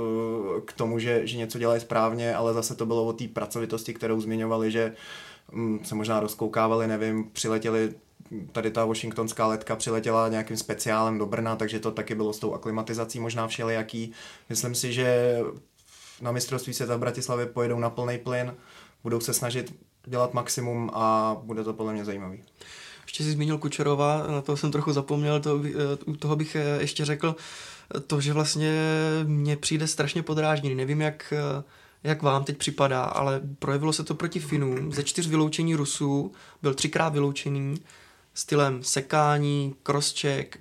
k 0.65 0.73
tomu, 0.73 0.99
že, 0.99 1.27
že 1.27 1.37
něco 1.37 1.59
dělají 1.59 1.81
správně, 1.81 2.35
ale 2.35 2.53
zase 2.53 2.75
to 2.75 2.85
bylo 2.85 3.05
o 3.05 3.13
té 3.13 3.27
pracovitosti, 3.27 3.93
kterou 3.93 4.21
zmiňovali, 4.21 4.71
že 4.71 4.93
um, 5.53 5.79
se 5.83 5.95
možná 5.95 6.19
rozkoukávali, 6.19 6.87
nevím, 6.87 7.29
přiletěli 7.33 7.93
tady 8.51 8.71
ta 8.71 8.85
washingtonská 8.85 9.47
letka 9.47 9.75
přiletěla 9.75 10.27
nějakým 10.27 10.57
speciálem 10.57 11.17
do 11.17 11.25
Brna, 11.25 11.55
takže 11.55 11.79
to 11.79 11.91
taky 11.91 12.15
bylo 12.15 12.33
s 12.33 12.39
tou 12.39 12.53
aklimatizací 12.53 13.19
možná 13.19 13.47
všelijaký. 13.47 14.11
Myslím 14.49 14.75
si, 14.75 14.93
že 14.93 15.39
na 16.21 16.31
mistrovství 16.31 16.73
světa 16.73 16.95
v 16.95 16.99
Bratislavě 16.99 17.45
pojedou 17.45 17.79
na 17.79 17.89
plný 17.89 18.17
plyn, 18.17 18.55
budou 19.03 19.19
se 19.19 19.33
snažit 19.33 19.73
dělat 20.05 20.33
maximum 20.33 20.91
a 20.93 21.37
bude 21.43 21.63
to 21.63 21.73
podle 21.73 21.93
mě 21.93 22.05
zajímavý. 22.05 22.43
Ještě 23.03 23.23
si 23.23 23.31
zmínil 23.31 23.57
Kučerova, 23.57 24.27
na 24.27 24.41
to 24.41 24.57
jsem 24.57 24.71
trochu 24.71 24.93
zapomněl, 24.93 25.39
to, 25.39 25.61
eh, 25.65 25.97
u 26.05 26.15
toho 26.15 26.35
bych 26.35 26.55
eh, 26.55 26.77
ještě 26.79 27.05
řekl 27.05 27.35
to, 28.07 28.21
že 28.21 28.33
vlastně 28.33 28.73
mně 29.23 29.57
přijde 29.57 29.87
strašně 29.87 30.23
podrážděný. 30.23 30.75
Nevím, 30.75 31.01
jak, 31.01 31.33
eh, 31.37 31.63
jak 32.03 32.21
vám 32.21 32.43
teď 32.43 32.57
připadá, 32.57 33.03
ale 33.03 33.41
projevilo 33.59 33.93
se 33.93 34.03
to 34.03 34.15
proti 34.15 34.39
Finům. 34.39 34.93
Ze 34.93 35.03
čtyř 35.03 35.27
vyloučení 35.27 35.75
Rusů 35.75 36.31
byl 36.61 36.73
třikrát 36.73 37.13
vyloučený 37.13 37.75
stylem 38.33 38.83
sekání, 38.83 39.75
crosscheck, 39.83 40.57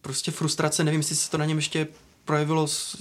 prostě 0.00 0.30
frustrace, 0.30 0.84
nevím, 0.84 1.00
jestli 1.00 1.16
se 1.16 1.30
to 1.30 1.38
na 1.38 1.44
něm 1.44 1.58
ještě 1.58 1.88
projevilo 2.24 2.66
z, 2.66 2.96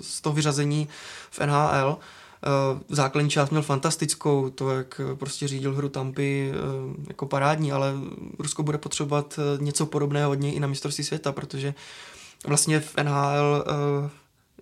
z 0.00 0.20
toho 0.20 0.32
vyřazení 0.32 0.88
v 1.30 1.40
NHL. 1.40 1.98
Eh, 2.44 2.80
základní 2.88 3.30
část 3.30 3.50
měl 3.50 3.62
fantastickou, 3.62 4.50
to 4.50 4.70
jak 4.70 5.00
eh, 5.00 5.16
prostě 5.16 5.48
řídil 5.48 5.74
hru 5.74 5.88
Tampy 5.88 6.52
eh, 6.52 6.56
jako 7.08 7.26
parádní, 7.26 7.72
ale 7.72 7.94
Rusko 8.38 8.62
bude 8.62 8.78
potřebovat 8.78 9.38
něco 9.60 9.86
podobného 9.86 10.30
od 10.30 10.40
něj 10.40 10.54
i 10.54 10.60
na 10.60 10.66
mistrovství 10.66 11.04
světa, 11.04 11.32
protože 11.32 11.74
vlastně 12.46 12.80
v 12.80 12.96
NHL 13.02 13.64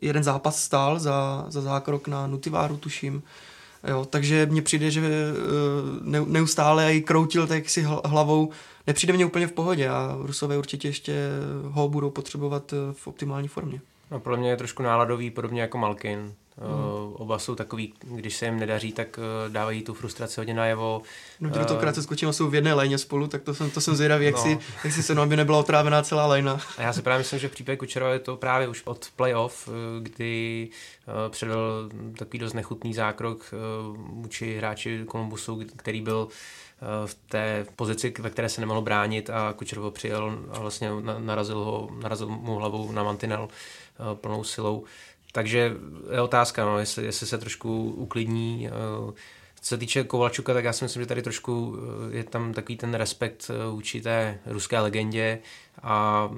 jeden 0.00 0.24
zápas 0.24 0.62
stál 0.62 0.98
za, 0.98 1.44
za 1.48 1.60
zákrok 1.60 2.08
na 2.08 2.26
Nutiváru, 2.26 2.76
tuším. 2.76 3.22
Jo, 3.88 4.04
takže 4.10 4.46
mně 4.46 4.62
přijde, 4.62 4.90
že 4.90 5.02
neustále 6.26 6.94
i 6.94 7.00
kroutil 7.00 7.46
tak 7.46 7.70
si 7.70 7.86
hlavou. 8.04 8.50
Nepřijde 8.86 9.12
mně 9.12 9.26
úplně 9.26 9.46
v 9.46 9.52
pohodě 9.52 9.88
a 9.88 10.16
Rusové 10.20 10.58
určitě 10.58 10.88
ještě 10.88 11.28
ho 11.62 11.88
budou 11.88 12.10
potřebovat 12.10 12.74
v 12.92 13.06
optimální 13.06 13.48
formě. 13.48 13.80
No, 14.10 14.20
pro 14.20 14.36
mě 14.36 14.50
je 14.50 14.56
trošku 14.56 14.82
náladový, 14.82 15.30
podobně 15.30 15.60
jako 15.60 15.78
Malkin. 15.78 16.34
Mm. 16.56 17.14
Oba 17.14 17.38
jsou 17.38 17.54
takový, 17.54 17.92
když 18.04 18.36
se 18.36 18.44
jim 18.44 18.58
nedaří, 18.58 18.92
tak 18.92 19.18
eh, 19.18 19.50
dávají 19.50 19.82
tu 19.82 19.94
frustraci 19.94 20.40
hodně 20.40 20.54
najevo. 20.54 21.02
No, 21.40 21.50
kdo 21.50 21.64
to 21.64 21.76
eh, 21.76 21.80
krátce 21.80 22.02
skočím, 22.02 22.32
jsou 22.32 22.50
v 22.50 22.54
jedné 22.54 22.74
léně 22.74 22.98
spolu, 22.98 23.26
tak 23.26 23.42
to 23.42 23.54
jsem, 23.54 23.70
to 23.70 23.80
jsem 23.80 23.96
zvědavý, 23.96 24.24
jak, 24.24 24.34
no. 24.34 24.42
si, 24.42 24.58
jak 24.84 24.92
si 24.92 25.02
se 25.02 25.12
aby 25.12 25.36
nebyla 25.36 25.58
otrávená 25.58 26.02
celá 26.02 26.26
léna. 26.26 26.60
A 26.78 26.82
já 26.82 26.92
si 26.92 27.02
právě 27.02 27.18
myslím, 27.18 27.38
že 27.38 27.48
v 27.48 27.52
případě 27.52 27.76
Kučerova 27.76 28.12
je 28.12 28.18
to 28.18 28.36
právě 28.36 28.68
už 28.68 28.82
od 28.84 29.08
playoff, 29.16 29.68
kdy 30.00 30.68
předvedl 31.28 31.90
takový 32.18 32.38
dost 32.38 32.52
nechutný 32.52 32.94
zákrok 32.94 33.54
vůči 33.96 34.56
hráči 34.56 35.04
Kolumbusu, 35.06 35.62
který 35.76 36.00
byl 36.00 36.28
v 37.06 37.14
té 37.14 37.66
pozici, 37.76 38.14
ve 38.18 38.30
které 38.30 38.48
se 38.48 38.60
nemohl 38.60 38.80
bránit 38.80 39.30
a 39.30 39.52
Kučerovo 39.52 39.90
přijel 39.90 40.38
a 40.52 40.58
vlastně 40.58 40.90
narazil, 41.18 41.58
ho, 41.58 41.90
narazil 42.02 42.28
mu 42.28 42.54
hlavou 42.54 42.92
na 42.92 43.02
mantinel 43.02 43.48
plnou 44.14 44.44
silou. 44.44 44.84
Takže 45.32 45.76
je 46.12 46.20
otázka, 46.20 46.64
no, 46.64 46.78
jestli, 46.78 47.04
jestli 47.04 47.26
se 47.26 47.38
trošku 47.38 47.90
uklidní. 47.90 48.68
Eh, 48.68 49.12
co 49.62 49.68
se 49.68 49.78
týče 49.78 50.04
Kovalčuka, 50.04 50.54
tak 50.54 50.64
já 50.64 50.72
si 50.72 50.84
myslím, 50.84 51.02
že 51.02 51.06
tady 51.06 51.22
trošku 51.22 51.76
eh, 52.12 52.16
je 52.16 52.24
tam 52.24 52.52
takový 52.52 52.76
ten 52.76 52.94
respekt 52.94 53.50
eh, 53.50 53.70
vůči 53.70 54.00
té 54.00 54.40
ruské 54.46 54.80
legendě 54.80 55.38
a 55.82 56.28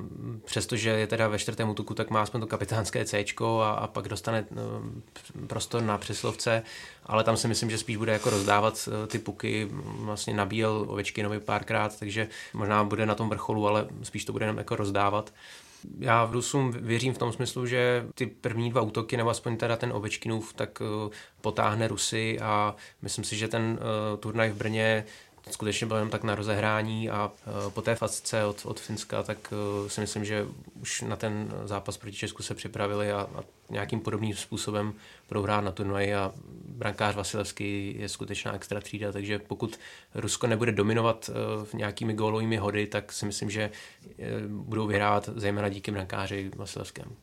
přestože 0.45 0.91
je 0.91 1.07
teda 1.07 1.29
ve 1.29 1.39
čtvrtém 1.39 1.69
útoku, 1.69 1.95
tak 1.95 2.11
má 2.11 2.23
aspoň 2.23 2.41
to 2.41 2.47
kapitánské 2.47 3.05
C 3.05 3.25
a, 3.63 3.71
a 3.71 3.87
pak 3.87 4.09
dostane 4.09 4.47
prostor 5.47 5.83
na 5.83 5.99
přeslovce, 5.99 6.63
ale 7.07 7.25
tam 7.25 7.37
si 7.37 7.49
myslím, 7.49 7.71
že 7.71 7.79
spíš 7.79 7.97
bude 7.97 8.13
jako 8.13 8.31
rozdávat 8.31 8.89
ty 9.07 9.19
puky, 9.19 9.69
vlastně 9.85 10.35
nabíjel 10.35 10.85
Ovečkinovi 10.89 11.41
párkrát, 11.41 11.99
takže 11.99 12.29
možná 12.55 12.85
bude 12.85 13.07
na 13.07 13.15
tom 13.15 13.29
vrcholu, 13.29 13.69
ale 13.69 13.87
spíš 14.03 14.25
to 14.25 14.33
bude 14.33 14.45
jenom 14.45 14.59
jako 14.59 14.77
rozdávat. 14.77 15.33
Já 15.99 16.25
v 16.25 16.33
Rusům 16.33 16.71
věřím 16.71 17.15
v 17.15 17.19
tom 17.19 17.33
smyslu, 17.33 17.67
že 17.67 18.07
ty 18.15 18.27
první 18.27 18.71
dva 18.71 18.81
útoky, 18.81 19.17
nebo 19.17 19.31
aspoň 19.31 19.57
teda 19.57 19.77
ten 19.77 19.93
Ovečkinův, 19.93 20.55
tak 20.55 20.83
eh, 20.83 21.11
potáhne 21.41 21.89
Rusy 21.89 22.41
a 22.41 22.77
myslím 23.03 23.25
si, 23.25 23.37
že 23.37 23.49
ten 23.49 23.63
uh, 23.63 24.19
turnaj 24.21 24.51
v 24.51 24.57
Brně 24.57 25.05
skutečně 25.51 25.87
byl 25.87 25.97
jen 25.97 26.11
tak 26.11 26.23
na 26.23 26.35
rozehrání 26.35 27.11
a 27.11 27.27
uh, 27.27 27.73
po 27.73 27.83
té 27.83 27.95
facce 27.95 28.45
od, 28.45 28.67
od 28.67 28.81
Finska, 28.81 29.23
tak 29.23 29.53
uh, 29.83 29.89
si 29.89 30.01
myslím, 30.01 30.25
že 30.25 30.47
už 30.81 31.03
na 31.03 31.17
ten 31.17 31.55
zápas 31.65 31.97
proti 31.97 32.17
Česku 32.17 32.43
se 32.43 32.55
připravili 32.55 33.13
a, 33.13 33.21
a 33.35 33.45
nějakým 33.71 34.01
podobným 34.01 34.35
způsobem 34.35 34.95
budou 35.29 35.43
hrát 35.43 35.61
na 35.61 35.73
turnaji 35.73 36.15
a 36.15 36.33
brankář 36.69 37.15
Vasilevský 37.15 37.97
je 37.99 38.09
skutečná 38.09 38.55
extra 38.55 38.81
třída, 38.81 39.13
takže 39.13 39.39
pokud 39.39 39.79
Rusko 40.15 40.47
nebude 40.47 40.73
dominovat 40.73 41.31
uh, 41.31 41.65
v 41.65 41.75
nějakými 41.75 42.15
gólovými 42.15 42.57
hody, 42.57 42.87
tak 42.87 43.13
si 43.13 43.27
myslím, 43.27 43.51
že 43.51 43.71
budou 44.49 44.87
vyhrát 44.87 45.29
zejména 45.37 45.69
díky 45.69 45.91
brankáři 45.91 46.51
Vasilevskému. 46.57 47.17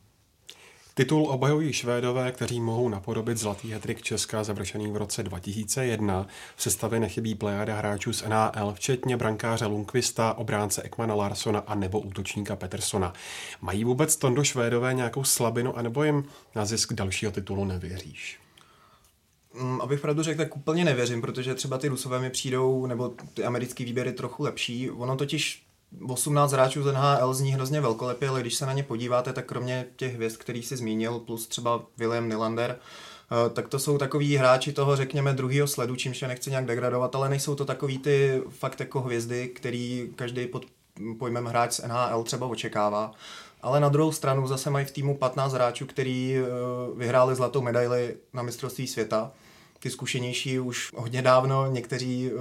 Titul 0.94 1.26
obhajují 1.26 1.72
Švédové, 1.72 2.32
kteří 2.32 2.60
mohou 2.60 2.88
napodobit 2.88 3.38
zlatý 3.38 3.72
hetrik 3.72 4.02
Česka 4.02 4.44
završený 4.44 4.90
v 4.90 4.96
roce 4.96 5.22
2001. 5.22 6.26
V 6.56 6.62
sestavě 6.62 7.00
nechybí 7.00 7.34
plejada 7.34 7.76
hráčů 7.76 8.12
z 8.12 8.22
NHL, 8.22 8.72
včetně 8.74 9.16
brankáře 9.16 9.66
Lundqvista, 9.66 10.34
obránce 10.34 10.82
Ekmana 10.82 11.14
Larsona 11.14 11.60
a 11.60 11.74
nebo 11.74 12.00
útočníka 12.00 12.56
Petersona. 12.56 13.12
Mají 13.60 13.84
vůbec 13.84 14.16
Tondo 14.16 14.44
Švédové 14.44 14.94
nějakou 14.94 15.24
slabinu, 15.24 15.76
anebo 15.78 16.04
jim 16.04 16.24
na 16.54 16.64
zisk 16.64 16.92
dalšího 16.92 17.32
titulu 17.32 17.64
nevěříš? 17.64 18.38
Mm, 19.54 19.80
abych 19.80 20.00
pravdu 20.00 20.22
řekl, 20.22 20.38
tak 20.38 20.56
úplně 20.56 20.84
nevěřím, 20.84 21.20
protože 21.20 21.54
třeba 21.54 21.78
ty 21.78 21.88
Rusové 21.88 22.20
mi 22.20 22.30
přijdou, 22.30 22.86
nebo 22.86 23.14
ty 23.34 23.44
americké 23.44 23.84
výběry 23.84 24.12
trochu 24.12 24.42
lepší. 24.42 24.90
Ono 24.90 25.16
totiž 25.16 25.62
18 26.08 26.52
hráčů 26.52 26.82
z 26.82 26.92
NHL 26.92 27.34
zní 27.34 27.52
hrozně 27.52 27.80
velkolepě, 27.80 28.28
ale 28.28 28.40
když 28.40 28.54
se 28.54 28.66
na 28.66 28.72
ně 28.72 28.82
podíváte, 28.82 29.32
tak 29.32 29.46
kromě 29.46 29.86
těch 29.96 30.14
hvězd, 30.14 30.36
který 30.36 30.62
si 30.62 30.76
zmínil, 30.76 31.18
plus 31.18 31.46
třeba 31.46 31.82
William 31.96 32.28
Nylander, 32.28 32.76
eh, 32.76 33.50
tak 33.50 33.68
to 33.68 33.78
jsou 33.78 33.98
takový 33.98 34.36
hráči 34.36 34.72
toho, 34.72 34.96
řekněme, 34.96 35.32
druhého 35.32 35.66
sledu, 35.66 35.96
čímž 35.96 36.22
je 36.22 36.28
nechci 36.28 36.50
nějak 36.50 36.66
degradovat, 36.66 37.14
ale 37.14 37.28
nejsou 37.28 37.54
to 37.54 37.64
takový 37.64 37.98
ty 37.98 38.42
fakt 38.48 38.80
jako 38.80 39.00
hvězdy, 39.00 39.48
který 39.48 40.08
každý 40.16 40.46
pod 40.46 40.66
pojmem 41.18 41.46
hráč 41.46 41.72
z 41.72 41.86
NHL 41.88 42.22
třeba 42.22 42.46
očekává. 42.46 43.12
Ale 43.62 43.80
na 43.80 43.88
druhou 43.88 44.12
stranu 44.12 44.46
zase 44.46 44.70
mají 44.70 44.86
v 44.86 44.90
týmu 44.90 45.16
15 45.16 45.52
hráčů, 45.52 45.86
který 45.86 46.36
eh, 46.36 46.44
vyhráli 46.96 47.34
zlatou 47.34 47.62
medaili 47.62 48.16
na 48.32 48.42
mistrovství 48.42 48.86
světa 48.86 49.32
ty 49.80 49.90
zkušenější 49.90 50.58
už 50.58 50.90
hodně 50.96 51.22
dávno, 51.22 51.70
někteří 51.70 52.30
eh, 52.30 52.40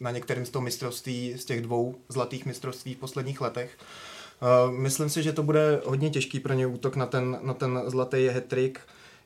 na 0.00 0.10
některém 0.10 0.46
z 0.46 0.50
toho 0.50 0.62
mistrovství, 0.62 1.34
z 1.36 1.44
těch 1.44 1.60
dvou 1.60 1.94
zlatých 2.08 2.46
mistrovství 2.46 2.94
v 2.94 2.98
posledních 2.98 3.40
letech. 3.40 3.78
Eh, 3.78 4.72
myslím 4.72 5.10
si, 5.10 5.22
že 5.22 5.32
to 5.32 5.42
bude 5.42 5.80
hodně 5.84 6.10
těžký 6.10 6.40
pro 6.40 6.52
ně 6.52 6.66
útok 6.66 6.96
na 6.96 7.06
ten, 7.06 7.38
na 7.42 7.54
ten 7.54 7.82
zlatý 7.86 8.28
hat-trick. 8.28 8.78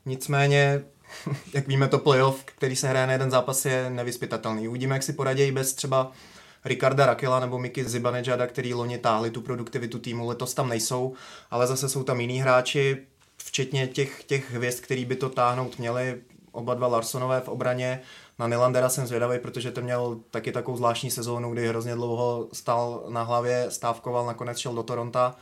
Nicméně, 0.07 0.85
jak 1.55 1.69
víme, 1.69 1.89
to 1.89 1.99
playoff, 1.99 2.45
který 2.45 2.77
se 2.77 2.89
hraje 2.89 3.07
na 3.07 3.13
jeden 3.13 3.31
zápas, 3.31 3.65
je 3.65 3.91
nevyspytatelný. 3.91 4.69
Uvidíme, 4.69 4.95
jak 4.95 5.03
si 5.03 5.13
poradějí 5.13 5.53
bez 5.53 5.75
třeba 5.75 6.13
Ricarda 6.65 7.07
Rakela 7.07 7.41
nebo 7.41 7.59
Miky 7.59 7.85
Zibanejada, 7.85 8.47
který 8.47 8.75
loni 8.75 8.99
táhli 8.99 9.31
tu 9.31 9.41
produktivitu 9.41 9.99
týmu, 9.99 10.27
letos 10.27 10.55
tam 10.55 10.69
nejsou, 10.69 11.15
ale 11.51 11.67
zase 11.67 11.89
jsou 11.89 12.03
tam 12.03 12.21
jiní 12.21 12.41
hráči, 12.41 12.97
včetně 13.37 13.87
těch, 13.87 14.25
těch 14.25 14.51
hvězd, 14.51 14.81
který 14.81 15.05
by 15.05 15.17
to 15.17 15.29
táhnout 15.29 15.79
měli 15.79 16.21
oba 16.55 16.75
dva 16.75 16.87
Larsonové 16.87 17.41
v 17.41 17.49
obraně. 17.49 18.01
Na 18.39 18.47
Nylandera 18.47 18.89
jsem 18.89 19.07
zvědavý, 19.07 19.39
protože 19.39 19.71
ten 19.71 19.85
měl 19.85 20.21
taky 20.31 20.53
takovou 20.53 20.77
zvláštní 20.77 21.11
sezónu, 21.11 21.53
kdy 21.53 21.69
hrozně 21.69 21.95
dlouho 21.95 22.49
stál 22.53 23.05
na 23.09 23.23
hlavě, 23.23 23.67
stávkoval, 23.69 24.27
nakonec 24.27 24.59
šel 24.59 24.75
do 24.75 24.83
Toronto. 24.83 25.33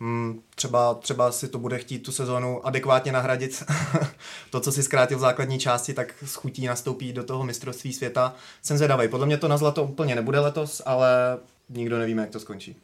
Hmm, 0.00 0.42
třeba, 0.54 0.94
třeba 0.94 1.32
si 1.32 1.48
to 1.48 1.58
bude 1.58 1.78
chtít 1.78 1.98
tu 1.98 2.12
sezónu 2.12 2.66
adekvátně 2.66 3.12
nahradit. 3.12 3.64
to, 4.50 4.60
co 4.60 4.72
si 4.72 4.82
zkrátil 4.82 5.18
v 5.18 5.20
základní 5.20 5.58
části, 5.58 5.94
tak 5.94 6.14
schutí 6.24 6.66
nastoupí 6.66 7.12
do 7.12 7.24
toho 7.24 7.44
mistrovství 7.44 7.92
světa. 7.92 8.34
Jsem 8.62 8.76
zvědavý. 8.76 9.08
Podle 9.08 9.26
mě 9.26 9.36
to 9.36 9.48
na 9.48 9.56
zlato 9.56 9.84
úplně 9.84 10.14
nebude 10.14 10.40
letos, 10.40 10.82
ale 10.86 11.38
nikdo 11.68 11.98
nevíme, 11.98 12.22
jak 12.22 12.30
to 12.30 12.40
skončí. 12.40 12.76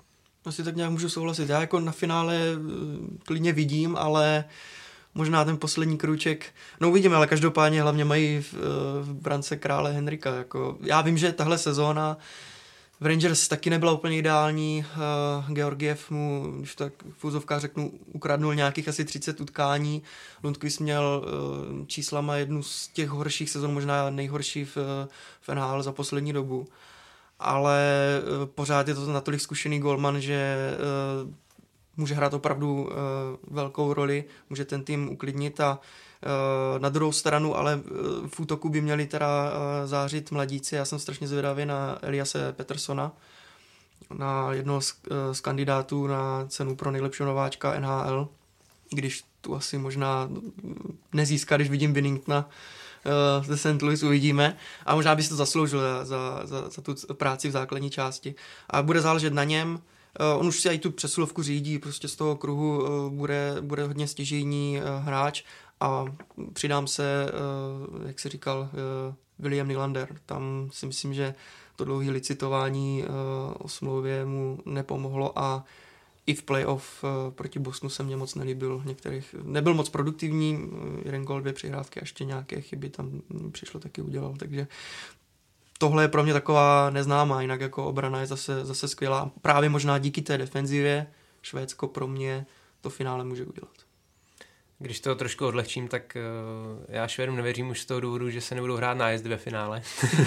Asi 0.45 0.65
tak 0.65 0.77
nějak 0.77 0.91
můžu 0.91 1.09
souhlasit. 1.09 1.49
Já 1.49 1.61
jako 1.61 1.81
na 1.81 1.93
finále 1.93 2.37
eh, 2.37 2.59
klidně 3.25 3.53
vidím, 3.53 3.97
ale 3.97 4.45
uh, 4.47 4.53
možná 5.17 5.45
ten 5.45 5.57
poslední 5.57 5.99
kruček. 5.99 6.47
No 6.81 6.89
uvidíme, 6.89 7.17
ale 7.17 7.27
každopádně 7.27 7.83
hlavně 7.83 8.05
mají 8.05 8.41
v, 8.41 8.55
v 9.03 9.15
brance 9.15 9.57
krále 9.57 9.93
Henrika. 9.93 10.35
Jako, 10.35 10.79
já 10.81 11.01
vím, 11.01 11.19
že 11.19 11.33
tahle 11.33 11.59
sezóna 11.59 12.19
v 13.01 13.07
Rangers 13.07 13.49
taky 13.49 13.71
nebyla 13.71 13.93
úplně 13.93 14.19
ideální. 14.19 14.85
Uh, 15.49 15.55
Georgiev 15.55 16.11
mu, 16.11 16.53
když 16.59 16.75
tak 16.75 16.93
v 17.19 17.25
úzovkách 17.25 17.61
řeknu, 17.61 17.93
ukradnul 18.13 18.55
nějakých 18.55 18.89
asi 18.89 19.05
30 19.05 19.41
utkání. 19.41 20.03
Lundqvist 20.43 20.81
měl 20.81 21.25
uh, 21.25 21.87
číslama 21.87 22.37
jednu 22.37 22.63
z 22.63 22.89
těch 22.89 23.09
horších 23.09 23.51
sezon, 23.51 23.75
možná 23.75 24.11
nejhorší 24.11 24.65
v, 24.65 24.77
v 25.41 25.49
NHL 25.55 25.83
za 25.83 25.93
poslední 25.93 26.33
dobu. 26.33 26.67
Ale 27.39 27.83
pořád 28.45 28.89
je 28.89 28.95
to 28.95 29.07
natolik 29.07 29.41
zkušený 29.41 29.79
golman, 29.79 30.21
že 30.21 30.57
může 31.97 32.15
hrát 32.15 32.35
opravdu 32.35 32.83
uh, 32.83 32.91
velkou 33.51 33.93
roli, 33.93 34.25
může 34.51 34.65
ten 34.65 34.85
tým 34.85 35.09
uklidnit 35.09 35.61
a 35.61 35.79
uh, 35.79 36.83
na 36.83 36.89
druhou 36.89 37.13
stranu, 37.13 37.57
ale 37.57 37.77
uh, 37.77 37.83
v 38.29 38.41
útoku 38.41 38.69
by 38.69 38.81
měli 38.81 39.07
teda 39.07 39.53
zářit 39.85 40.31
mladíci. 40.31 40.75
Já 40.75 40.85
jsem 40.85 40.99
strašně 40.99 41.29
zvědavý 41.29 41.67
na 41.67 41.99
Eliase 42.03 42.53
Petersona, 42.53 43.13
na 44.19 44.53
jednoho 44.53 44.81
z, 44.81 44.95
z 45.33 45.41
kandidátů 45.41 46.07
na 46.07 46.47
cenu 46.49 46.77
pro 46.77 46.91
nejlepšího 46.91 47.27
nováčka 47.27 47.81
NHL, 47.81 48.29
když 48.91 49.25
tu 49.41 49.55
asi 49.55 49.79
možná 49.79 50.29
nezíská, 51.13 51.57
když 51.57 51.71
vidím 51.71 51.93
Binningtona 51.93 52.49
ze 53.43 53.57
St. 53.57 53.83
Louis, 53.83 54.03
uvidíme. 54.03 54.57
A 54.87 54.95
možná 54.95 55.15
by 55.15 55.23
si 55.23 55.29
to 55.29 55.37
zasloužil 55.37 55.81
za, 55.81 56.05
za, 56.45 56.69
za, 56.69 56.83
tu 56.83 56.95
práci 57.15 57.49
v 57.49 57.53
základní 57.53 57.91
části. 57.91 58.35
A 58.71 58.83
bude 58.83 59.01
záležet 59.01 59.33
na 59.33 59.45
něm, 59.45 59.83
on 60.39 60.47
už 60.47 60.61
si 60.61 60.69
i 60.69 60.79
tu 60.79 60.91
přesilovku 60.91 61.43
řídí, 61.43 61.79
prostě 61.79 62.09
z 62.09 62.17
toho 62.17 62.37
kruhu 62.37 62.83
uh, 62.83 63.13
bude, 63.13 63.57
bude 63.61 63.85
hodně 63.87 64.09
stěžejní 64.09 64.79
uh, 64.79 65.05
hráč 65.05 65.43
a 65.81 66.05
přidám 66.53 66.87
se, 66.87 67.27
jak 68.07 68.21
se 68.21 68.29
říkal, 68.29 68.69
William 69.39 69.69
Nylander. 69.69 70.17
Tam 70.27 70.69
si 70.73 70.87
myslím, 70.87 71.15
že 71.15 71.35
to 71.77 71.85
dlouhé 71.85 72.11
licitování 72.11 73.05
o 73.59 73.69
smlouvě 73.69 74.25
mu 74.25 74.59
nepomohlo 74.65 75.39
a 75.39 75.65
i 76.27 76.35
v 76.35 76.43
playoff 76.43 77.05
proti 77.31 77.59
Bosnu 77.59 77.89
se 77.89 78.03
mě 78.03 78.17
moc 78.17 78.35
nelíbil. 78.35 78.83
Některých, 78.85 79.35
nebyl 79.43 79.75
moc 79.75 79.89
produktivní, 79.89 80.71
jeden 81.05 81.25
gol, 81.25 81.41
dvě 81.41 81.53
přihrávky 81.53 82.01
a 82.01 82.03
ještě 82.03 82.25
nějaké 82.25 82.61
chyby 82.61 82.89
tam 82.89 83.23
přišlo 83.53 83.81
taky 83.81 84.03
udělal, 84.03 84.35
takže 84.39 84.67
tohle 85.79 86.05
je 86.05 86.09
pro 86.09 86.23
mě 86.23 86.33
taková 86.33 86.91
neznámá, 86.91 87.43
jinak 87.43 87.61
jako 87.61 87.87
obrana 87.87 88.21
je 88.21 88.27
zase, 88.27 88.65
zase 88.65 88.89
skvělá. 88.89 89.31
Právě 89.43 89.69
možná 89.69 89.99
díky 89.99 90.23
té 90.23 90.39
defenzivě, 90.39 91.07
Švédsko 91.43 91.89
pro 91.89 92.07
mě 92.07 92.47
to 92.81 92.91
finále 92.91 93.25
může 93.25 93.45
udělat. 93.45 93.73
Když 94.79 95.01
to 95.01 95.15
trošku 95.15 95.47
odlehčím, 95.47 95.89
tak 95.89 96.17
uh, 96.17 96.85
já 96.89 97.09
Švédům 97.09 97.37
nevěřím 97.37 97.69
už 97.69 97.81
z 97.81 97.87
toho 97.87 98.01
důvodu, 98.01 98.31
že 98.31 98.41
se 98.41 98.55
nebudou 98.55 98.77
hrát 98.77 98.95
nájezdy 98.95 99.29
ve 99.29 99.37
finále. 99.37 99.83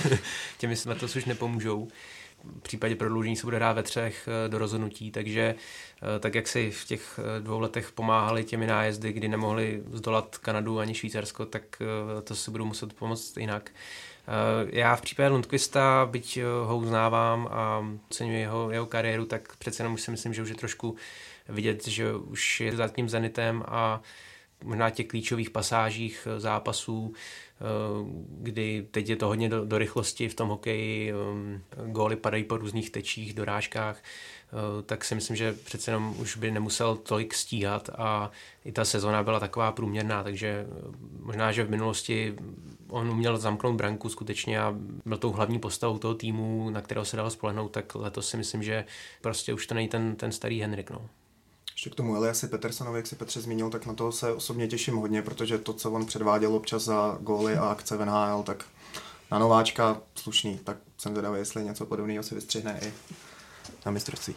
Těmi 0.57 0.75
se 0.75 0.95
to 0.95 1.05
už 1.05 1.25
nepomůžou. 1.25 1.87
V 2.43 2.61
případě 2.61 2.95
prodloužení 2.95 3.35
se 3.35 3.47
bude 3.47 3.57
hrát 3.57 3.73
ve 3.73 3.83
třech 3.83 4.27
uh, 4.27 4.51
do 4.51 4.57
rozhodnutí, 4.57 5.11
takže 5.11 5.55
uh, 5.55 6.07
tak 6.19 6.35
jak 6.35 6.47
si 6.47 6.71
v 6.71 6.85
těch 6.85 7.19
dvou 7.39 7.59
letech 7.59 7.91
pomáhali 7.91 8.43
těmi 8.43 8.67
nájezdy, 8.67 9.13
kdy 9.13 9.27
nemohli 9.27 9.83
zdolat 9.91 10.37
Kanadu 10.37 10.79
ani 10.79 10.95
Švýcarsko, 10.95 11.45
tak 11.45 11.81
to 12.23 12.35
si 12.35 12.51
budou 12.51 12.65
muset 12.65 12.93
pomoct 12.93 13.37
jinak. 13.37 13.71
Já 14.69 14.95
v 14.95 15.01
případě 15.01 15.29
Lundqvista, 15.29 16.07
byť 16.11 16.39
ho 16.65 16.77
uznávám 16.77 17.47
a 17.51 17.85
oceňuji 18.11 18.39
jeho, 18.39 18.71
jeho 18.71 18.85
kariéru, 18.85 19.25
tak 19.25 19.55
přece 19.55 19.83
jenom 19.83 19.97
si 19.97 20.11
myslím, 20.11 20.33
že 20.33 20.41
už 20.41 20.49
je 20.49 20.55
trošku 20.55 20.95
vidět, 21.49 21.87
že 21.87 22.13
už 22.13 22.61
je 22.61 22.75
za 22.75 22.87
tím 22.87 23.09
Zenitem 23.09 23.63
a 23.67 24.01
možná 24.63 24.89
těch 24.89 25.07
klíčových 25.07 25.49
pasážích 25.49 26.27
eh, 26.31 26.39
zápasů, 26.39 27.13
eh, 27.13 27.63
kdy 28.29 28.87
teď 28.91 29.09
je 29.09 29.15
to 29.15 29.27
hodně 29.27 29.49
do, 29.49 29.65
do 29.65 29.77
rychlosti 29.77 30.29
v 30.29 30.33
tom 30.33 30.49
hokeji, 30.49 31.13
eh, 31.13 31.15
góly 31.85 32.15
padají 32.15 32.43
po 32.43 32.57
různých 32.57 32.89
tečích, 32.89 33.33
dorážkách, 33.33 34.03
tak 34.85 35.05
si 35.05 35.15
myslím, 35.15 35.35
že 35.35 35.53
přece 35.53 35.91
jenom 35.91 36.15
už 36.19 36.37
by 36.37 36.51
nemusel 36.51 36.95
tolik 36.95 37.33
stíhat 37.33 37.89
a 37.97 38.31
i 38.65 38.71
ta 38.71 38.85
sezona 38.85 39.23
byla 39.23 39.39
taková 39.39 39.71
průměrná, 39.71 40.23
takže 40.23 40.67
možná, 41.19 41.51
že 41.51 41.63
v 41.63 41.69
minulosti 41.69 42.35
on 42.89 43.09
uměl 43.09 43.37
zamknout 43.37 43.75
branku 43.75 44.09
skutečně 44.09 44.61
a 44.61 44.75
byl 45.05 45.17
tou 45.17 45.31
hlavní 45.31 45.59
postavou 45.59 45.97
toho 45.97 46.15
týmu, 46.15 46.69
na 46.69 46.81
kterého 46.81 47.05
se 47.05 47.17
dalo 47.17 47.29
spolehnout, 47.29 47.71
tak 47.71 47.95
letos 47.95 48.29
si 48.29 48.37
myslím, 48.37 48.63
že 48.63 48.85
prostě 49.21 49.53
už 49.53 49.67
to 49.67 49.75
není 49.75 49.87
ten, 49.87 50.15
ten 50.15 50.31
starý 50.31 50.61
Henrik. 50.61 50.91
No. 50.91 51.09
Ještě 51.73 51.89
k 51.89 51.95
tomu 51.95 52.15
Eliasi 52.15 52.47
Petersonovi, 52.47 52.99
jak 52.99 53.07
si 53.07 53.15
Petře 53.15 53.41
zmínil, 53.41 53.69
tak 53.69 53.85
na 53.85 53.93
to 53.93 54.11
se 54.11 54.33
osobně 54.33 54.67
těším 54.67 54.95
hodně, 54.95 55.21
protože 55.21 55.57
to, 55.57 55.73
co 55.73 55.91
on 55.91 56.05
předváděl 56.05 56.55
občas 56.55 56.83
za 56.83 57.17
góly 57.21 57.57
a 57.57 57.65
akce 57.65 57.97
v 57.97 58.05
NHL, 58.05 58.43
tak 58.43 58.65
na 59.31 59.39
nováčka 59.39 60.01
slušný, 60.15 60.59
tak 60.63 60.77
jsem 60.97 61.11
zvědavý, 61.11 61.39
jestli 61.39 61.63
něco 61.63 61.85
podobného 61.85 62.23
si 62.23 62.35
vystřihne 62.35 62.79
i 62.83 62.93
na 63.85 63.91
mistrovství. 63.91 64.35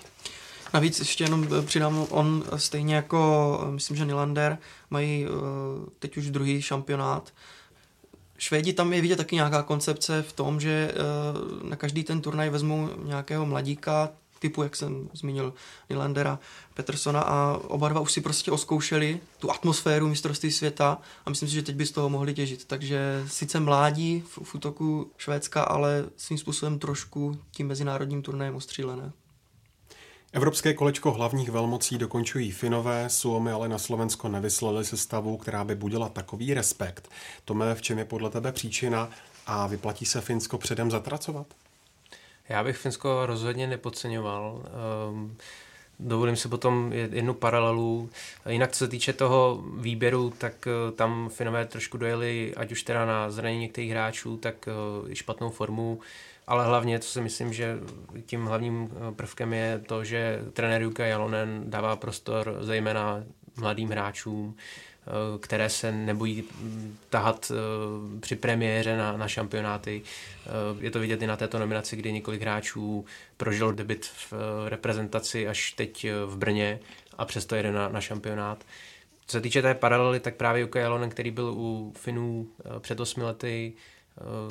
Navíc 0.74 0.99
ještě 0.99 1.24
jenom 1.24 1.49
eh, 1.59 1.62
přidám, 1.62 2.07
on 2.11 2.45
stejně 2.57 2.95
jako, 2.95 3.61
eh, 3.68 3.70
myslím, 3.70 3.97
že 3.97 4.05
Nylander, 4.05 4.59
mají 4.90 5.26
eh, 5.26 5.28
teď 5.99 6.16
už 6.16 6.30
druhý 6.30 6.62
šampionát. 6.62 7.32
Švédi 8.38 8.72
tam 8.72 8.93
je 8.93 9.01
vidět 9.01 9.16
taky 9.16 9.34
nějaká 9.34 9.62
koncepce 9.62 10.22
v 10.22 10.32
tom, 10.32 10.61
že 10.61 10.95
na 11.62 11.76
každý 11.76 12.05
ten 12.05 12.20
turnaj 12.20 12.51
vezmou 12.51 12.88
nějakého 13.05 13.47
mladíka, 13.47 14.09
typu, 14.38 14.62
jak 14.62 14.76
jsem 14.76 15.09
zmínil, 15.12 15.55
Nylandera, 15.90 16.38
Petersona 16.74 17.20
a 17.20 17.57
oba 17.57 17.88
dva 17.88 18.01
už 18.01 18.12
si 18.12 18.20
prostě 18.20 18.51
oskoušeli 18.51 19.20
tu 19.38 19.51
atmosféru 19.51 20.09
mistrovství 20.09 20.53
světa 20.53 20.99
a 21.26 21.30
myslím 21.30 21.49
si, 21.49 21.55
že 21.55 21.62
teď 21.62 21.76
by 21.76 21.86
z 21.86 21.93
toho 21.93 22.09
mohli 22.09 22.34
těžit. 22.34 22.64
Takže 22.64 23.24
sice 23.26 23.61
mládí 23.61 24.24
v, 24.26 24.38
v 24.43 24.55
útoku 24.55 25.11
Švédska, 25.16 25.62
ale 25.62 26.05
svým 26.16 26.38
způsobem 26.38 26.78
trošku 26.78 27.38
tím 27.51 27.66
mezinárodním 27.66 28.22
turnajem 28.22 28.55
ostřílené. 28.55 29.12
Evropské 30.35 30.74
kolečko 30.74 31.11
hlavních 31.12 31.51
velmocí 31.51 31.99
dokončují 31.99 32.51
Finové, 32.51 33.09
Suomi 33.09 33.53
ale 33.53 33.68
na 33.68 33.78
Slovensko 33.78 34.28
nevyslali 34.28 34.85
sestavu, 34.85 35.37
která 35.37 35.64
by 35.64 35.74
budila 35.74 36.09
takový 36.09 36.55
respekt. 36.55 37.09
Tome, 37.45 37.74
v 37.74 37.83
čem 37.83 37.99
je 37.99 38.05
podle 38.05 38.30
tebe 38.30 38.53
příčina 38.53 39.11
a 39.47 39.66
vyplatí 39.66 40.05
se 40.05 40.20
Finsko 40.20 40.59
předem 40.59 40.91
zatracovat? 40.91 41.47
Já 42.49 42.64
bych 42.64 42.76
Finsko 42.76 43.26
rozhodně 43.26 43.66
nepodceňoval. 43.66 44.62
Um, 45.11 45.37
dovolím 45.99 46.37
si 46.37 46.49
potom 46.49 46.93
jednu 46.93 47.35
paralelu. 47.35 48.11
Jinak 48.49 48.72
co 48.72 48.78
se 48.78 48.89
týče 48.89 49.12
toho 49.12 49.64
výběru, 49.76 50.33
tak 50.39 50.66
uh, 50.66 50.97
tam 50.97 51.28
Finové 51.28 51.66
trošku 51.66 51.97
dojeli, 51.97 52.55
ať 52.57 52.72
už 52.72 52.83
teda 52.83 53.07
na 53.07 53.30
zranění 53.30 53.61
některých 53.61 53.91
hráčů, 53.91 54.37
tak 54.37 54.68
uh, 55.03 55.11
i 55.11 55.16
špatnou 55.16 55.51
formu. 55.51 56.01
Ale 56.47 56.64
hlavně, 56.64 56.99
co 56.99 57.09
si 57.09 57.20
myslím, 57.20 57.53
že 57.53 57.78
tím 58.26 58.45
hlavním 58.45 58.82
uh, 58.82 59.14
prvkem 59.14 59.53
je 59.53 59.82
to, 59.86 60.05
že 60.05 60.40
trenér 60.53 60.82
Jukka 60.82 61.07
Jalonen 61.07 61.62
dává 61.66 61.97
prostor 61.97 62.57
zejména 62.61 63.24
mladým 63.57 63.88
hráčům, 63.88 64.57
Eh, 65.07 65.38
které 65.38 65.70
se 65.70 65.93
nebojí 65.93 66.45
tahat 67.11 67.53
eh, 67.55 68.20
při 68.20 68.36
premiéře 68.36 68.97
na, 68.97 69.16
na 69.16 69.28
šampionáty. 69.28 70.03
Eh, 70.47 70.51
je 70.80 70.90
to 70.90 71.01
vidět 71.01 71.22
i 71.22 71.26
na 71.26 71.36
této 71.36 71.59
nominaci, 71.59 71.97
kdy 71.97 72.12
několik 72.12 72.43
hráčů 72.43 73.05
prožilo 73.36 73.72
debit 73.72 74.07
v 74.07 74.32
reprezentaci 74.68 75.49
až 75.49 75.72
teď 75.72 76.07
v 76.26 76.36
Brně 76.36 76.80
a 77.18 77.24
přesto 77.24 77.55
jede 77.55 77.72
na, 77.72 77.88
na 77.88 78.01
šampionát. 78.01 78.64
Co 79.26 79.32
se 79.32 79.40
týče 79.40 79.62
té 79.62 79.74
paralely, 79.74 80.20
tak 80.20 80.36
právě 80.36 80.62
Jukka 80.62 80.80
Jalonen, 80.80 81.11
který 81.11 81.30
byl 81.30 81.55
u 81.57 81.93
Finů 81.97 82.49
před 82.80 83.01
osmi 83.01 83.22
lety, 83.22 83.72
Eh, 83.72 84.01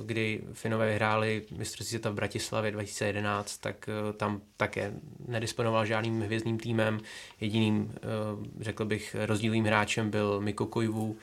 kdy 0.06 0.42
Finové 0.54 0.88
vyhráli 0.88 1.46
mistrovství 1.52 1.86
světa 1.86 2.10
v 2.10 2.14
Bratislavě 2.14 2.72
2011, 2.72 3.58
tak 3.58 3.90
eh, 3.90 4.14
tam 4.14 4.42
také 4.58 4.94
nedisponoval 5.28 5.86
žádným 5.86 6.22
hvězdným 6.22 6.60
týmem. 6.60 7.00
Jediným, 7.40 7.94
eh, 7.96 8.00
řekl 8.60 8.86
bych, 8.86 9.16
rozdílným 9.20 9.66
hráčem 9.66 10.10
byl 10.10 10.42
Miko 10.42 10.66
Kojvu 10.66 11.18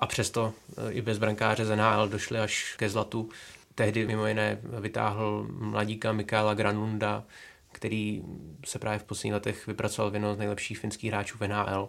a 0.00 0.06
přesto 0.06 0.52
i 0.90 1.02
bez 1.02 1.18
brankáře 1.18 1.64
z 1.64 1.76
NHL 1.76 2.08
došli 2.08 2.38
až 2.38 2.74
ke 2.78 2.88
zlatu. 2.88 3.28
Tehdy 3.74 4.06
mimo 4.06 4.26
jiné 4.26 4.58
vytáhl 4.80 5.46
mladíka 5.50 6.12
Mikála 6.12 6.54
Granlunda, 6.54 7.24
který 7.72 8.22
se 8.66 8.78
právě 8.78 8.98
v 8.98 9.04
posledních 9.04 9.32
letech 9.32 9.66
vypracoval 9.66 10.10
v 10.10 10.34
z 10.34 10.38
nejlepších 10.38 10.78
finských 10.78 11.10
hráčů 11.10 11.38
v 11.38 11.48
NHL. 11.48 11.88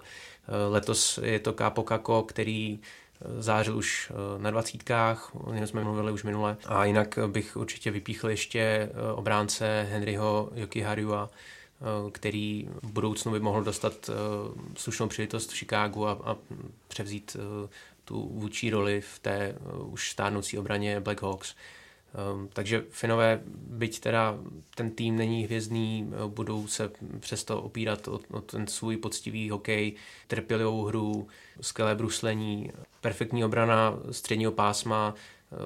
Letos 0.69 1.19
je 1.23 1.39
to 1.39 1.53
Kápo 1.53 1.83
Kako, 1.83 2.23
který 2.23 2.79
zářil 3.39 3.77
už 3.77 4.11
eh, 4.11 4.41
na 4.41 4.51
dvacítkách, 4.51 5.35
o 5.35 5.53
něm 5.53 5.67
jsme 5.67 5.83
mluvili 5.83 6.11
už 6.11 6.23
minule. 6.23 6.57
A 6.65 6.85
jinak 6.85 7.19
bych 7.27 7.57
určitě 7.57 7.91
vypíchl 7.91 8.29
ještě 8.29 8.59
eh, 8.59 9.11
obránce 9.11 9.87
Henryho 9.89 10.49
Yokiharua, 10.55 11.29
eh, 11.29 12.11
který 12.11 12.69
v 12.83 12.91
budoucnu 12.91 13.31
by 13.31 13.39
mohl 13.39 13.63
dostat 13.63 14.09
slušnou 14.77 15.07
příležitost 15.07 15.51
v 15.51 15.57
Chicagu 15.57 16.07
a, 16.07 16.11
a 16.11 16.35
převzít 16.87 17.37
tu 18.05 18.29
vůči 18.33 18.69
roli 18.69 19.01
v 19.01 19.19
té 19.19 19.55
už 19.85 20.11
stárnoucí 20.11 20.57
obraně 20.57 20.99
Black 20.99 21.21
Hawks. 21.21 21.55
Um, 22.33 22.49
takže 22.53 22.83
Finové, 22.89 23.41
byť 23.67 23.99
teda 23.99 24.37
ten 24.75 24.91
tým 24.91 25.15
není 25.15 25.43
hvězdný, 25.43 26.11
budou 26.27 26.67
se 26.67 26.91
přesto 27.19 27.61
opírat 27.61 28.07
o, 28.07 28.19
o 28.31 28.41
ten 28.41 28.67
svůj 28.67 28.97
poctivý 28.97 29.49
hokej, 29.49 29.93
trpělivou 30.27 30.83
hru, 30.83 31.27
skvělé 31.61 31.95
bruslení, 31.95 32.71
perfektní 33.01 33.45
obrana 33.45 33.99
středního 34.11 34.51
pásma, 34.51 35.13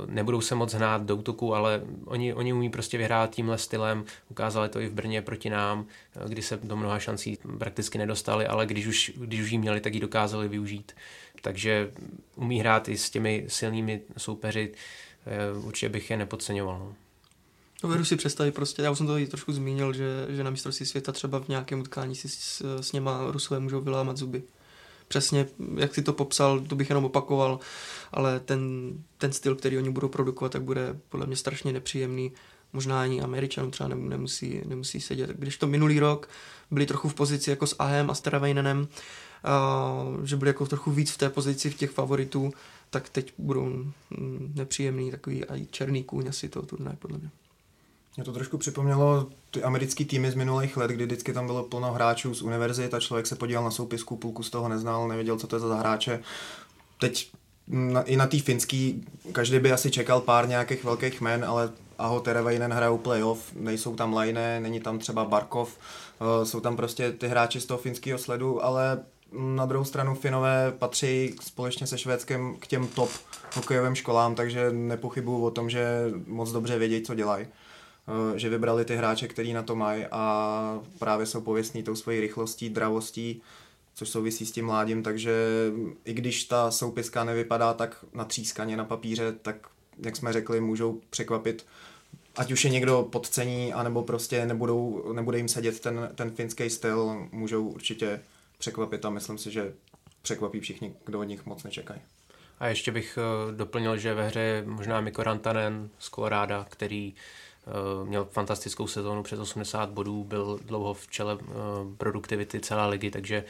nebudou 0.05 0.41
se 0.41 0.55
moc 0.55 0.73
hnát 0.73 1.01
do 1.01 1.15
útoku, 1.15 1.55
ale 1.55 1.81
oni, 2.05 2.33
oni 2.33 2.53
umí 2.53 2.69
prostě 2.69 2.97
vyhrát 2.97 3.35
tímhle 3.35 3.57
stylem. 3.57 4.05
Ukázali 4.29 4.69
to 4.69 4.79
i 4.79 4.87
v 4.87 4.93
Brně 4.93 5.21
proti 5.21 5.49
nám, 5.49 5.85
kdy 6.27 6.41
se 6.41 6.59
do 6.63 6.75
mnoha 6.75 6.99
šancí 6.99 7.37
prakticky 7.57 7.97
nedostali, 7.97 8.47
ale 8.47 8.65
když 8.65 8.87
už, 8.87 9.11
když 9.15 9.41
už 9.41 9.51
jí 9.51 9.57
měli, 9.57 9.81
tak 9.81 9.93
ji 9.93 9.99
dokázali 9.99 10.47
využít. 10.47 10.95
Takže 11.41 11.91
umí 12.35 12.59
hrát 12.59 12.89
i 12.89 12.97
s 12.97 13.09
těmi 13.09 13.45
silnými 13.47 14.01
soupeři. 14.17 14.71
Eh, 15.25 15.57
určitě 15.57 15.89
bych 15.89 16.09
je 16.09 16.17
nepodceňoval. 16.17 16.79
No. 16.79 16.95
No, 17.83 17.89
vedu 17.89 18.05
si 18.05 18.15
představit 18.15 18.51
prostě, 18.51 18.81
já 18.81 18.91
už 18.91 18.97
jsem 18.97 19.07
to 19.07 19.17
i 19.17 19.27
trošku 19.27 19.53
zmínil, 19.53 19.93
že, 19.93 20.25
že 20.29 20.43
na 20.43 20.49
mistrovství 20.49 20.85
světa 20.85 21.11
třeba 21.11 21.39
v 21.39 21.47
nějakém 21.47 21.79
utkání 21.79 22.15
si 22.15 22.29
s, 22.29 22.61
s 22.81 22.91
něma 22.91 23.31
Rusové 23.31 23.59
můžou 23.59 23.81
vylámat 23.81 24.17
zuby. 24.17 24.43
Přesně, 25.07 25.47
jak 25.75 25.95
si 25.95 26.01
to 26.01 26.13
popsal, 26.13 26.59
to 26.59 26.75
bych 26.75 26.89
jenom 26.89 27.05
opakoval, 27.05 27.59
ale 28.11 28.39
ten, 28.39 28.93
ten 29.17 29.31
styl, 29.31 29.55
který 29.55 29.77
oni 29.77 29.89
budou 29.89 30.07
produkovat, 30.07 30.51
tak 30.51 30.61
bude 30.61 30.99
podle 31.09 31.25
mě 31.25 31.35
strašně 31.35 31.73
nepříjemný. 31.73 32.31
Možná 32.73 33.01
ani 33.01 33.21
Američanům 33.21 33.71
třeba 33.71 33.89
nemusí, 33.89 34.61
nemusí 34.65 35.01
sedět. 35.01 35.29
Když 35.29 35.57
to 35.57 35.67
minulý 35.67 35.99
rok 35.99 36.29
byli 36.71 36.85
trochu 36.85 37.09
v 37.09 37.13
pozici 37.13 37.49
jako 37.49 37.67
s 37.67 37.75
Ahem 37.79 38.09
a 38.09 38.13
Staravejnenem, 38.13 38.87
že 40.23 40.35
byli 40.35 40.49
jako 40.49 40.65
trochu 40.65 40.91
víc 40.91 41.11
v 41.11 41.17
té 41.17 41.29
pozici 41.29 41.69
v 41.69 41.75
těch 41.75 41.91
favoritů, 41.91 42.53
tak 42.89 43.09
teď 43.09 43.33
budou 43.37 43.85
nepříjemný 44.55 45.11
takový 45.11 45.43
i 45.45 45.67
černý 45.71 46.03
kůň 46.03 46.27
asi 46.29 46.49
toho 46.49 46.65
turnaje, 46.65 46.97
podle 46.99 47.17
mě. 47.17 47.29
Mě 48.15 48.23
to 48.25 48.33
trošku 48.33 48.57
připomnělo 48.57 49.27
ty 49.51 49.63
americké 49.63 50.05
týmy 50.05 50.31
z 50.31 50.35
minulých 50.35 50.77
let, 50.77 50.91
kdy 50.91 51.05
vždycky 51.05 51.33
tam 51.33 51.45
bylo 51.45 51.63
plno 51.63 51.93
hráčů 51.93 52.33
z 52.33 52.41
univerzit 52.41 52.93
a 52.93 52.99
člověk 52.99 53.27
se 53.27 53.35
podíval 53.35 53.63
na 53.63 53.71
soupisku, 53.71 54.17
pulku 54.17 54.43
z 54.43 54.49
toho 54.49 54.69
neznal, 54.69 55.07
nevěděl, 55.07 55.37
co 55.37 55.47
to 55.47 55.55
je 55.55 55.59
za 55.59 55.75
hráče. 55.75 56.19
Teď 56.99 57.31
na, 57.67 58.01
i 58.01 58.15
na 58.15 58.27
té 58.27 58.39
finský, 58.39 59.05
každý 59.31 59.59
by 59.59 59.71
asi 59.71 59.91
čekal 59.91 60.21
pár 60.21 60.47
nějakých 60.47 60.83
velkých 60.83 61.21
men, 61.21 61.45
ale 61.45 61.71
Aho 61.97 62.19
Terevejnen 62.19 62.73
hrajou 62.73 62.97
playoff, 62.97 63.53
nejsou 63.55 63.95
tam 63.95 64.13
Lajné, 64.13 64.59
není 64.59 64.79
tam 64.79 64.99
třeba 64.99 65.25
Barkov, 65.25 65.77
uh, 66.19 66.45
jsou 66.45 66.59
tam 66.59 66.75
prostě 66.75 67.11
ty 67.11 67.27
hráči 67.27 67.61
z 67.61 67.65
toho 67.65 67.77
finského 67.77 68.19
sledu, 68.19 68.65
ale 68.65 68.99
na 69.31 69.65
druhou 69.65 69.85
stranu 69.85 70.15
Finové 70.15 70.73
patří 70.79 71.35
společně 71.41 71.87
se 71.87 71.97
Švédskem 71.97 72.55
k 72.59 72.67
těm 72.67 72.87
top 72.87 73.09
hokejovým 73.55 73.95
školám, 73.95 74.35
takže 74.35 74.71
nepochybuju 74.71 75.45
o 75.45 75.51
tom, 75.51 75.69
že 75.69 75.85
moc 76.27 76.51
dobře 76.51 76.77
vědí, 76.79 77.01
co 77.01 77.15
dělají. 77.15 77.47
že 78.35 78.49
vybrali 78.49 78.85
ty 78.85 78.95
hráče, 78.95 79.27
který 79.27 79.53
na 79.53 79.63
to 79.63 79.75
mají 79.75 80.05
a 80.11 80.79
právě 80.99 81.25
jsou 81.25 81.41
pověstní 81.41 81.83
tou 81.83 81.95
svojí 81.95 82.19
rychlostí, 82.19 82.69
dravostí, 82.69 83.41
což 83.95 84.09
souvisí 84.09 84.45
s 84.45 84.51
tím 84.51 84.65
mládím, 84.65 85.03
takže 85.03 85.33
i 86.05 86.13
když 86.13 86.43
ta 86.43 86.71
soupiska 86.71 87.23
nevypadá 87.23 87.73
tak 87.73 88.05
natřískaně 88.13 88.77
na 88.77 88.85
papíře, 88.85 89.33
tak 89.41 89.55
jak 90.03 90.15
jsme 90.15 90.33
řekli, 90.33 90.61
můžou 90.61 91.01
překvapit 91.09 91.65
ať 92.35 92.51
už 92.51 92.65
je 92.65 92.71
někdo 92.71 93.07
podcení, 93.11 93.73
anebo 93.73 94.03
prostě 94.03 94.45
nebudou, 94.45 95.13
nebude 95.13 95.37
jim 95.37 95.47
sedět 95.47 95.79
ten, 95.79 96.09
ten 96.15 96.31
finský 96.31 96.69
styl, 96.69 97.27
můžou 97.31 97.67
určitě 97.67 98.21
překvapit 98.59 99.05
a 99.05 99.09
myslím 99.09 99.37
si, 99.37 99.51
že 99.51 99.73
překvapí 100.21 100.59
všichni, 100.59 100.93
kdo 101.05 101.19
od 101.19 101.23
nich 101.23 101.45
moc 101.45 101.63
nečekají. 101.63 102.01
A 102.59 102.67
ještě 102.67 102.91
bych 102.91 103.17
uh, 103.17 103.55
doplnil, 103.55 103.97
že 103.97 104.13
ve 104.13 104.27
hře 104.27 104.39
je 104.39 104.63
možná 104.65 105.01
Mikko 105.01 105.23
Rantanen 105.23 105.89
z 105.99 106.09
Koloráda, 106.09 106.65
který 106.69 107.13
uh, 107.13 108.07
měl 108.07 108.25
fantastickou 108.25 108.87
sezónu 108.87 109.23
přes 109.23 109.39
80 109.39 109.89
bodů, 109.89 110.23
byl 110.23 110.59
dlouho 110.65 110.93
v 110.93 111.07
čele 111.07 111.35
uh, 111.35 111.41
produktivity 111.97 112.59
celé 112.59 112.87
ligy, 112.87 113.11
takže 113.11 113.43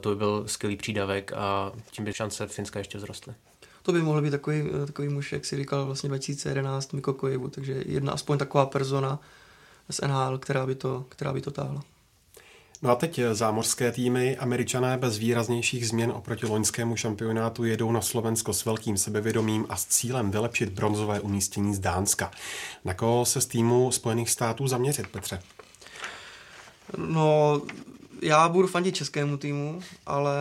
to 0.00 0.08
by 0.08 0.16
byl 0.16 0.44
skvělý 0.46 0.76
přídavek 0.76 1.32
a 1.32 1.72
tím 1.90 2.04
by 2.04 2.12
šance 2.12 2.46
Finska 2.46 2.78
ještě 2.78 2.98
vzrostly 2.98 3.34
to 3.84 3.92
by 3.92 4.02
mohl 4.02 4.22
být 4.22 4.30
takový, 4.30 4.62
eh, 4.82 4.86
takový 4.86 5.08
muž, 5.08 5.32
jak 5.32 5.44
si 5.44 5.56
říkal 5.56 5.86
vlastně 5.86 6.08
2011 6.08 6.92
Miko 6.92 7.12
Kojevu, 7.12 7.48
takže 7.48 7.82
jedna 7.86 8.12
aspoň 8.12 8.38
taková 8.38 8.66
persona 8.66 9.20
z 9.90 10.00
NHL, 10.00 10.38
která 10.38 10.66
by 10.66 10.74
to, 10.74 11.04
která 11.08 11.32
by 11.32 11.40
to 11.40 11.50
táhla. 11.50 11.82
No 12.82 12.90
a 12.90 12.94
teď 12.94 13.18
eh, 13.18 13.34
zámořské 13.34 13.92
týmy. 13.92 14.36
Američané 14.36 14.98
bez 14.98 15.18
výraznějších 15.18 15.88
změn 15.88 16.10
oproti 16.10 16.46
loňskému 16.46 16.96
šampionátu 16.96 17.64
jedou 17.64 17.92
na 17.92 18.00
Slovensko 18.00 18.52
s 18.52 18.64
velkým 18.64 18.96
sebevědomím 18.96 19.66
a 19.68 19.76
s 19.76 19.86
cílem 19.86 20.30
vylepšit 20.30 20.68
bronzové 20.68 21.20
umístění 21.20 21.74
z 21.74 21.78
Dánska. 21.78 22.30
Na 22.84 22.94
koho 22.94 23.24
se 23.24 23.40
z 23.40 23.46
týmu 23.46 23.92
Spojených 23.92 24.30
států 24.30 24.68
zaměřit, 24.68 25.06
Petře? 25.06 25.42
No, 26.96 27.62
já 28.22 28.48
budu 28.48 28.68
fandit 28.68 28.96
českému 28.96 29.36
týmu, 29.36 29.80
ale 30.06 30.32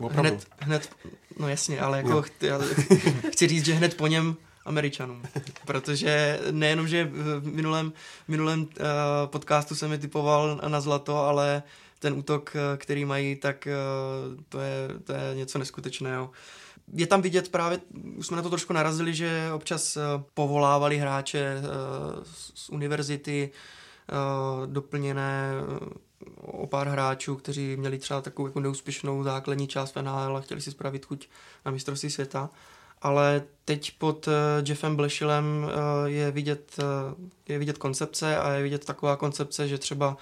Opravdu. 0.00 0.30
hned, 0.30 0.46
hned, 0.58 0.90
no 1.38 1.48
jasně, 1.48 1.80
ale 1.80 1.96
jako 1.98 2.10
no. 2.10 2.22
chci, 2.22 2.50
chci 3.32 3.48
říct, 3.48 3.64
že 3.64 3.74
hned 3.74 3.96
po 3.96 4.06
něm 4.06 4.36
Američanům. 4.64 5.22
Protože 5.66 6.40
nejenom, 6.50 6.88
že 6.88 7.04
v 7.04 7.46
minulém, 7.46 7.92
minulém 8.28 8.60
uh, 8.60 8.66
podcastu 9.26 9.74
jsem 9.74 9.92
je 9.92 9.98
typoval 9.98 10.60
na 10.68 10.80
zlato, 10.80 11.16
ale 11.16 11.62
ten 12.02 12.14
útok, 12.14 12.56
eh, 12.56 12.76
který 12.76 13.04
mají, 13.04 13.36
tak 13.36 13.68
uh, 13.68 14.42
to, 14.48 14.60
je, 14.60 14.88
to 15.04 15.12
je 15.12 15.34
něco 15.34 15.58
neskutečného. 15.58 16.30
Je 16.94 17.06
tam 17.06 17.22
vidět 17.22 17.48
právě, 17.48 17.78
už 18.16 18.26
jsme 18.26 18.36
na 18.36 18.42
to 18.42 18.48
trošku 18.48 18.72
narazili, 18.72 19.14
že 19.14 19.50
občas 19.54 19.96
uh, 19.96 20.02
povolávali 20.34 20.98
hráče 20.98 21.56
uh, 21.58 22.22
z 22.54 22.70
univerzity, 22.70 23.50
uh, 24.12 24.66
doplněné 24.66 25.52
o 26.36 26.66
pár 26.66 26.88
hráčů, 26.88 27.36
kteří 27.36 27.76
měli 27.76 27.98
třeba 27.98 28.20
takovou 28.20 28.48
jako 28.48 28.60
neúspěšnou 28.60 29.22
základní 29.22 29.68
část 29.68 29.94
v 29.94 30.02
NHL 30.02 30.36
a 30.36 30.40
chtěli 30.40 30.60
si 30.60 30.70
spravit 30.70 31.06
chuť 31.06 31.28
na 31.64 31.72
mistrovství 31.72 32.10
světa. 32.10 32.50
Ale 33.02 33.42
teď 33.64 33.98
pod 33.98 34.28
uh, 34.28 34.34
Jeffem 34.68 34.96
Blešilem 34.96 35.44
uh, 35.64 35.70
je, 36.04 36.30
vidět, 36.30 36.76
uh, 36.78 37.24
je 37.48 37.58
vidět 37.58 37.78
koncepce 37.78 38.38
a 38.38 38.50
je 38.52 38.62
vidět 38.62 38.84
taková 38.84 39.16
koncepce, 39.16 39.68
že 39.68 39.78
třeba 39.78 40.16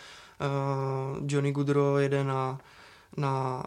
Johnny 1.27 1.53
Goodrow 1.53 1.99
jede 1.99 2.25
na, 2.25 2.61
na 3.17 3.63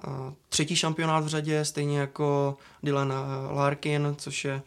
třetí 0.50 0.76
šampionát 0.76 1.24
v 1.24 1.28
řadě, 1.28 1.66
stejně 1.66 2.00
jako 2.00 2.58
Dylan 2.84 3.14
Larkin, 3.52 4.16
což 4.18 4.46
je, 4.46 4.62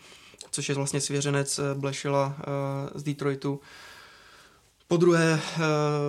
což 0.51 0.68
je 0.68 0.74
vlastně 0.74 1.01
svěřenec 1.01 1.61
Blešila 1.74 2.36
z 2.94 3.03
Detroitu. 3.03 3.61
Po 4.88 4.97
druhé 4.97 5.40
eh, 5.40 5.59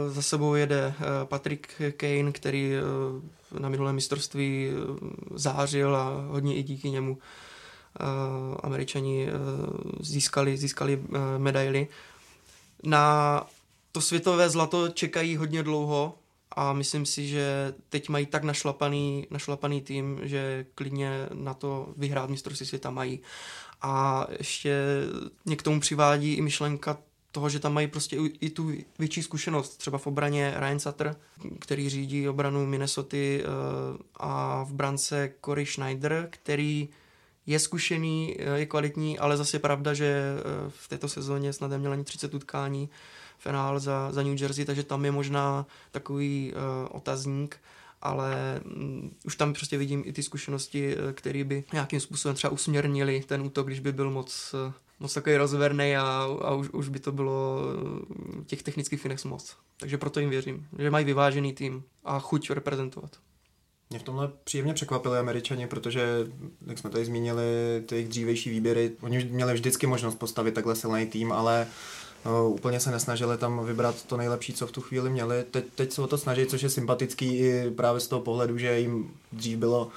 za 0.09 0.21
sebou 0.21 0.55
jede 0.55 0.93
eh, 0.99 1.03
Patrick 1.25 1.81
Kane, 1.97 2.31
který 2.31 2.73
eh, 2.73 3.59
na 3.59 3.69
minulém 3.69 3.95
mistrovství 3.95 4.69
zářil 5.35 5.95
a 5.95 6.25
hodně 6.27 6.55
i 6.55 6.63
díky 6.63 6.89
němu 6.89 7.17
američani 8.63 9.27
získali, 9.99 10.57
získali 10.57 11.01
medaily. 11.37 11.87
Na 12.83 13.45
to 13.91 14.01
světové 14.01 14.49
zlato 14.49 14.89
čekají 14.89 15.37
hodně 15.37 15.63
dlouho 15.63 16.17
a 16.51 16.73
myslím 16.73 17.05
si, 17.05 17.27
že 17.27 17.73
teď 17.89 18.09
mají 18.09 18.25
tak 18.25 18.43
našlapaný, 18.43 19.27
našlapaný 19.29 19.81
tým, 19.81 20.19
že 20.23 20.65
klidně 20.75 21.29
na 21.33 21.53
to 21.53 21.93
vyhrát 21.97 22.29
mistrovství 22.29 22.65
světa 22.65 22.89
mají. 22.89 23.19
A 23.81 24.25
ještě 24.39 24.81
mě 25.45 25.55
k 25.55 25.63
tomu 25.63 25.79
přivádí 25.79 26.33
i 26.33 26.41
myšlenka 26.41 26.97
toho, 27.31 27.49
že 27.49 27.59
tam 27.59 27.73
mají 27.73 27.87
prostě 27.87 28.17
i 28.39 28.49
tu 28.49 28.71
větší 28.99 29.23
zkušenost. 29.23 29.77
Třeba 29.77 29.97
v 29.97 30.07
obraně 30.07 30.53
Ryan 30.57 30.79
Sutter, 30.79 31.15
který 31.59 31.89
řídí 31.89 32.29
obranu 32.29 32.65
Minnesota 32.65 33.17
eh, 33.17 33.43
a 34.15 34.63
v 34.63 34.73
brance 34.73 35.33
Corey 35.45 35.65
Schneider, 35.65 36.27
který 36.29 36.89
je 37.47 37.59
zkušený, 37.59 38.35
eh, 38.39 38.59
je 38.59 38.65
kvalitní, 38.65 39.19
ale 39.19 39.37
zase 39.37 39.55
je 39.55 39.61
pravda, 39.61 39.93
že 39.93 40.05
eh, 40.05 40.43
v 40.69 40.87
této 40.87 41.09
sezóně 41.09 41.53
snad 41.53 41.67
neměl 41.67 41.91
ani 41.91 42.03
30 42.03 42.33
utkání 42.33 42.89
finál 43.37 43.79
za, 43.79 44.11
za 44.11 44.23
New 44.23 44.41
Jersey, 44.41 44.65
takže 44.65 44.83
tam 44.83 45.05
je 45.05 45.11
možná 45.11 45.65
takový 45.91 46.53
uh, 46.53 46.97
otazník, 46.97 47.57
ale 48.01 48.61
um, 48.65 49.11
už 49.25 49.35
tam 49.35 49.53
prostě 49.53 49.77
vidím 49.77 50.03
i 50.05 50.13
ty 50.13 50.23
zkušenosti, 50.23 50.95
které 51.13 51.43
by 51.43 51.63
nějakým 51.73 51.99
způsobem 51.99 52.35
třeba 52.35 52.51
usměrnili 52.51 53.23
ten 53.27 53.41
útok, 53.41 53.67
když 53.67 53.79
by 53.79 53.91
byl 53.91 54.09
moc 54.09 54.55
moc 54.99 55.13
takový 55.13 55.37
rozverný 55.37 55.97
a, 55.97 56.27
a 56.41 56.53
už, 56.53 56.69
už 56.69 56.89
by 56.89 56.99
to 56.99 57.11
bylo 57.11 57.61
těch 58.45 58.63
technických 58.63 59.01
finex 59.01 59.23
moc. 59.23 59.57
Takže 59.79 59.97
proto 59.97 60.19
jim 60.19 60.29
věřím, 60.29 60.67
že 60.79 60.91
mají 60.91 61.05
vyvážený 61.05 61.53
tým 61.53 61.83
a 62.03 62.19
chuť 62.19 62.49
reprezentovat. 62.49 63.17
Mě 63.89 63.99
v 63.99 64.03
tomhle 64.03 64.29
příjemně 64.43 64.73
překvapili 64.73 65.17
američani, 65.19 65.67
protože, 65.67 66.27
jak 66.67 66.77
jsme 66.77 66.89
tady 66.89 67.05
zmínili, 67.05 67.43
ty 67.85 67.95
jejich 67.95 68.09
dřívejší 68.09 68.49
výběry, 68.49 68.91
oni 69.01 69.29
měli 69.31 69.53
vždycky 69.53 69.87
možnost 69.87 70.15
postavit 70.15 70.53
takhle 70.53 70.75
silný 70.75 71.05
tým, 71.05 71.31
ale 71.31 71.67
uh, 72.25 72.53
úplně 72.53 72.79
se 72.79 72.91
nesnažili 72.91 73.37
tam 73.37 73.65
vybrat 73.65 74.05
to 74.05 74.17
nejlepší, 74.17 74.53
co 74.53 74.67
v 74.67 74.71
tu 74.71 74.81
chvíli 74.81 75.09
měli. 75.09 75.45
Teď, 75.51 75.65
teď 75.75 75.91
se 75.91 76.01
o 76.01 76.07
to 76.07 76.17
snaží, 76.17 76.45
což 76.45 76.61
je 76.61 76.69
sympatický 76.69 77.37
i 77.37 77.71
právě 77.71 77.99
z 77.99 78.07
toho 78.07 78.21
pohledu, 78.21 78.57
že 78.57 78.79
jim 78.79 79.11
dřív 79.31 79.57
bylo 79.57 79.91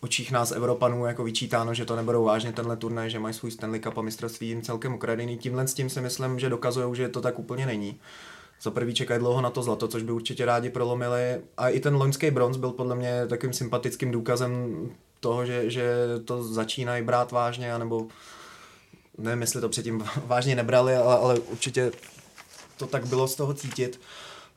očích 0.00 0.32
nás 0.32 0.52
Evropanů 0.52 1.06
jako 1.06 1.24
vyčítáno, 1.24 1.74
že 1.74 1.84
to 1.84 1.96
neberou 1.96 2.24
vážně 2.24 2.52
tenhle 2.52 2.76
turnaj, 2.76 3.10
že 3.10 3.18
mají 3.18 3.34
svůj 3.34 3.50
Stanley 3.50 3.80
Cup 3.80 3.98
a 3.98 4.02
mistrovství 4.02 4.48
jim 4.48 4.62
celkem 4.62 4.94
ukradený. 4.94 5.38
Tímhle 5.38 5.68
s 5.68 5.74
tím 5.74 5.90
si 5.90 6.00
myslím, 6.00 6.38
že 6.38 6.48
dokazují, 6.48 6.96
že 6.96 7.08
to 7.08 7.20
tak 7.20 7.38
úplně 7.38 7.66
není. 7.66 8.00
Za 8.62 8.70
prvý 8.70 8.94
čekají 8.94 9.20
dlouho 9.20 9.40
na 9.40 9.50
to 9.50 9.62
zlato, 9.62 9.88
což 9.88 10.02
by 10.02 10.12
určitě 10.12 10.44
rádi 10.44 10.70
prolomili. 10.70 11.40
A 11.56 11.68
i 11.68 11.80
ten 11.80 11.94
loňský 11.94 12.30
bronz 12.30 12.56
byl 12.56 12.70
podle 12.70 12.96
mě 12.96 13.26
takovým 13.26 13.52
sympatickým 13.52 14.10
důkazem 14.10 14.76
toho, 15.20 15.46
že, 15.46 15.70
že 15.70 15.94
to 16.24 16.44
začínají 16.44 17.04
brát 17.04 17.32
vážně, 17.32 17.74
anebo 17.74 18.06
nevím, 19.18 19.40
jestli 19.40 19.60
to 19.60 19.68
předtím 19.68 20.04
vážně 20.26 20.56
nebrali, 20.56 20.96
ale, 20.96 21.18
ale 21.18 21.38
určitě 21.38 21.92
to 22.76 22.86
tak 22.86 23.06
bylo 23.06 23.28
z 23.28 23.34
toho 23.34 23.54
cítit. 23.54 24.00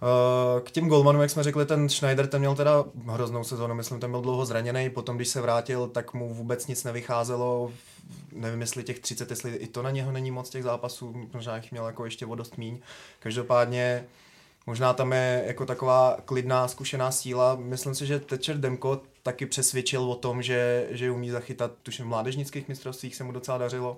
Eh, 0.04 0.62
k 0.62 0.72
těm 0.72 0.88
golmanům, 0.88 1.22
jak 1.22 1.32
jsme 1.32 1.44
řekli, 1.44 1.66
ten 1.66 1.90
Schneider, 1.90 2.28
ten 2.28 2.40
měl 2.40 2.56
teda 2.56 2.84
hroznou 3.06 3.44
sezónu, 3.44 3.76
myslím, 3.76 4.00
ten 4.00 4.12
byl 4.12 4.22
dlouho 4.22 4.46
zraněný, 4.46 4.90
potom 4.90 5.16
když 5.16 5.28
se 5.28 5.42
vrátil, 5.42 5.88
tak 5.88 6.14
mu 6.14 6.34
vůbec 6.34 6.68
nic 6.68 6.84
nevycházelo, 6.84 7.72
nevím, 8.32 8.62
jestli 8.62 8.84
těch 8.84 9.00
30, 9.00 9.30
jestli 9.30 9.56
i 9.56 9.68
to 9.68 9.82
na 9.82 9.92
něho 9.92 10.12
není 10.12 10.32
moc 10.32 10.50
těch 10.50 10.64
zápasů, 10.64 11.30
možná 11.34 11.56
jich 11.56 11.72
měl 11.72 11.86
jako 11.86 12.06
ještě 12.06 12.26
o 12.26 12.36
dost 12.36 12.58
míň. 12.58 12.80
Každopádně 13.20 14.06
možná 14.68 14.94
tam 14.94 15.12
je 15.12 15.44
jako 15.48 15.66
taková 15.66 16.18
klidná, 16.26 16.68
zkušená 16.68 17.12
síla. 17.12 17.56
Myslím 17.56 17.96
si, 17.96 18.06
že 18.06 18.20
Tečer 18.20 18.58
Demko 18.58 19.02
taky 19.24 19.46
přesvědčil 19.46 20.04
o 20.04 20.16
tom, 20.16 20.42
že, 20.42 20.88
že 20.92 21.12
umí 21.12 21.30
zachytat, 21.30 21.72
tuším 21.84 22.06
v 22.06 22.08
mládežnických 22.08 22.68
mistrovstvích 22.68 23.16
se 23.16 23.24
mu 23.24 23.32
docela 23.32 23.58
dařilo. 23.58 23.98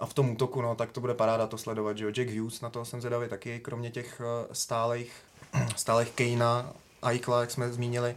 A 0.00 0.06
v 0.06 0.14
tom 0.14 0.30
útoku, 0.30 0.62
no, 0.62 0.74
tak 0.74 0.92
to 0.92 1.00
bude 1.00 1.14
paráda 1.14 1.46
to 1.46 1.58
sledovat, 1.58 1.98
že 1.98 2.04
jo. 2.04 2.10
Jack 2.10 2.30
Hughes, 2.30 2.60
na 2.60 2.70
to 2.70 2.84
jsem 2.84 3.00
zvědavý 3.00 3.28
taky, 3.28 3.60
kromě 3.60 3.90
těch 3.90 4.20
eh, 4.20 4.54
stálých, 4.54 5.12
stálých 5.76 6.10
Kejna, 6.10 6.72
Aikla, 7.02 7.40
jak 7.40 7.50
jsme 7.50 7.72
zmínili. 7.72 8.16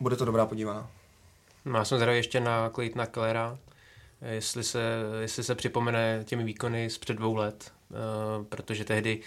Bude 0.00 0.16
to 0.16 0.24
dobrá 0.24 0.46
podívaná. 0.46 0.90
No, 1.64 1.78
já 1.78 1.84
jsem 1.84 1.98
zvědavý 1.98 2.18
ještě 2.18 2.40
na 2.40 2.70
Claytona 2.70 3.06
Kellera, 3.06 3.58
jestli 4.22 4.64
se, 4.64 4.82
jestli 5.20 5.44
se 5.44 5.54
připomene 5.54 6.22
těmi 6.24 6.44
výkony 6.44 6.90
z 6.90 6.98
před 6.98 7.14
dvou 7.14 7.34
let, 7.34 7.72
uh, 7.90 8.44
protože 8.44 8.84
tehdy 8.84 9.20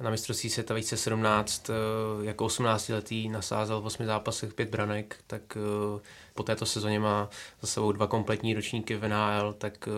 na 0.00 0.10
mistrovství 0.10 0.50
světa 0.50 0.74
2017 0.74 1.70
uh, 1.70 2.24
jako 2.24 2.44
18 2.44 2.88
letý 2.88 3.28
nasázel 3.28 3.80
v 3.80 3.86
8 3.86 4.06
zápasech 4.06 4.54
pět 4.54 4.68
branek, 4.68 5.16
tak 5.26 5.56
uh, 5.56 6.00
po 6.34 6.42
této 6.42 6.66
sezóně 6.66 7.00
má 7.00 7.28
za 7.60 7.66
sebou 7.66 7.92
dva 7.92 8.06
kompletní 8.06 8.54
ročníky 8.54 8.96
v 8.96 9.08
NHL, 9.08 9.54
tak 9.58 9.88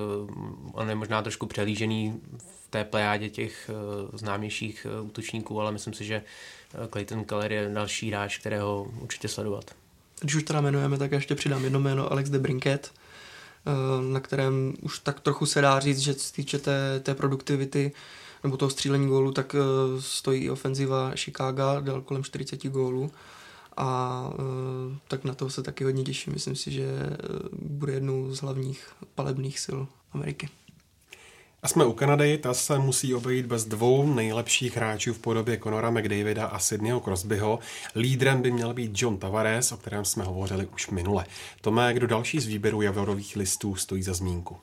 on 0.73 0.89
je 0.89 0.95
možná 0.95 1.23
trošku 1.23 1.47
přelížený 1.47 2.21
v 2.39 2.71
té 2.71 2.85
plejádě 2.85 3.31
těch 3.31 3.71
známějších 4.13 4.87
útočníků, 5.03 5.61
ale 5.61 5.73
myslím 5.73 5.95
si, 5.95 6.05
že 6.05 6.23
Clayton 6.91 7.25
Keller 7.25 7.53
je 7.53 7.71
další 7.75 8.11
hráč, 8.11 8.39
kterého 8.39 8.87
určitě 9.01 9.29
sledovat. 9.29 9.65
Když 10.21 10.35
už 10.35 10.43
teda 10.43 10.59
jmenujeme, 10.59 10.99
tak 10.99 11.13
ještě 11.13 11.35
přidám 11.35 11.65
jedno 11.65 11.81
jméno 11.81 12.13
Alex 12.13 12.31
de 12.31 12.39
Brinket, 12.39 12.93
na 14.13 14.21
kterém 14.21 14.75
už 14.83 14.99
tak 14.99 15.21
trochu 15.21 15.47
se 15.47 15.61
dá 15.61 15.81
říct, 15.81 15.99
že 15.99 16.15
se 16.15 16.33
týče 16.33 16.59
té, 16.59 17.01
té 17.01 17.15
produktivity, 17.15 17.93
nebo 18.45 18.57
toho 18.57 18.71
střílení 18.71 19.09
gólu, 19.09 19.33
tak 19.33 19.55
uh, 19.55 20.01
stojí 20.01 20.51
ofenziva 20.51 21.13
Chicago, 21.17 21.81
dal 21.81 22.01
kolem 22.01 22.25
40 22.25 22.67
gólů 22.67 23.11
a 23.77 24.21
uh, 24.29 24.97
tak 25.09 25.25
na 25.25 25.35
to 25.35 25.51
se 25.51 25.63
taky 25.63 25.85
hodně 25.85 26.05
těším. 26.05 26.33
Myslím 26.33 26.57
si, 26.57 26.71
že 26.71 26.87
bude 27.63 27.93
jednou 27.93 28.35
z 28.35 28.39
hlavních 28.39 28.89
palebných 29.15 29.59
sil 29.65 29.79
Ameriky. 30.13 30.49
A 31.63 31.69
jsme 31.69 31.85
u 31.85 31.93
Kanady, 31.93 32.39
ta 32.39 32.55
se 32.55 32.79
musí 32.79 33.15
obejít 33.15 33.47
bez 33.47 33.65
dvou 33.65 34.15
nejlepších 34.15 34.77
hráčů 34.77 35.15
v 35.15 35.19
podobě 35.19 35.59
Conora 35.59 35.91
McDavida 35.91 36.47
a 36.47 36.59
Sydneyho 36.59 37.01
Crosbyho. 37.01 37.59
Lídrem 37.97 38.43
by 38.43 38.51
měl 38.51 38.75
být 38.75 38.93
John 38.95 39.19
Tavares, 39.19 39.73
o 39.73 39.77
kterém 39.77 40.05
jsme 40.05 40.25
hovořili 40.25 40.67
už 40.67 40.91
minule. 40.91 41.25
Tomé, 41.61 41.95
kdo 41.95 42.07
další 42.07 42.41
z 42.41 42.47
výběru 42.47 42.83
javorových 42.83 43.37
listů 43.37 43.75
stojí 43.75 44.03
za 44.03 44.15
zmínku? 44.15 44.57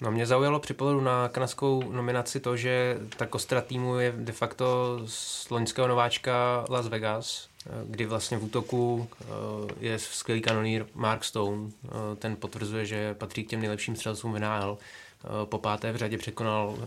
No 0.00 0.10
mě 0.10 0.26
zaujalo 0.26 0.60
při 0.60 0.74
pohledu 0.74 1.00
na 1.00 1.28
kanadskou 1.28 1.92
nominaci 1.92 2.40
to, 2.40 2.56
že 2.56 2.98
ta 3.16 3.26
kostra 3.26 3.60
týmu 3.60 3.98
je 3.98 4.14
de 4.16 4.32
facto 4.32 4.98
z 5.06 5.50
loňského 5.50 5.88
nováčka 5.88 6.64
Las 6.68 6.88
Vegas, 6.88 7.48
kdy 7.86 8.06
vlastně 8.06 8.38
v 8.38 8.44
útoku 8.44 9.08
eh, 9.20 9.24
je 9.80 9.98
skvělý 9.98 10.40
kanonír 10.40 10.86
Mark 10.94 11.24
Stone. 11.24 11.70
Eh, 11.84 11.88
ten 12.16 12.36
potvrzuje, 12.36 12.86
že 12.86 13.14
patří 13.14 13.44
k 13.44 13.48
těm 13.48 13.60
nejlepším 13.60 13.96
střelcům 13.96 14.32
v 14.32 14.38
NHL. 14.38 14.78
Eh, 15.24 15.46
po 15.46 15.58
páté 15.58 15.92
v 15.92 15.96
řadě 15.96 16.18
překonal 16.18 16.78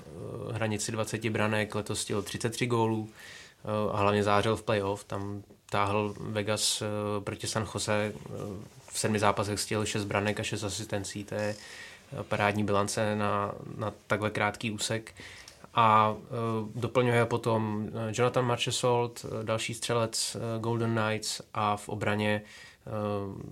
hranici 0.52 0.92
20 0.92 1.30
branek, 1.30 1.76
letos 1.76 2.02
stěl 2.02 2.22
33 2.22 2.66
gólů 2.66 3.10
a 3.92 3.98
hlavně 3.98 4.24
zářil 4.24 4.56
v 4.56 4.64
playoff. 4.64 5.04
Tam 5.04 5.44
táhl 5.70 6.16
Vegas 6.20 6.84
proti 7.20 7.48
San 7.48 7.68
Jose 7.74 8.14
v 8.92 9.00
sedmi 9.00 9.20
zápasech 9.20 9.60
stěl 9.60 9.86
6 9.86 10.06
branek 10.06 10.40
a 10.40 10.44
6 10.44 10.64
asistencí. 10.64 11.24
To 11.24 11.36
je 11.36 11.56
parádní 12.22 12.64
bilance 12.64 13.16
na, 13.16 13.52
na 13.78 13.94
takhle 14.08 14.30
krátký 14.30 14.72
úsek. 14.72 15.16
A 15.74 16.16
doplňuje 16.76 17.26
potom 17.26 17.90
Jonathan 18.12 18.46
Marchesold, 18.46 19.26
další 19.44 19.74
střelec 19.74 20.38
Golden 20.60 20.96
Knights 20.96 21.42
a 21.54 21.78
v 21.78 21.90
obraně 21.90 22.42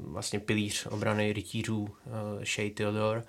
vlastně 0.08 0.40
pilíř 0.40 0.86
obrany 0.86 1.34
rytířů 1.34 1.90
Shea 2.44 2.70
Theodore. 2.74 3.24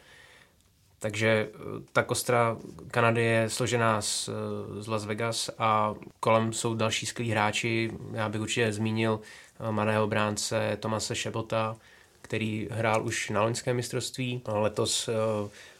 Takže 0.98 1.48
ta 1.92 2.02
kostra 2.02 2.56
Kanady 2.90 3.22
je 3.22 3.50
složená 3.50 4.02
z, 4.02 4.30
z 4.80 4.86
Las 4.86 5.04
Vegas 5.04 5.50
a 5.58 5.94
kolem 6.20 6.52
jsou 6.52 6.74
další 6.74 7.06
skvělí 7.06 7.30
hráči. 7.30 7.92
Já 8.12 8.28
bych 8.28 8.40
určitě 8.40 8.72
zmínil 8.72 9.20
mladého 9.70 10.06
bránce 10.06 10.76
Tomase 10.80 11.16
Šebota, 11.16 11.76
který 12.22 12.68
hrál 12.70 13.06
už 13.06 13.30
na 13.30 13.42
loňském 13.42 13.76
mistrovství. 13.76 14.42
Letos 14.46 15.08
eh, 15.08 15.12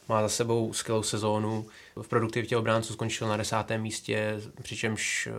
má 0.09 0.21
za 0.21 0.29
sebou 0.29 0.73
skvělou 0.73 1.03
sezónu. 1.03 1.65
V 2.01 2.07
produktivitě 2.07 2.57
obránců 2.57 2.93
skončil 2.93 3.27
na 3.27 3.37
desátém 3.37 3.81
místě, 3.81 4.41
přičemž 4.61 5.27
eh, 5.27 5.33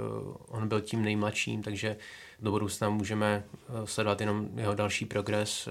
on 0.48 0.68
byl 0.68 0.80
tím 0.80 1.02
nejmladším, 1.02 1.62
takže 1.62 1.96
do 2.40 2.50
budoucna 2.50 2.90
můžeme 2.90 3.44
eh, 3.44 3.86
sledovat 3.86 4.20
jenom 4.20 4.48
jeho 4.56 4.74
další 4.74 5.04
progres, 5.04 5.68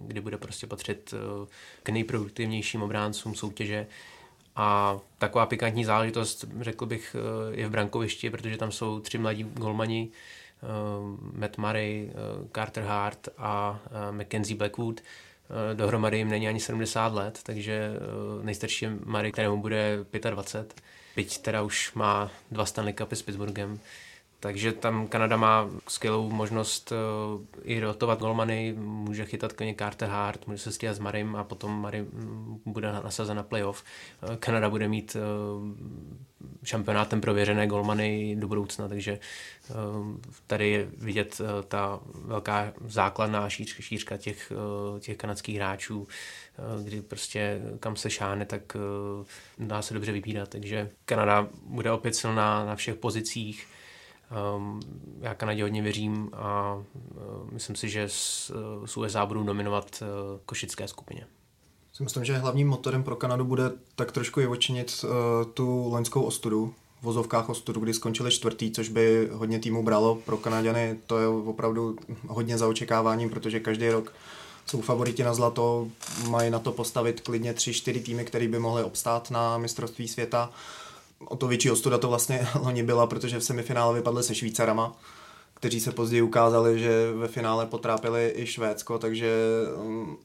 kdy 0.00 0.20
bude 0.20 0.38
prostě 0.38 0.66
patřit 0.66 1.14
k 1.82 1.88
nejproduktivnějším 1.88 2.82
obráncům 2.82 3.34
soutěže. 3.34 3.86
A 4.56 4.98
taková 5.18 5.46
pikantní 5.46 5.84
záležitost, 5.84 6.44
řekl 6.60 6.86
bych, 6.86 7.16
je 7.50 7.68
v 7.68 7.70
brankovišti, 7.70 8.30
protože 8.30 8.56
tam 8.56 8.72
jsou 8.72 9.00
tři 9.00 9.18
mladí 9.18 9.44
golmani, 9.44 10.10
Eh, 10.64 11.38
Matt 11.38 11.58
Murray, 11.58 12.10
eh, 12.10 12.48
Carter 12.52 12.84
Hart 12.84 13.28
a 13.38 13.80
eh, 13.86 14.12
Mackenzie 14.12 14.56
Blackwood. 14.56 15.00
Dohromady 15.74 16.18
jim 16.18 16.28
není 16.28 16.48
ani 16.48 16.60
70 16.60 17.12
let, 17.12 17.40
takže 17.42 17.92
nejstarší 18.42 18.84
je 18.84 18.90
Murray, 19.04 19.32
kterému 19.32 19.56
bude 19.60 19.98
25. 20.30 20.82
Byť 21.16 21.38
teda 21.38 21.62
už 21.62 21.92
má 21.94 22.30
dva 22.50 22.66
Stanley 22.66 22.94
Cupy 22.94 23.16
s 23.16 23.22
Pittsburghem, 23.22 23.78
takže 24.44 24.72
tam 24.72 25.06
Kanada 25.06 25.36
má 25.36 25.70
skvělou 25.88 26.30
možnost 26.30 26.92
uh, 26.92 27.42
i 27.62 27.80
rotovat 27.80 28.18
golmany, 28.18 28.74
může 28.78 29.24
chytat 29.24 29.52
klidně 29.52 29.74
Carter 29.78 30.08
Hart, 30.08 30.46
může 30.46 30.58
se 30.58 30.72
stříhat 30.72 30.96
s 30.96 30.98
Marim 30.98 31.36
a 31.36 31.44
potom 31.44 31.80
Mary 31.80 32.02
mm, 32.02 32.60
bude 32.66 32.92
nasazen 32.92 33.36
na 33.36 33.42
playoff. 33.42 33.84
Uh, 34.22 34.36
Kanada 34.36 34.70
bude 34.70 34.88
mít 34.88 35.16
uh, 35.16 35.22
šampionátem 36.64 37.20
prověřené 37.20 37.66
golmany 37.66 38.36
do 38.36 38.48
budoucna, 38.48 38.88
takže 38.88 39.18
tady 40.46 40.70
je 40.70 40.88
vidět 40.98 41.40
ta 41.68 42.00
velká 42.14 42.72
základná 42.86 43.48
šířka, 43.48 43.82
šířka 43.82 44.16
těch, 44.16 44.52
těch 45.00 45.16
kanadských 45.16 45.56
hráčů, 45.56 46.08
kdy 46.84 47.02
prostě 47.02 47.60
kam 47.80 47.96
se 47.96 48.10
šáne, 48.10 48.46
tak 48.46 48.76
dá 49.58 49.82
se 49.82 49.94
dobře 49.94 50.12
vybírat, 50.12 50.48
takže 50.48 50.90
Kanada 51.04 51.48
bude 51.66 51.92
opět 51.92 52.14
silná 52.14 52.64
na 52.64 52.76
všech 52.76 52.94
pozicích, 52.94 53.66
Um, 54.56 54.80
já 55.20 55.34
Kanadě 55.34 55.62
hodně 55.62 55.82
věřím 55.82 56.30
a 56.32 56.74
uh, 56.74 57.50
myslím 57.52 57.76
si, 57.76 57.88
že 57.88 58.08
z, 58.08 58.50
uh, 58.50 58.86
z 58.86 58.96
USA 58.96 59.26
budou 59.26 59.42
nominovat 59.42 60.02
uh, 60.02 60.08
košické 60.46 60.88
skupině. 60.88 61.26
myslím, 62.00 62.24
že 62.24 62.38
hlavním 62.38 62.68
motorem 62.68 63.02
pro 63.02 63.16
Kanadu 63.16 63.44
bude 63.44 63.70
tak 63.96 64.12
trošku 64.12 64.40
i 64.40 64.46
očinit 64.46 65.04
uh, 65.04 65.10
tu 65.52 65.88
loňskou 65.88 66.22
ostudu, 66.22 66.74
v 67.00 67.02
vozovkách 67.02 67.48
ostudu, 67.48 67.80
kdy 67.80 67.94
skončili 67.94 68.30
čtvrtý, 68.30 68.70
což 68.70 68.88
by 68.88 69.28
hodně 69.32 69.58
týmu 69.58 69.82
bralo. 69.82 70.14
Pro 70.14 70.36
Kanaděny 70.36 70.98
to 71.06 71.18
je 71.18 71.28
opravdu 71.28 71.96
hodně 72.26 72.58
za 72.58 72.68
očekáváním, 72.68 73.30
protože 73.30 73.60
každý 73.60 73.88
rok 73.88 74.12
jsou 74.66 74.80
favoriti 74.80 75.24
na 75.24 75.34
zlato, 75.34 75.88
mají 76.28 76.50
na 76.50 76.58
to 76.58 76.72
postavit 76.72 77.20
klidně 77.20 77.54
tři, 77.54 77.74
čtyři 77.74 78.00
týmy, 78.00 78.24
které 78.24 78.48
by 78.48 78.58
mohly 78.58 78.84
obstát 78.84 79.30
na 79.30 79.58
mistrovství 79.58 80.08
světa 80.08 80.50
o 81.28 81.36
to 81.36 81.46
větší 81.46 81.70
ostuda 81.70 81.98
to 81.98 82.08
vlastně 82.08 82.46
loni 82.60 82.82
byla, 82.82 83.06
protože 83.06 83.38
v 83.38 83.44
semifinále 83.44 83.94
vypadly 83.94 84.22
se 84.22 84.34
Švýcarama, 84.34 84.96
kteří 85.54 85.80
se 85.80 85.92
později 85.92 86.22
ukázali, 86.22 86.78
že 86.78 87.12
ve 87.12 87.28
finále 87.28 87.66
potrápili 87.66 88.32
i 88.36 88.46
Švédsko, 88.46 88.98
takže 88.98 89.32
um, 89.76 90.18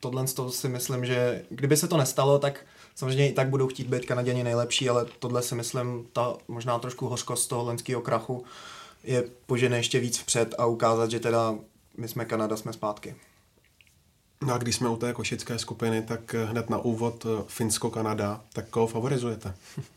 tohle 0.00 0.24
to 0.24 0.50
si 0.50 0.68
myslím, 0.68 1.04
že 1.06 1.44
kdyby 1.50 1.76
se 1.76 1.88
to 1.88 1.96
nestalo, 1.96 2.38
tak 2.38 2.66
samozřejmě 2.94 3.28
i 3.28 3.32
tak 3.32 3.48
budou 3.48 3.68
chtít 3.68 3.86
být 3.86 4.06
Kanaděni 4.06 4.44
nejlepší, 4.44 4.88
ale 4.88 5.06
tohle 5.18 5.42
si 5.42 5.54
myslím, 5.54 6.06
ta 6.12 6.36
možná 6.48 6.78
trošku 6.78 7.08
hořkost 7.08 7.48
toho 7.48 7.64
lenského 7.64 8.00
krachu 8.00 8.44
je 9.04 9.24
požene 9.46 9.76
ještě 9.76 10.00
víc 10.00 10.18
vpřed 10.18 10.54
a 10.58 10.66
ukázat, 10.66 11.10
že 11.10 11.20
teda 11.20 11.54
my 11.96 12.08
jsme 12.08 12.24
Kanada, 12.24 12.56
jsme 12.56 12.72
zpátky. 12.72 13.14
No 14.42 14.54
a 14.54 14.58
když 14.58 14.76
jsme 14.76 14.88
u 14.88 14.96
té 14.96 15.12
košické 15.12 15.58
skupiny, 15.58 16.02
tak 16.02 16.34
hned 16.34 16.70
na 16.70 16.78
úvod 16.78 17.26
Finsko-Kanada, 17.46 18.40
tak 18.52 18.68
koho 18.68 18.86
favorizujete? 18.86 19.54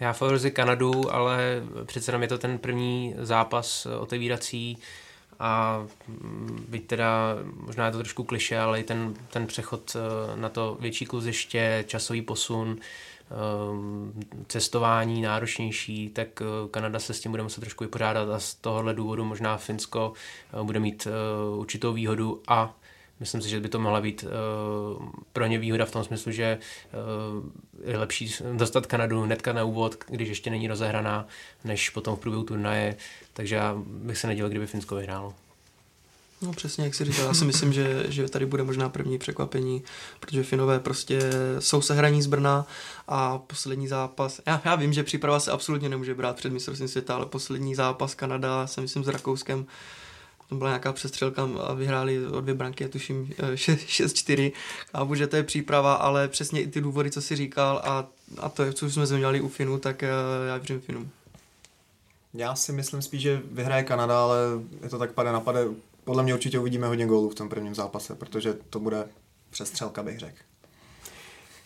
Já 0.00 0.12
favorizuji 0.12 0.50
Kanadu, 0.50 1.14
ale 1.14 1.62
přece 1.84 2.10
jenom 2.10 2.22
je 2.22 2.28
to 2.28 2.38
ten 2.38 2.58
první 2.58 3.14
zápas 3.18 3.86
otevírací 3.86 4.78
a 5.38 5.84
mm, 6.08 6.66
byť 6.68 6.86
teda, 6.86 7.36
možná 7.56 7.86
je 7.86 7.92
to 7.92 7.98
trošku 7.98 8.24
kliše, 8.24 8.58
ale 8.58 8.80
i 8.80 8.84
ten, 8.84 9.14
ten 9.30 9.46
přechod 9.46 9.96
eh, 9.96 10.36
na 10.36 10.48
to 10.48 10.76
větší 10.80 11.06
kluziště, 11.06 11.84
časový 11.86 12.22
posun, 12.22 12.76
eh, 12.80 13.34
cestování 14.48 15.22
náročnější, 15.22 16.08
tak 16.08 16.28
eh, 16.42 16.68
Kanada 16.70 16.98
se 16.98 17.14
s 17.14 17.20
tím 17.20 17.30
bude 17.30 17.42
muset 17.42 17.60
trošku 17.60 17.84
vypořádat 17.84 18.30
a 18.30 18.38
z 18.38 18.54
tohohle 18.54 18.94
důvodu 18.94 19.24
možná 19.24 19.56
Finsko 19.56 20.12
bude 20.62 20.80
mít 20.80 21.08
určitou 21.56 21.92
výhodu 21.92 22.42
a 22.48 22.74
Myslím 23.20 23.42
si, 23.42 23.48
že 23.48 23.60
by 23.60 23.68
to 23.68 23.78
mohla 23.78 24.00
být 24.00 24.24
uh, 24.24 25.06
pro 25.32 25.46
ně 25.46 25.58
výhoda 25.58 25.86
v 25.86 25.90
tom 25.90 26.04
smyslu, 26.04 26.32
že 26.32 26.58
uh, 27.38 27.90
je 27.90 27.98
lepší 27.98 28.34
dostat 28.52 28.86
Kanadu 28.86 29.22
hnedka 29.22 29.52
na 29.52 29.64
úvod, 29.64 30.04
když 30.08 30.28
ještě 30.28 30.50
není 30.50 30.68
rozehraná, 30.68 31.26
než 31.64 31.90
potom 31.90 32.16
v 32.16 32.20
průběhu 32.20 32.44
turnaje. 32.44 32.96
Takže 33.32 33.54
já 33.54 33.74
bych 33.86 34.18
se 34.18 34.26
nedělal, 34.26 34.50
kdyby 34.50 34.66
Finsko 34.66 34.94
vyhrálo. 34.94 35.34
No 36.42 36.52
přesně, 36.52 36.84
jak 36.84 36.94
si 36.94 37.04
říkal, 37.04 37.26
já 37.26 37.34
si 37.34 37.44
myslím, 37.44 37.72
že, 37.72 38.04
že 38.08 38.28
tady 38.28 38.46
bude 38.46 38.62
možná 38.62 38.88
první 38.88 39.18
překvapení, 39.18 39.82
protože 40.20 40.42
Finové 40.42 40.80
prostě 40.80 41.20
jsou 41.58 41.80
sehraní 41.80 42.22
z 42.22 42.26
Brna 42.26 42.66
a 43.08 43.38
poslední 43.38 43.88
zápas, 43.88 44.40
já, 44.46 44.62
já 44.64 44.74
vím, 44.74 44.92
že 44.92 45.02
příprava 45.02 45.40
se 45.40 45.50
absolutně 45.50 45.88
nemůže 45.88 46.14
brát 46.14 46.36
před 46.36 46.52
mistrovstvím 46.52 46.88
světa, 46.88 47.14
ale 47.14 47.26
poslední 47.26 47.74
zápas 47.74 48.14
Kanada, 48.14 48.66
se 48.66 48.80
myslím 48.80 49.04
s 49.04 49.08
Rakouskem, 49.08 49.66
to 50.48 50.54
byla 50.54 50.70
nějaká 50.70 50.92
přestřelka 50.92 51.48
a 51.60 51.74
vyhráli 51.74 52.26
o 52.26 52.40
dvě 52.40 52.54
branky, 52.54 52.88
tuším 52.88 53.32
6-4. 53.54 54.52
A 54.94 55.08
že 55.14 55.26
to 55.26 55.36
je 55.36 55.42
příprava, 55.42 55.94
ale 55.94 56.28
přesně 56.28 56.62
i 56.62 56.66
ty 56.66 56.80
důvody, 56.80 57.10
co 57.10 57.22
si 57.22 57.36
říkal 57.36 57.82
a, 57.84 58.06
a 58.38 58.48
to, 58.48 58.72
co 58.72 58.90
jsme 58.90 59.06
změnili 59.06 59.40
u 59.40 59.48
Finu, 59.48 59.78
tak 59.78 60.02
eh, 60.02 60.08
já 60.48 60.56
věřím 60.56 60.80
Finům. 60.80 61.10
Já 62.34 62.54
si 62.54 62.72
myslím 62.72 63.02
spíš, 63.02 63.22
že 63.22 63.42
vyhraje 63.50 63.82
Kanada, 63.82 64.22
ale 64.22 64.36
je 64.82 64.88
to 64.88 64.98
tak 64.98 65.12
pade 65.12 65.32
na 65.32 65.40
pade. 65.40 65.64
Podle 66.04 66.22
mě 66.22 66.34
určitě 66.34 66.58
uvidíme 66.58 66.86
hodně 66.86 67.06
gólů 67.06 67.30
v 67.30 67.34
tom 67.34 67.48
prvním 67.48 67.74
zápase, 67.74 68.14
protože 68.14 68.54
to 68.70 68.80
bude 68.80 69.04
přestřelka, 69.50 70.02
bych 70.02 70.18
řekl. 70.18 70.38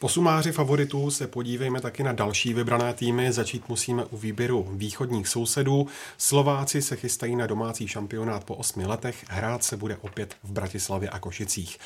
Po 0.00 0.08
sumáři 0.08 0.52
favoritů 0.52 1.10
se 1.10 1.26
podívejme 1.26 1.80
taky 1.80 2.02
na 2.02 2.12
další 2.12 2.54
vybrané 2.54 2.94
týmy. 2.94 3.32
Začít 3.32 3.68
musíme 3.68 4.04
u 4.04 4.16
výběru 4.16 4.68
východních 4.72 5.28
sousedů. 5.28 5.86
Slováci 6.18 6.82
se 6.82 6.96
chystají 6.96 7.36
na 7.36 7.46
domácí 7.46 7.88
šampionát 7.88 8.44
po 8.44 8.54
osmi 8.54 8.86
letech. 8.86 9.24
Hrát 9.28 9.64
se 9.64 9.76
bude 9.76 9.96
opět 9.96 10.36
v 10.42 10.50
Bratislavě 10.52 11.08
a 11.08 11.18
Košicích. 11.18 11.78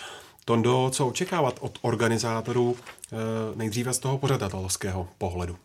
Tondo, 0.45 0.91
co 0.93 1.09
očekávat 1.09 1.59
od 1.61 1.79
organizátorů 1.83 2.77
eh, 2.77 3.17
nejdříve 3.55 3.93
z 3.93 3.99
toho 3.99 4.19
pořadatelského 4.19 5.09
pohledu? 5.19 5.57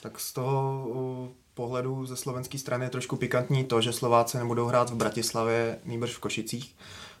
Tak 0.00 0.20
z 0.20 0.32
toho 0.32 1.28
pohledu 1.54 2.06
ze 2.06 2.16
slovenské 2.16 2.58
strany 2.58 2.84
je 2.84 2.90
trošku 2.90 3.16
pikantní 3.16 3.64
to, 3.64 3.80
že 3.80 3.92
Slováci 3.92 4.38
nebudou 4.38 4.66
hrát 4.66 4.90
v 4.90 4.94
Bratislavě, 4.94 5.78
nýbrž 5.84 6.10
v 6.14 6.18
Košicích, 6.18 6.74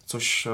což 0.06 0.48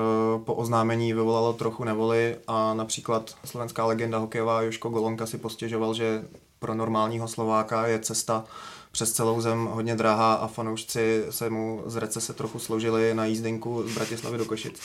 po 0.44 0.54
oznámení 0.54 1.12
vyvolalo 1.12 1.52
trochu 1.52 1.84
nevoli 1.84 2.36
a 2.46 2.74
například 2.74 3.34
slovenská 3.44 3.86
legenda 3.86 4.18
hokejová 4.18 4.62
Joško 4.62 4.88
Golonka 4.88 5.26
si 5.26 5.38
postěžoval, 5.38 5.94
že 5.94 6.24
pro 6.58 6.74
normálního 6.74 7.28
Slováka 7.28 7.86
je 7.86 7.98
cesta 7.98 8.44
přes 8.92 9.12
celou 9.12 9.40
zem 9.40 9.66
hodně 9.66 9.96
drahá 9.96 10.34
a 10.34 10.46
fanoušci 10.46 11.24
se 11.30 11.50
mu 11.50 11.82
z 11.86 11.96
recese 11.96 12.32
trochu 12.32 12.58
složili 12.58 13.14
na 13.14 13.24
jízdenku 13.24 13.82
z 13.88 13.94
Bratislavy 13.94 14.38
do 14.38 14.44
Košic. 14.44 14.80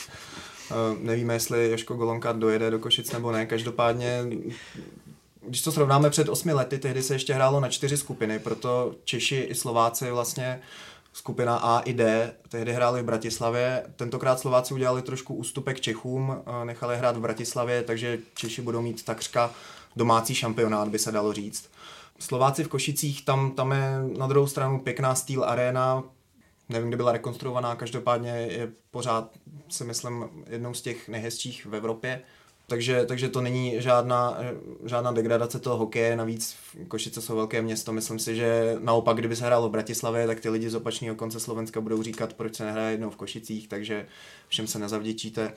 Uh, 0.70 1.02
nevíme, 1.02 1.34
jestli 1.34 1.70
Joško 1.70 1.94
Golonka 1.94 2.32
dojede 2.32 2.70
do 2.70 2.78
Košic 2.78 3.12
nebo 3.12 3.32
ne. 3.32 3.46
Každopádně, 3.46 4.24
když 5.48 5.62
to 5.62 5.72
srovnáme 5.72 6.10
před 6.10 6.28
osmi 6.28 6.52
lety, 6.52 6.78
tehdy 6.78 7.02
se 7.02 7.14
ještě 7.14 7.34
hrálo 7.34 7.60
na 7.60 7.68
čtyři 7.68 7.96
skupiny, 7.96 8.38
proto 8.38 8.94
Češi 9.04 9.36
i 9.36 9.54
Slováci 9.54 10.10
vlastně 10.10 10.60
skupina 11.16 11.56
A 11.56 11.80
i 11.80 11.92
D 11.92 12.32
tehdy 12.48 12.72
hráli 12.72 13.02
v 13.02 13.04
Bratislavě. 13.04 13.86
Tentokrát 13.96 14.40
Slováci 14.40 14.74
udělali 14.74 15.02
trošku 15.02 15.34
ústupek 15.34 15.80
Čechům, 15.80 16.42
nechali 16.64 16.98
hrát 16.98 17.16
v 17.16 17.20
Bratislavě, 17.20 17.82
takže 17.82 18.18
Češi 18.34 18.62
budou 18.62 18.82
mít 18.82 19.04
takřka 19.04 19.50
domácí 19.96 20.34
šampionát, 20.34 20.88
by 20.88 20.98
se 20.98 21.12
dalo 21.12 21.32
říct. 21.32 21.70
Slováci 22.18 22.64
v 22.64 22.68
Košicích, 22.68 23.24
tam, 23.24 23.50
tam 23.50 23.72
je 23.72 24.18
na 24.18 24.26
druhou 24.26 24.46
stranu 24.46 24.80
pěkná 24.80 25.14
stýl 25.14 25.44
arena, 25.44 26.04
nevím, 26.68 26.88
kdy 26.88 26.96
byla 26.96 27.12
rekonstruovaná, 27.12 27.76
každopádně 27.76 28.30
je 28.30 28.72
pořád, 28.90 29.30
si 29.68 29.84
myslím, 29.84 30.28
jednou 30.46 30.74
z 30.74 30.82
těch 30.82 31.08
nejhezčích 31.08 31.66
v 31.66 31.74
Evropě. 31.74 32.22
Takže, 32.68 33.06
takže 33.06 33.28
to 33.28 33.40
není 33.40 33.74
žádná, 33.82 34.38
žádná 34.84 35.12
degradace 35.12 35.58
toho 35.58 35.76
hokeje, 35.76 36.16
navíc 36.16 36.56
Košice 36.88 37.22
jsou 37.22 37.36
velké 37.36 37.62
město, 37.62 37.92
myslím 37.92 38.18
si, 38.18 38.36
že 38.36 38.76
naopak, 38.78 39.16
kdyby 39.16 39.36
se 39.36 39.46
hrálo 39.46 39.68
v 39.68 39.72
Bratislavě, 39.72 40.26
tak 40.26 40.40
ty 40.40 40.48
lidi 40.48 40.70
z 40.70 40.74
opačného 40.74 41.16
konce 41.16 41.40
Slovenska 41.40 41.80
budou 41.80 42.02
říkat, 42.02 42.32
proč 42.32 42.54
se 42.54 42.64
nehraje 42.64 42.90
jednou 42.90 43.10
v 43.10 43.16
Košicích, 43.16 43.68
takže 43.68 44.06
všem 44.48 44.66
se 44.66 44.78
nezavděčíte. 44.78 45.52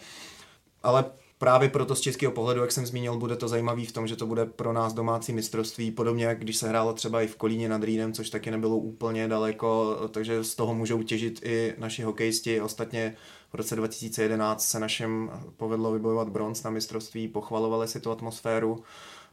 Ale 0.83 1.05
právě 1.39 1.69
proto 1.69 1.95
z 1.95 2.01
českého 2.01 2.31
pohledu, 2.31 2.61
jak 2.61 2.71
jsem 2.71 2.85
zmínil, 2.85 3.17
bude 3.17 3.35
to 3.35 3.47
zajímavý 3.47 3.85
v 3.85 3.91
tom, 3.91 4.07
že 4.07 4.15
to 4.15 4.25
bude 4.25 4.45
pro 4.45 4.73
nás 4.73 4.93
domácí 4.93 5.33
mistrovství, 5.33 5.91
podobně 5.91 6.25
jak 6.25 6.39
když 6.39 6.57
se 6.57 6.69
hrálo 6.69 6.93
třeba 6.93 7.21
i 7.21 7.27
v 7.27 7.35
Kolíně 7.35 7.69
nad 7.69 7.83
Rýnem, 7.83 8.13
což 8.13 8.29
taky 8.29 8.51
nebylo 8.51 8.77
úplně 8.77 9.27
daleko, 9.27 9.97
takže 10.11 10.43
z 10.43 10.55
toho 10.55 10.73
můžou 10.73 11.03
těžit 11.03 11.39
i 11.43 11.73
naši 11.77 12.03
hokejisti. 12.03 12.61
Ostatně 12.61 13.15
v 13.51 13.55
roce 13.55 13.75
2011 13.75 14.65
se 14.65 14.79
našem 14.79 15.31
povedlo 15.57 15.91
vybojovat 15.91 16.29
bronz 16.29 16.63
na 16.63 16.71
mistrovství, 16.71 17.27
pochvalovali 17.27 17.87
si 17.87 17.99
tu 17.99 18.11
atmosféru. 18.11 18.83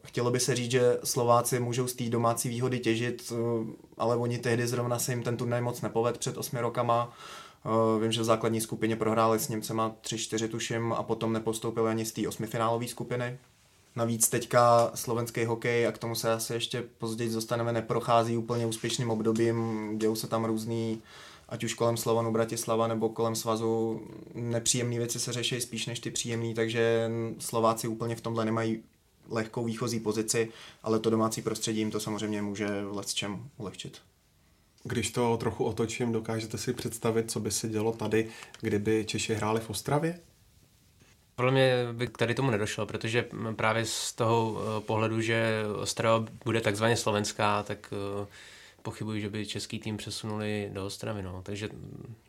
Chtělo 0.03 0.31
by 0.31 0.41
se 0.41 0.55
říct, 0.55 0.71
že 0.71 0.99
Slováci 1.05 1.61
můžou 1.61 1.87
z 1.87 1.95
té 1.95 2.05
domácí 2.05 2.49
výhody 2.49 2.79
těžit, 2.79 3.33
ale 3.99 4.17
oni 4.17 4.39
tehdy 4.39 4.67
zrovna 4.67 4.99
se 4.99 5.13
jim 5.13 5.23
ten 5.23 5.37
turnaj 5.37 5.61
moc 5.61 5.81
nepoved 5.81 6.19
před 6.19 6.37
osmi 6.37 6.61
rokama 6.61 7.13
vím, 8.03 8.13
že 8.13 8.21
v 8.21 8.25
základní 8.25 8.61
skupině 8.61 8.97
prohráli 8.97 9.39
s 9.39 9.49
Němcema 9.49 9.97
3-4 10.03 10.49
tuším 10.49 10.93
a 10.93 11.03
potom 11.03 11.33
nepostoupili 11.33 11.91
ani 11.91 12.05
z 12.05 12.13
té 12.13 12.29
osmifinálové 12.29 12.89
skupiny. 12.89 13.39
Navíc 13.97 14.29
teďka 14.29 14.91
slovenský 14.95 15.45
hokej, 15.45 15.87
a 15.87 15.93
k 15.93 15.99
tomu 15.99 16.15
se 16.15 16.33
asi 16.33 16.53
ještě 16.53 16.83
později 16.99 17.31
dostaneme, 17.31 17.73
neprochází 17.73 18.37
úplně 18.37 18.67
úspěšným 18.67 19.11
obdobím, 19.11 19.91
dějou 19.99 20.17
se 20.17 20.27
tam 20.27 20.45
různý, 20.45 21.03
ať 21.49 21.65
už 21.65 21.75
kolem 21.75 21.97
Slovanu 21.97 22.33
Bratislava 22.33 22.87
nebo 22.87 23.09
kolem 23.09 23.35
svazu, 23.35 24.01
nepříjemné 24.35 24.99
věci 24.99 25.21
se 25.21 25.33
řeší 25.33 25.61
spíš 25.61 25.87
než 25.87 26.01
ty 26.01 26.11
příjemné, 26.11 26.55
takže 26.55 27.11
Slováci 27.39 27.89
úplně 27.89 28.17
v 28.17 28.21
tomhle 28.21 28.45
nemají 28.45 28.83
lehkou 29.29 29.65
výchozí 29.65 30.01
pozici, 30.01 30.49
ale 30.83 30.99
to 30.99 31.11
domácí 31.11 31.43
prostředí 31.43 31.79
jim 31.79 31.91
to 31.91 32.01
samozřejmě 32.01 32.43
může 32.43 32.69
v 33.03 33.15
čem 33.15 33.49
ulehčit. 33.57 34.01
Když 34.87 35.11
to 35.11 35.37
trochu 35.37 35.65
otočím, 35.65 36.13
dokážete 36.13 36.59
si 36.59 36.73
představit, 36.73 37.31
co 37.31 37.41
by 37.41 37.51
se 37.51 37.69
dělo 37.69 37.93
tady, 37.93 38.29
kdyby 38.61 39.05
Češi 39.05 39.35
hráli 39.35 39.61
v 39.61 39.71
Ostravě? 39.71 40.19
Podle 41.35 41.53
mě 41.53 41.73
by 41.93 42.09
tady 42.09 42.35
tomu 42.35 42.51
nedošlo, 42.51 42.87
protože 42.87 43.29
právě 43.57 43.85
z 43.85 44.13
toho 44.13 44.59
eh, 44.59 44.81
pohledu, 44.81 45.21
že 45.21 45.63
Ostrava 45.81 46.27
bude 46.45 46.61
takzvaně 46.61 46.97
slovenská, 46.97 47.63
tak 47.63 47.93
eh, 47.93 48.27
pochybuji, 48.83 49.21
že 49.21 49.29
by 49.29 49.47
český 49.47 49.79
tým 49.79 49.97
přesunuli 49.97 50.71
do 50.73 50.87
Ostravy. 50.87 51.23
No. 51.23 51.43
Takže 51.43 51.69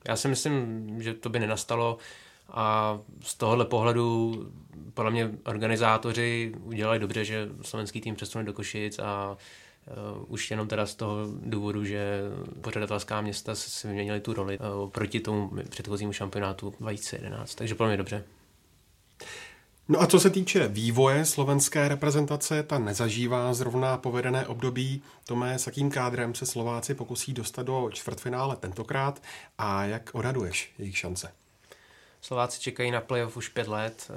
já 0.07 0.15
si 0.15 0.27
myslím, 0.27 0.87
že 1.01 1.13
to 1.13 1.29
by 1.29 1.39
nenastalo 1.39 1.97
a 2.49 2.99
z 3.21 3.35
tohohle 3.35 3.65
pohledu 3.65 4.35
podle 4.93 5.11
mě 5.11 5.31
organizátoři 5.45 6.53
udělali 6.63 6.99
dobře, 6.99 7.25
že 7.25 7.49
slovenský 7.61 8.01
tým 8.01 8.15
přesunuli 8.15 8.45
do 8.45 8.53
Košic 8.53 8.99
a 8.99 9.37
už 10.27 10.51
jenom 10.51 10.67
teda 10.67 10.85
z 10.85 10.95
toho 10.95 11.17
důvodu, 11.31 11.85
že 11.85 12.21
pořadatelská 12.61 13.21
města 13.21 13.55
si 13.55 13.87
vyměnili 13.87 14.19
tu 14.19 14.33
roli 14.33 14.59
uh, 14.59 14.89
proti 14.89 15.19
tomu 15.19 15.51
předchozímu 15.69 16.13
šampionátu 16.13 16.73
2011. 16.79 17.55
Takže 17.55 17.75
pro 17.75 17.87
mě 17.87 17.97
dobře. 17.97 18.23
No 19.89 20.01
a 20.01 20.07
co 20.07 20.19
se 20.19 20.29
týče 20.29 20.67
vývoje 20.67 21.25
slovenské 21.25 21.87
reprezentace, 21.87 22.63
ta 22.63 22.79
nezažívá 22.79 23.53
zrovna 23.53 23.97
povedené 23.97 24.47
období. 24.47 25.03
Tome, 25.25 25.59
s 25.59 25.65
jakým 25.65 25.91
kádrem 25.91 26.35
se 26.35 26.45
Slováci 26.45 26.93
pokusí 26.95 27.33
dostat 27.33 27.63
do 27.63 27.89
čtvrtfinále 27.93 28.55
tentokrát 28.55 29.21
a 29.57 29.85
jak 29.85 30.09
odhaduješ 30.13 30.73
jejich 30.77 30.97
šance? 30.97 31.31
Slováci 32.21 32.61
čekají 32.61 32.91
na 32.91 33.01
playoff 33.01 33.37
už 33.37 33.49
pět 33.49 33.67
let. 33.67 34.11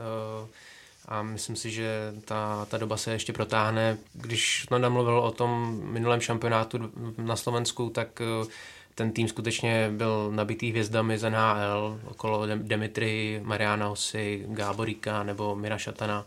A 1.08 1.22
myslím 1.22 1.56
si, 1.56 1.70
že 1.70 2.14
ta, 2.24 2.66
ta 2.70 2.78
doba 2.78 2.96
se 2.96 3.12
ještě 3.12 3.32
protáhne. 3.32 3.98
Když 4.12 4.66
Nanda 4.70 4.88
mluvil 4.88 5.18
o 5.18 5.30
tom 5.30 5.80
minulém 5.84 6.20
šampionátu 6.20 6.78
na 7.18 7.36
Slovensku, 7.36 7.90
tak 7.90 8.20
eh, 8.20 8.46
ten 8.94 9.12
tým 9.12 9.28
skutečně 9.28 9.90
byl 9.92 10.30
nabitý 10.32 10.70
hvězdami 10.70 11.18
z 11.18 11.30
NHL, 11.30 12.00
okolo 12.04 12.46
Demitry, 12.46 13.40
Mariana 13.44 13.86
Hosy, 13.86 14.44
Gáboríka 14.48 15.22
nebo 15.22 15.56
Mira 15.56 15.78
Šatana. 15.78 16.24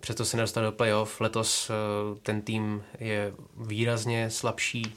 Přesto 0.00 0.24
se 0.24 0.36
nedostal 0.36 0.64
do 0.64 0.72
playoff. 0.72 1.20
Letos 1.20 1.70
eh, 1.70 1.74
ten 2.22 2.42
tým 2.42 2.82
je 3.00 3.32
výrazně 3.56 4.30
slabší. 4.30 4.94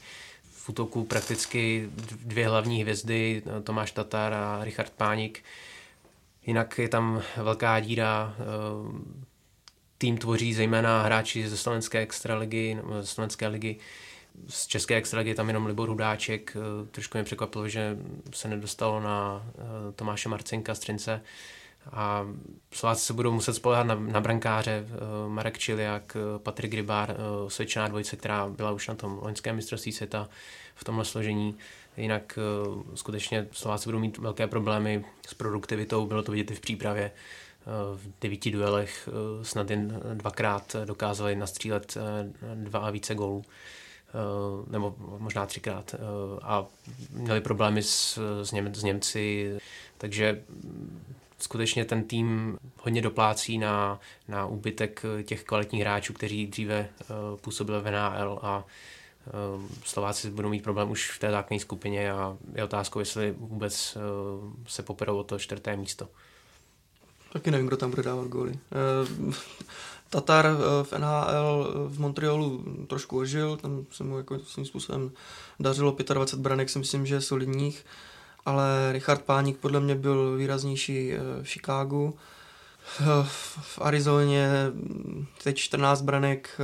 V 0.52 0.68
útoku 0.68 1.04
prakticky 1.04 1.88
dvě 2.24 2.48
hlavní 2.48 2.82
hvězdy, 2.82 3.42
Tomáš 3.64 3.90
Tatar 3.90 4.34
a 4.34 4.64
Richard 4.64 4.92
Pánik 4.96 5.42
Jinak 6.46 6.78
je 6.78 6.88
tam 6.88 7.22
velká 7.36 7.80
díra, 7.80 8.36
eh, 8.38 8.44
tým 9.98 10.18
tvoří 10.18 10.54
zejména 10.54 11.02
hráči 11.02 11.48
ze 11.48 11.56
slovenské 11.56 11.98
extraligy, 11.98 12.78
ze 13.00 13.06
slovenské 13.06 13.48
ligy, 13.48 13.76
z 14.48 14.66
české 14.66 14.96
extraligy 14.96 15.30
je 15.30 15.34
tam 15.34 15.48
jenom 15.48 15.66
Libor 15.66 15.88
Hudáček, 15.88 16.56
eh, 16.56 16.86
trošku 16.90 17.18
mě 17.18 17.24
překvapilo, 17.24 17.68
že 17.68 17.98
se 18.34 18.48
nedostalo 18.48 19.00
na 19.00 19.46
eh, 19.58 19.92
Tomáše 19.92 20.28
Marcinka 20.28 20.74
Strince 20.74 21.22
a 21.92 22.26
Slováci 22.72 23.04
se 23.04 23.12
budou 23.12 23.32
muset 23.32 23.54
spolehat 23.54 23.86
na, 23.86 23.94
na 23.94 24.20
brankáře 24.20 24.86
Marek 25.28 25.58
Čiliak, 25.58 26.16
Patrik 26.38 26.74
Rybár, 26.74 27.16
osvědčená 27.46 27.88
dvojice, 27.88 28.16
která 28.16 28.48
byla 28.48 28.70
už 28.70 28.88
na 28.88 28.94
tom 28.94 29.18
loňském 29.22 29.56
mistrovství 29.56 29.92
světa 29.92 30.28
v 30.74 30.84
tomhle 30.84 31.04
složení. 31.04 31.56
Jinak 31.96 32.38
uh, 32.66 32.82
skutečně 32.94 33.48
Slováci 33.52 33.84
budou 33.84 33.98
mít 33.98 34.18
velké 34.18 34.46
problémy 34.46 35.04
s 35.26 35.34
produktivitou, 35.34 36.06
bylo 36.06 36.22
to 36.22 36.32
vidět 36.32 36.50
i 36.50 36.54
v 36.54 36.60
přípravě. 36.60 37.10
Uh, 37.66 37.98
v 37.98 38.20
devíti 38.20 38.50
duelech 38.50 39.08
uh, 39.08 39.44
snad 39.44 39.70
jen 39.70 40.00
dvakrát 40.14 40.76
dokázali 40.84 41.36
nastřílet 41.36 41.96
dva 42.54 42.80
a 42.80 42.90
více 42.90 43.14
gólů 43.14 43.44
nebo 44.70 44.94
možná 44.98 45.46
třikrát. 45.46 45.94
A 46.42 46.66
měli 47.10 47.40
problémy 47.40 47.82
s, 47.82 48.18
s, 48.42 48.52
Něm, 48.52 48.74
s 48.74 48.82
Němci, 48.82 49.56
takže 49.98 50.42
skutečně 51.38 51.84
ten 51.84 52.04
tým 52.04 52.58
hodně 52.80 53.02
doplácí 53.02 53.58
na, 53.58 54.00
na 54.28 54.46
úbytek 54.46 55.02
těch 55.24 55.44
kvalitních 55.44 55.80
hráčů, 55.82 56.12
kteří 56.12 56.46
dříve 56.46 56.88
působili 57.40 57.80
v 57.80 57.90
NHL 57.90 58.38
a 58.42 58.64
Slováci 59.84 60.30
budou 60.30 60.48
mít 60.48 60.62
problém 60.62 60.90
už 60.90 61.10
v 61.10 61.18
té 61.18 61.30
základní 61.30 61.60
skupině 61.60 62.12
a 62.12 62.36
je 62.54 62.64
otázkou, 62.64 62.98
jestli 62.98 63.34
vůbec 63.38 63.96
ehm, 63.96 64.54
se 64.66 64.82
poperou 64.82 65.18
o 65.18 65.24
to 65.24 65.38
čtvrté 65.38 65.76
místo. 65.76 66.08
Taky 67.32 67.50
nevím, 67.50 67.66
kdo 67.66 67.76
tam 67.76 67.90
bude 67.90 68.02
dávat 68.02 68.26
góly. 68.28 68.58
Ehm, 68.72 69.32
Tatar 70.10 70.56
v 70.82 70.92
NHL 70.98 71.88
v 71.88 72.00
Montrealu 72.00 72.64
trošku 72.86 73.18
ožil, 73.18 73.56
tam 73.56 73.86
se 73.90 74.04
mu 74.04 74.16
jako 74.16 74.38
svým 74.38 74.66
způsobem 74.66 75.10
dařilo 75.60 75.96
25 76.14 76.42
branek, 76.42 76.70
si 76.70 76.78
myslím, 76.78 77.06
že 77.06 77.20
solidních, 77.20 77.86
ale 78.46 78.92
Richard 78.92 79.22
Páník 79.22 79.58
podle 79.58 79.80
mě 79.80 79.94
byl 79.94 80.36
výraznější 80.36 81.12
v 81.42 81.48
Chicagu. 81.48 82.14
V 83.54 83.78
Arizoně 83.82 84.48
teď 85.42 85.56
14 85.56 86.02
branek, 86.02 86.60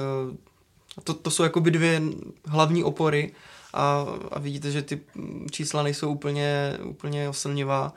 to, 1.05 1.15
to 1.15 1.31
jsou 1.31 1.43
jakoby 1.43 1.71
dvě 1.71 2.03
hlavní 2.47 2.85
opory 2.85 3.33
a, 3.75 4.07
a 4.33 4.39
vidíte, 4.39 4.71
že 4.71 4.83
ty 4.83 5.01
čísla 5.51 5.83
nejsou 5.83 6.11
úplně, 6.11 6.79
úplně 6.85 7.29
oslnivá. 7.29 7.93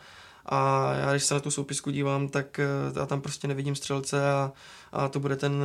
A 0.45 0.91
já, 0.93 1.11
když 1.11 1.23
se 1.23 1.33
na 1.33 1.39
tu 1.39 1.51
soupisku 1.51 1.91
dívám, 1.91 2.27
tak 2.27 2.59
eh, 2.59 2.65
já 2.99 3.05
tam 3.05 3.21
prostě 3.21 3.47
nevidím 3.47 3.75
střelce 3.75 4.31
a, 4.31 4.51
a 4.91 5.07
to 5.07 5.19
bude 5.19 5.35
ten, 5.35 5.63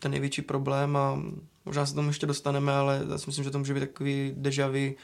ten 0.00 0.10
největší 0.10 0.42
problém 0.42 0.96
a 0.96 1.18
Možná 1.68 1.86
se 1.86 1.94
tomu 1.94 2.08
ještě 2.08 2.26
dostaneme, 2.26 2.72
ale 2.72 3.02
já 3.10 3.18
si 3.18 3.24
myslím, 3.26 3.44
že 3.44 3.50
to 3.50 3.58
může 3.58 3.74
být 3.74 3.80
takový 3.80 4.32
deja 4.36 4.68
vu 4.68 4.94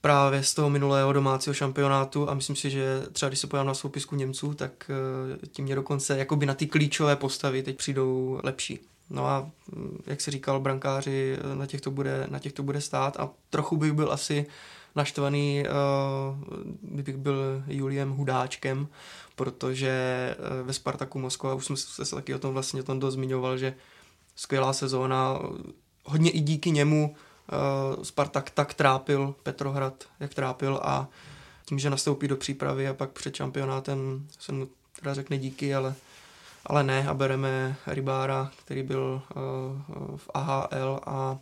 právě 0.00 0.42
z 0.42 0.54
toho 0.54 0.70
minulého 0.70 1.12
domácího 1.12 1.54
šampionátu 1.54 2.30
a 2.30 2.34
myslím 2.34 2.56
si, 2.56 2.70
že 2.70 3.06
třeba 3.12 3.28
když 3.28 3.38
se 3.38 3.46
podívám 3.46 3.66
na 3.66 3.74
soupisku 3.74 4.16
Němců, 4.16 4.54
tak 4.54 4.90
eh, 4.90 5.46
tím 5.46 5.64
mě 5.64 5.74
dokonce 5.74 6.18
jakoby 6.18 6.46
na 6.46 6.54
ty 6.54 6.66
klíčové 6.66 7.16
postavy 7.16 7.62
teď 7.62 7.76
přijdou 7.76 8.40
lepší. 8.42 8.78
No 9.10 9.26
a 9.26 9.50
jak 10.06 10.20
si 10.20 10.30
říkal, 10.30 10.60
brankáři, 10.60 11.38
eh, 11.38 11.54
na 11.54 11.66
těch 11.66 11.80
to 11.80 11.90
bude, 11.90 12.26
na 12.30 12.38
těch 12.38 12.52
to 12.52 12.62
bude 12.62 12.80
stát 12.80 13.16
a 13.20 13.30
trochu 13.50 13.76
bych 13.76 13.92
byl 13.92 14.12
asi 14.12 14.46
naštvaný, 14.96 15.64
eh, 15.66 15.70
kdybych 16.82 17.16
byl 17.16 17.62
Juliem 17.66 18.10
Hudáčkem, 18.10 18.88
protože 19.36 19.92
ve 20.62 20.72
Spartaku 20.72 21.18
Moskva, 21.18 21.54
už 21.54 21.64
jsme 21.64 21.76
se 21.76 22.14
taky 22.14 22.34
o 22.34 22.38
tom 22.38 22.52
vlastně 22.52 22.82
tom 22.82 23.00
dozmiňoval, 23.00 23.58
že 23.58 23.74
skvělá 24.36 24.72
sezóna, 24.72 25.38
hodně 26.04 26.30
i 26.30 26.40
díky 26.40 26.70
němu 26.70 27.14
Spartak 28.02 28.50
tak 28.50 28.74
trápil 28.74 29.34
Petrohrad, 29.42 30.04
jak 30.20 30.34
trápil 30.34 30.80
a 30.82 31.08
tím, 31.70 31.78
že 31.78 31.90
nastoupí 31.90 32.28
do 32.28 32.36
přípravy 32.36 32.88
a 32.88 32.94
pak 32.94 33.10
před 33.10 33.34
šampionátem 33.34 34.26
se 34.38 34.52
mu 34.52 34.68
teda 35.00 35.14
řekne 35.14 35.38
díky, 35.38 35.74
ale, 35.74 35.94
ale 36.66 36.84
ne 36.84 37.08
a 37.08 37.14
bereme 37.14 37.76
Rybára, 37.86 38.50
který 38.64 38.82
byl 38.82 39.22
uh, 39.36 39.42
v 40.16 40.30
AHL 40.34 41.00
a 41.06 41.38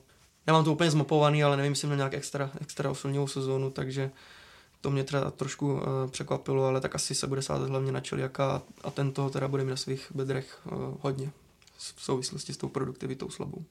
já 0.46 0.52
mám 0.52 0.64
to 0.64 0.72
úplně 0.72 0.90
zmapovaný, 0.90 1.44
ale 1.44 1.56
nevím, 1.56 1.72
jestli 1.72 1.86
měl 1.86 1.96
nějak 1.96 2.14
extra, 2.14 2.50
extra 2.60 2.90
osilňovou 2.90 3.26
sezónu, 3.26 3.70
takže 3.70 4.10
to 4.80 4.90
mě 4.90 5.04
teda 5.04 5.30
trošku 5.30 5.72
uh, 5.72 5.80
překvapilo, 6.10 6.64
ale 6.64 6.80
tak 6.80 6.94
asi 6.94 7.14
se 7.14 7.26
bude 7.26 7.42
sázet 7.42 7.68
hlavně 7.68 7.92
na 7.92 8.00
Čeliaka 8.00 8.62
a 8.84 8.90
ten 8.90 9.12
toho 9.12 9.30
teda 9.30 9.48
bude 9.48 9.64
mít 9.64 9.70
na 9.70 9.76
svých 9.76 10.12
bedrech 10.14 10.60
uh, 10.64 10.94
hodně 11.00 11.30
v 11.78 12.02
souvislosti 12.02 12.52
s 12.52 12.56
tou 12.56 12.68
produktivitou 12.68 13.30
slabou. 13.30 13.64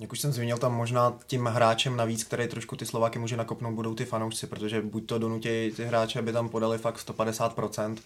Jak 0.00 0.12
už 0.12 0.20
jsem 0.20 0.32
zmínil, 0.32 0.58
tam 0.58 0.74
možná 0.74 1.18
tím 1.26 1.46
hráčem 1.46 1.96
navíc, 1.96 2.24
který 2.24 2.48
trošku 2.48 2.76
ty 2.76 2.86
Slováky 2.86 3.18
může 3.18 3.36
nakopnout, 3.36 3.74
budou 3.74 3.94
ty 3.94 4.04
fanoušci, 4.04 4.46
protože 4.46 4.82
buď 4.82 5.06
to 5.06 5.18
donutí 5.18 5.70
ty 5.76 5.84
hráče, 5.84 6.18
aby 6.18 6.32
tam 6.32 6.48
podali 6.48 6.78
fakt 6.78 7.08
150%, 7.08 7.96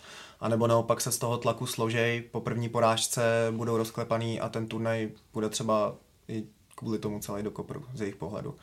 anebo 0.41 0.67
naopak 0.67 1.01
se 1.01 1.13
z 1.13 1.19
toho 1.19 1.39
tlaku 1.39 1.67
složej, 1.67 2.23
po 2.23 2.41
první 2.41 2.69
porážce 2.69 3.49
budou 3.51 3.77
rozklepaný 3.77 4.41
a 4.41 4.49
ten 4.49 4.67
turnaj 4.67 5.11
bude 5.33 5.49
třeba 5.49 5.95
i 6.29 6.45
kvůli 6.75 6.99
tomu 6.99 7.21
celý 7.21 7.43
do 7.43 7.51
kopru 7.51 7.85
z 7.95 8.01
jejich 8.01 8.17
pohledu. 8.17 8.55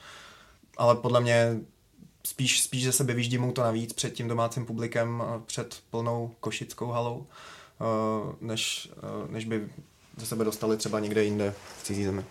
Ale 0.77 0.95
podle 0.95 1.21
mě 1.21 1.59
spíš, 2.27 2.63
spíš 2.63 2.85
ze 2.85 2.91
sebe 2.91 3.13
vyždímou 3.13 3.51
to 3.51 3.61
navíc 3.61 3.93
před 3.93 4.13
tím 4.13 4.27
domácím 4.27 4.65
publikem, 4.65 5.23
před 5.45 5.83
plnou 5.89 6.31
košickou 6.39 6.87
halou, 6.87 7.27
eh, 7.81 8.35
než, 8.41 8.91
eh, 8.97 9.31
než 9.31 9.45
by 9.45 9.69
ze 10.17 10.25
sebe 10.25 10.45
dostali 10.45 10.77
třeba 10.77 10.99
někde 10.99 11.23
jinde 11.23 11.53
v 11.79 11.83
cizí 11.83 12.03
zemi. 12.03 12.23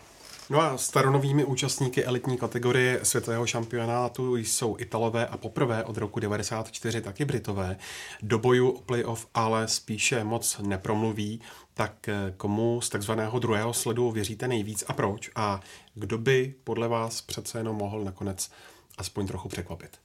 No 0.50 0.60
a 0.60 0.78
staronovými 0.78 1.44
účastníky 1.44 2.04
elitní 2.04 2.38
kategorie 2.38 3.00
světového 3.02 3.46
šampionátu 3.46 4.36
jsou 4.36 4.76
Italové 4.78 5.26
a 5.26 5.36
poprvé 5.36 5.84
od 5.84 5.96
roku 5.96 6.20
94 6.20 7.00
taky 7.00 7.24
Britové. 7.24 7.76
Do 8.22 8.38
boju 8.38 8.70
o 8.70 8.80
playoff 8.80 9.26
ale 9.34 9.68
spíše 9.68 10.24
moc 10.24 10.58
nepromluví, 10.58 11.40
tak 11.74 12.08
eh, 12.08 12.34
komu 12.36 12.80
z 12.80 12.88
takzvaného 12.88 13.38
druhého 13.38 13.72
sledu 13.72 14.10
věříte 14.10 14.48
nejvíc 14.48 14.84
a 14.88 14.92
proč? 14.92 15.30
A 15.34 15.60
kdo 15.94 16.18
by 16.18 16.54
podle 16.64 16.88
vás 16.88 17.20
přece 17.20 17.58
jenom 17.58 17.76
mohl 17.76 18.04
nakonec 18.04 18.50
aspoň 18.98 19.26
trochu 19.26 19.48
překvapit? 19.48 19.98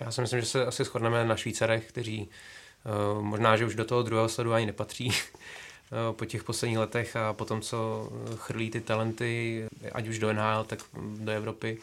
Já 0.00 0.10
si 0.10 0.20
myslím, 0.20 0.40
že 0.40 0.46
se 0.46 0.66
asi 0.66 0.84
shodneme 0.84 1.24
na 1.24 1.36
Švýcarech, 1.36 1.88
kteří 1.88 2.30
uh, 3.16 3.22
možná, 3.22 3.56
že 3.56 3.66
už 3.66 3.74
do 3.74 3.84
toho 3.84 4.02
druhého 4.02 4.28
sledu 4.28 4.52
ani 4.52 4.66
nepatří, 4.66 5.12
po 6.12 6.24
těch 6.24 6.44
posledních 6.44 6.78
letech 6.78 7.16
a 7.16 7.32
po 7.32 7.44
tom, 7.44 7.60
co 7.60 8.08
chrlí 8.36 8.70
ty 8.70 8.80
talenty, 8.80 9.64
ať 9.92 10.08
už 10.08 10.18
do 10.18 10.32
NHL, 10.32 10.64
tak 10.64 10.78
do 11.18 11.32
Evropy. 11.32 11.78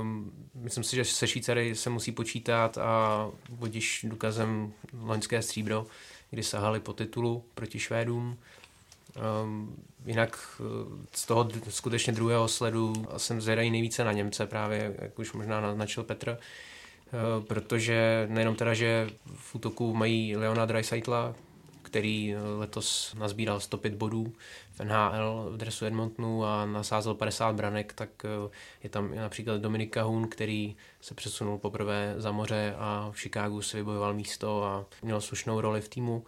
Um, 0.00 0.32
myslím 0.54 0.84
si, 0.84 0.96
že 0.96 1.04
se 1.04 1.26
Švýcary 1.26 1.76
se 1.76 1.90
musí 1.90 2.12
počítat 2.12 2.78
a 2.78 3.28
budíš 3.48 4.06
důkazem 4.08 4.72
loňské 5.02 5.42
stříbro, 5.42 5.86
kdy 6.30 6.42
sahali 6.42 6.80
po 6.80 6.92
titulu 6.92 7.44
proti 7.54 7.78
Švédům. 7.78 8.38
Um, 9.44 9.76
jinak 10.06 10.60
eh, 10.60 10.64
z 11.12 11.26
toho 11.26 11.48
skutečně 11.68 12.12
druhého 12.12 12.48
sledu 12.48 13.06
jsem 13.16 13.40
zvědavý 13.40 13.70
nejvíce 13.70 14.04
na 14.04 14.12
Němce 14.12 14.46
právě, 14.46 14.94
jak 14.98 15.18
už 15.18 15.32
možná 15.32 15.60
naznačil 15.60 16.04
Petr, 16.04 16.38
protože 17.46 18.26
nejenom 18.30 18.56
teda, 18.56 18.74
že 18.74 19.10
v 19.34 19.54
útoku 19.54 19.94
mají 19.94 20.36
Leona 20.36 20.66
Dreisaitla, 20.66 21.34
který 21.92 22.34
letos 22.58 23.14
nazbíral 23.18 23.60
105 23.60 23.94
bodů 23.94 24.32
v 24.70 24.80
NHL 24.80 25.48
v 25.50 25.56
dresu 25.56 25.84
Edmontonu 25.84 26.44
a 26.44 26.66
nasázel 26.66 27.14
50 27.14 27.54
branek, 27.54 27.92
tak 27.92 28.08
eh, 28.24 28.50
je 28.82 28.88
tam 28.88 29.14
například 29.14 29.60
Dominika 29.60 30.02
Hun, 30.02 30.28
který 30.28 30.76
se 31.00 31.14
přesunul 31.14 31.58
poprvé 31.58 32.14
za 32.16 32.32
moře 32.32 32.74
a 32.78 33.10
v 33.12 33.20
Chicagu 33.20 33.62
si 33.62 33.76
vybojoval 33.76 34.14
místo 34.14 34.64
a 34.64 34.86
měl 35.02 35.20
slušnou 35.20 35.60
roli 35.60 35.80
v 35.80 35.88
týmu. 35.88 36.24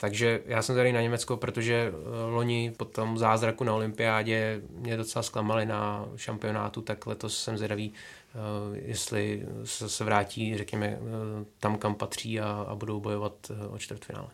Takže 0.00 0.42
já 0.46 0.62
jsem 0.62 0.76
tady 0.76 0.92
na 0.92 1.00
Německo, 1.00 1.36
protože 1.36 1.74
eh, 1.74 2.30
loni 2.30 2.72
po 2.76 2.84
tom 2.84 3.18
zázraku 3.18 3.64
na 3.64 3.74
olympiádě 3.74 4.62
mě 4.70 4.96
docela 4.96 5.22
zklamali 5.22 5.66
na 5.66 6.08
šampionátu, 6.16 6.82
tak 6.82 7.06
letos 7.06 7.42
jsem 7.42 7.56
zvědavý, 7.56 7.92
eh, 7.92 8.80
jestli 8.84 9.46
se 9.64 10.04
vrátí, 10.04 10.56
řekněme, 10.56 10.98
tam, 11.58 11.78
kam 11.78 11.94
patří 11.94 12.40
a, 12.40 12.66
a 12.68 12.74
budou 12.74 13.00
bojovat 13.00 13.50
o 13.70 13.78
čtvrtfinále. 13.78 14.28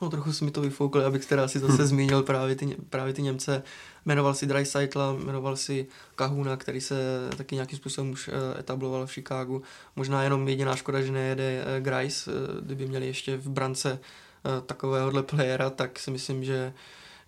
No 0.00 0.10
trochu 0.10 0.32
si 0.32 0.44
mi 0.44 0.50
to 0.50 0.60
vyfoukli, 0.60 1.04
abych 1.04 1.26
teda 1.26 1.48
si 1.48 1.58
zase 1.58 1.86
zmínil 1.86 2.22
právě 2.22 2.56
ty, 2.56 2.76
právě 2.90 3.12
ty 3.12 3.22
Němce. 3.22 3.62
Jmenoval 4.04 4.34
si 4.34 4.46
Dreisaitla, 4.46 5.12
jmenoval 5.12 5.56
si 5.56 5.86
Kahuna, 6.14 6.56
který 6.56 6.80
se 6.80 7.28
taky 7.36 7.54
nějakým 7.54 7.78
způsobem 7.78 8.10
už 8.10 8.28
eh, 8.28 8.60
etabloval 8.60 9.06
v 9.06 9.12
Chicagu. 9.12 9.62
Možná 9.96 10.22
jenom 10.22 10.48
jediná 10.48 10.76
škoda, 10.76 11.00
že 11.00 11.12
nejede 11.12 11.64
eh, 11.66 11.80
Grice, 11.80 12.30
eh, 12.30 12.60
kdyby 12.62 12.86
měli 12.86 13.06
ještě 13.06 13.36
v 13.36 13.48
brance 13.48 14.00
takovéhohle 14.66 15.22
playera, 15.22 15.70
tak 15.70 15.98
si 15.98 16.10
myslím, 16.10 16.44
že, 16.44 16.72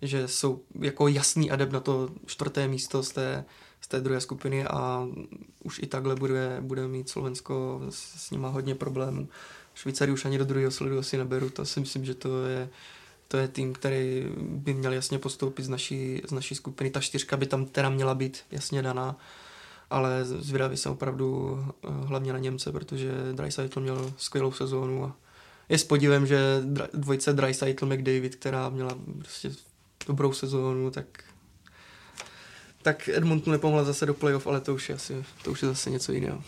že 0.01 0.27
jsou 0.27 0.61
jako 0.79 1.07
jasný 1.07 1.51
adept 1.51 1.71
na 1.71 1.79
to 1.79 2.09
čtvrté 2.25 2.67
místo 2.67 3.03
z 3.03 3.09
té, 3.11 3.45
z 3.81 3.87
té 3.87 4.01
druhé 4.01 4.21
skupiny 4.21 4.65
a 4.65 5.07
už 5.63 5.79
i 5.83 5.87
takhle 5.87 6.15
bude, 6.15 6.57
bude 6.61 6.87
mít 6.87 7.09
Slovensko 7.09 7.81
s, 7.89 8.27
s 8.27 8.31
nima 8.31 8.49
hodně 8.49 8.75
problémů. 8.75 9.27
Švýcary 9.75 10.11
už 10.11 10.25
ani 10.25 10.37
do 10.37 10.45
druhého 10.45 10.71
sledu 10.71 10.99
asi 10.99 11.17
neberu, 11.17 11.49
to 11.49 11.65
si 11.65 11.79
myslím, 11.79 12.05
že 12.05 12.15
to 12.15 12.45
je, 12.45 12.69
to 13.27 13.37
je 13.37 13.47
tým, 13.47 13.73
který 13.73 14.25
by 14.37 14.73
měl 14.73 14.93
jasně 14.93 15.19
postoupit 15.19 15.63
z 15.63 15.69
naší, 15.69 16.21
z 16.27 16.31
naší 16.31 16.55
skupiny. 16.55 16.89
Ta 16.89 17.01
čtyřka 17.01 17.37
by 17.37 17.45
tam 17.45 17.65
teda 17.65 17.89
měla 17.89 18.15
být 18.15 18.39
jasně 18.51 18.81
daná, 18.81 19.17
ale 19.89 20.25
zvědavý 20.25 20.77
jsem 20.77 20.91
opravdu 20.91 21.59
eh, 21.67 21.87
hlavně 22.05 22.33
na 22.33 22.39
Němce, 22.39 22.71
protože 22.71 23.11
Dreisaitl 23.33 23.79
měl 23.79 24.13
skvělou 24.17 24.51
sezónu 24.51 25.05
a 25.05 25.15
je 25.69 25.77
s 25.77 25.83
podívem, 25.83 26.27
že 26.27 26.61
dvojice 26.93 27.33
Dreisaitl 27.33 27.85
McDavid, 27.85 28.35
která 28.35 28.69
měla 28.69 28.97
prostě 29.19 29.51
dobrou 30.07 30.33
sezónu, 30.33 30.91
tak 30.91 31.23
tak 32.83 33.09
Edmonton 33.09 33.51
nepomohla 33.51 33.83
zase 33.83 34.05
do 34.05 34.13
playoff, 34.13 34.47
ale 34.47 34.61
to 34.61 34.75
už 34.75 34.89
je 34.89 34.95
asi, 34.95 35.25
to 35.43 35.51
už 35.51 35.61
je 35.61 35.67
zase 35.67 35.89
něco 35.89 36.11
jiného. 36.11 36.43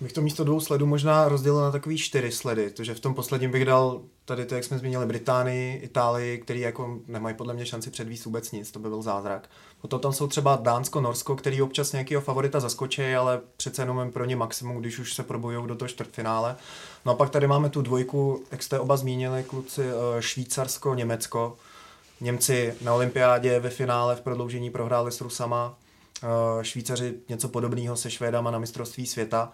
Bych 0.00 0.12
to 0.12 0.22
místo 0.22 0.44
dvou 0.44 0.60
sledů 0.60 0.86
možná 0.86 1.28
rozdělil 1.28 1.60
na 1.60 1.70
takový 1.70 1.98
čtyři 1.98 2.32
sledy, 2.32 2.70
protože 2.70 2.94
v 2.94 3.00
tom 3.00 3.14
posledním 3.14 3.50
bych 3.50 3.64
dal 3.64 4.00
tady 4.24 4.46
to, 4.46 4.54
jak 4.54 4.64
jsme 4.64 4.78
zmínili, 4.78 5.06
Británii, 5.06 5.76
Itálii, 5.78 6.38
který 6.38 6.60
jako 6.60 6.98
nemají 7.06 7.36
podle 7.36 7.54
mě 7.54 7.66
šanci 7.66 7.90
předvíst 7.90 8.24
vůbec 8.24 8.52
nic, 8.52 8.70
to 8.70 8.78
by 8.78 8.88
byl 8.88 9.02
zázrak. 9.02 9.48
Potom 9.80 10.00
tam 10.00 10.12
jsou 10.12 10.26
třeba 10.26 10.58
Dánsko, 10.62 11.00
Norsko, 11.00 11.36
který 11.36 11.62
občas 11.62 11.92
nějakého 11.92 12.22
favorita 12.22 12.60
zaskočí, 12.60 13.14
ale 13.14 13.40
přece 13.56 13.82
jenom 13.82 14.10
pro 14.12 14.24
ně 14.24 14.36
maximum, 14.36 14.76
když 14.76 14.98
už 14.98 15.14
se 15.14 15.22
probojují 15.22 15.68
do 15.68 15.74
toho 15.74 15.88
čtvrtfinále. 15.88 16.56
No 17.04 17.12
a 17.12 17.14
pak 17.14 17.30
tady 17.30 17.46
máme 17.46 17.70
tu 17.70 17.82
dvojku, 17.82 18.44
jak 18.50 18.62
jste 18.62 18.78
oba 18.78 18.96
zmínili, 18.96 19.44
kluci, 19.44 19.82
eh, 19.82 20.22
Švýcarsko, 20.22 20.94
Německo. 20.94 21.56
Němci 22.20 22.74
na 22.80 22.94
olympiádě 22.94 23.60
ve 23.60 23.70
finále 23.70 24.16
v 24.16 24.20
prodloužení 24.20 24.70
prohráli 24.70 25.12
s 25.12 25.20
Rusama, 25.20 25.74
eh, 26.22 26.26
Švýcaři 26.64 27.14
něco 27.28 27.48
podobného 27.48 27.96
se 27.96 28.10
Švédama 28.10 28.50
na 28.50 28.58
mistrovství 28.58 29.06
světa 29.06 29.52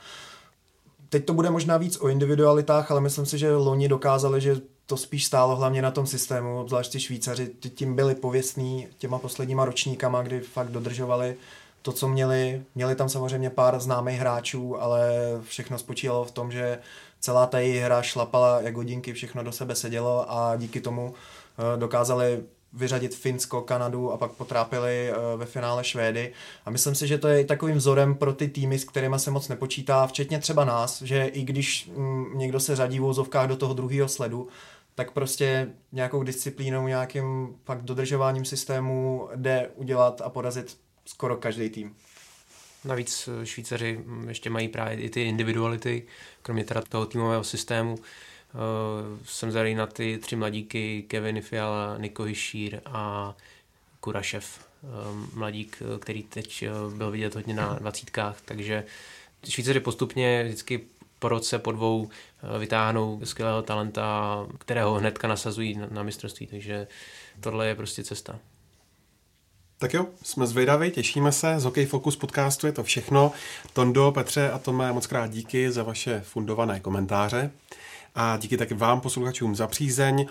teď 1.13 1.25
to 1.25 1.35
bude 1.35 1.51
možná 1.51 1.77
víc 1.77 2.01
o 2.01 2.09
individualitách, 2.09 2.91
ale 2.91 3.01
myslím 3.01 3.27
si, 3.27 3.39
že 3.39 3.57
loni 3.57 3.89
dokázali, 3.89 4.41
že 4.41 4.61
to 4.87 4.97
spíš 4.97 5.25
stálo 5.25 5.57
hlavně 5.57 5.83
na 5.83 5.91
tom 5.91 6.07
systému, 6.07 6.61
obzvlášť 6.61 6.93
ty 6.93 7.01
Švýcaři 7.01 7.51
tím 7.75 7.97
byli 7.97 8.15
pověstní 8.15 8.89
těma 8.99 9.19
posledníma 9.19 9.65
ročníkama, 9.65 10.23
kdy 10.23 10.41
fakt 10.41 10.69
dodržovali 10.69 11.37
to, 11.83 11.93
co 11.93 12.09
měli. 12.09 12.63
Měli 12.75 12.95
tam 12.95 13.09
samozřejmě 13.09 13.51
pár 13.51 13.81
známých 13.81 14.19
hráčů, 14.19 14.83
ale 14.83 15.11
všechno 15.43 15.79
spočívalo 15.79 16.25
v 16.25 16.31
tom, 16.31 16.53
že 16.53 16.79
celá 17.21 17.47
ta 17.47 17.59
její 17.59 17.79
hra 17.79 18.03
šlapala 18.03 18.61
jak 18.61 18.77
hodinky, 18.77 19.13
všechno 19.13 19.43
do 19.43 19.53
sebe 19.53 19.75
sedělo 19.75 20.33
a 20.33 20.57
díky 20.57 20.81
tomu 20.81 21.15
eh, 21.15 21.79
dokázali 21.79 22.43
vyřadit 22.73 23.15
Finsko, 23.15 23.61
Kanadu 23.61 24.13
a 24.13 24.17
pak 24.17 24.33
potrápili 24.33 25.11
eh, 25.11 25.37
ve 25.37 25.47
finále 25.47 25.85
Švédy. 25.85 26.33
A 26.65 26.71
myslím 26.71 26.95
si, 26.95 27.07
že 27.07 27.19
to 27.19 27.29
je 27.29 27.45
takovým 27.45 27.77
vzorem 27.77 28.15
pro 28.15 28.33
ty 28.33 28.49
týmy, 28.49 28.79
s 28.79 28.85
kterými 28.85 29.19
se 29.19 29.31
moc 29.31 29.49
nepočítá, 29.49 30.07
včetně 30.07 30.39
třeba 30.39 30.65
nás, 30.65 31.03
že 31.03 31.25
i 31.25 31.43
když 31.43 31.91
mm, 31.97 32.39
někdo 32.39 32.61
se 32.61 32.77
řadí 32.77 32.99
v 32.99 33.05
úzovkách 33.05 33.49
do 33.49 33.57
toho 33.57 33.75
druhého 33.75 34.09
sledu, 34.09 34.49
tak 34.95 35.11
prostě 35.11 35.69
nějakou 35.93 36.23
disciplínou, 36.23 36.87
nějakým 36.87 37.57
fakt 37.65 37.83
dodržováním 37.83 38.45
systému 38.45 39.29
jde 39.37 39.71
udělat 39.75 40.21
a 40.21 40.29
porazit 40.29 40.77
skoro 41.05 41.37
každý 41.37 41.71
tým. 41.71 41.95
Navíc 42.85 43.29
eh, 43.29 43.47
Švýcaři 43.47 44.01
hm, 44.07 44.29
ještě 44.29 44.51
mají 44.51 44.69
právě 44.69 45.01
i 45.01 45.11
ty 45.11 45.23
individuality, 45.23 46.07
kromě 46.43 46.65
teda 46.65 46.83
toho 46.89 47.07
týmového 47.07 47.45
systému. 47.45 47.99
Uh, 48.55 49.19
jsem 49.25 49.51
zvědavý 49.51 49.75
na 49.75 49.87
ty 49.87 50.19
tři 50.19 50.37
mladíky, 50.37 51.05
Kevin 51.09 51.41
Fiala, 51.41 51.99
Niko 51.99 52.23
Hišír 52.23 52.81
a 52.87 53.35
Kurašev, 54.01 54.67
um, 54.83 55.31
mladík, 55.35 55.83
který 56.01 56.23
teď 56.23 56.65
byl 56.97 57.11
vidět 57.11 57.35
hodně 57.35 57.55
na 57.55 57.75
dvacítkách, 57.75 58.41
takže 58.45 58.85
Švýcaři 59.49 59.81
postupně 59.81 60.45
vždycky 60.45 60.81
po 61.19 61.29
roce, 61.29 61.59
po 61.59 61.73
dvou 61.73 62.09
vytáhnou 62.59 63.21
skvělého 63.25 63.63
talenta, 63.63 64.47
kterého 64.59 64.95
hnedka 64.95 65.29
nasazují 65.29 65.81
na, 65.91 66.03
mistrovství, 66.03 66.47
takže 66.47 66.87
tohle 67.41 67.69
je 67.69 67.75
prostě 67.75 68.05
cesta. 68.05 68.39
Tak 69.79 69.95
jo, 69.95 70.07
jsme 70.23 70.47
zvědaví, 70.47 70.91
těšíme 70.91 71.33
se. 71.33 71.61
Z 71.61 71.65
Hokej 71.65 71.87
Focus 71.87 72.17
podcastu 72.17 72.67
je 72.67 72.73
to 72.73 72.83
všechno. 72.83 73.33
Tondo, 73.73 74.13
Petře 74.13 74.51
a 74.51 74.59
Tome, 74.59 74.93
moc 74.93 75.07
krát 75.07 75.31
díky 75.31 75.71
za 75.71 75.83
vaše 75.83 76.21
fundované 76.21 76.81
komentáře. 76.81 77.51
A 78.15 78.37
díky 78.37 78.57
taky 78.57 78.75
vám, 78.75 79.01
posluchačům, 79.01 79.57
za 79.57 79.67
přízeň. 79.67 80.21
E, 80.21 80.27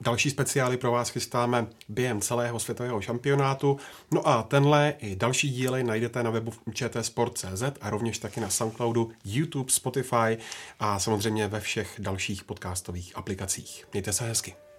další 0.00 0.30
speciály 0.30 0.76
pro 0.76 0.92
vás 0.92 1.08
chystáme 1.08 1.66
během 1.88 2.20
celého 2.20 2.58
světového 2.58 3.00
šampionátu. 3.00 3.76
No 4.10 4.28
a 4.28 4.42
tenhle 4.42 4.94
i 4.98 5.16
další 5.16 5.50
díly 5.50 5.84
najdete 5.84 6.22
na 6.22 6.30
webu 6.30 6.52
čtsport.cz 6.74 7.62
a 7.80 7.90
rovněž 7.90 8.18
taky 8.18 8.40
na 8.40 8.50
Soundcloudu, 8.50 9.12
YouTube, 9.24 9.72
Spotify 9.72 10.38
a 10.80 10.98
samozřejmě 10.98 11.48
ve 11.48 11.60
všech 11.60 11.94
dalších 11.98 12.44
podcastových 12.44 13.16
aplikacích. 13.16 13.86
Mějte 13.92 14.12
se 14.12 14.24
hezky. 14.24 14.69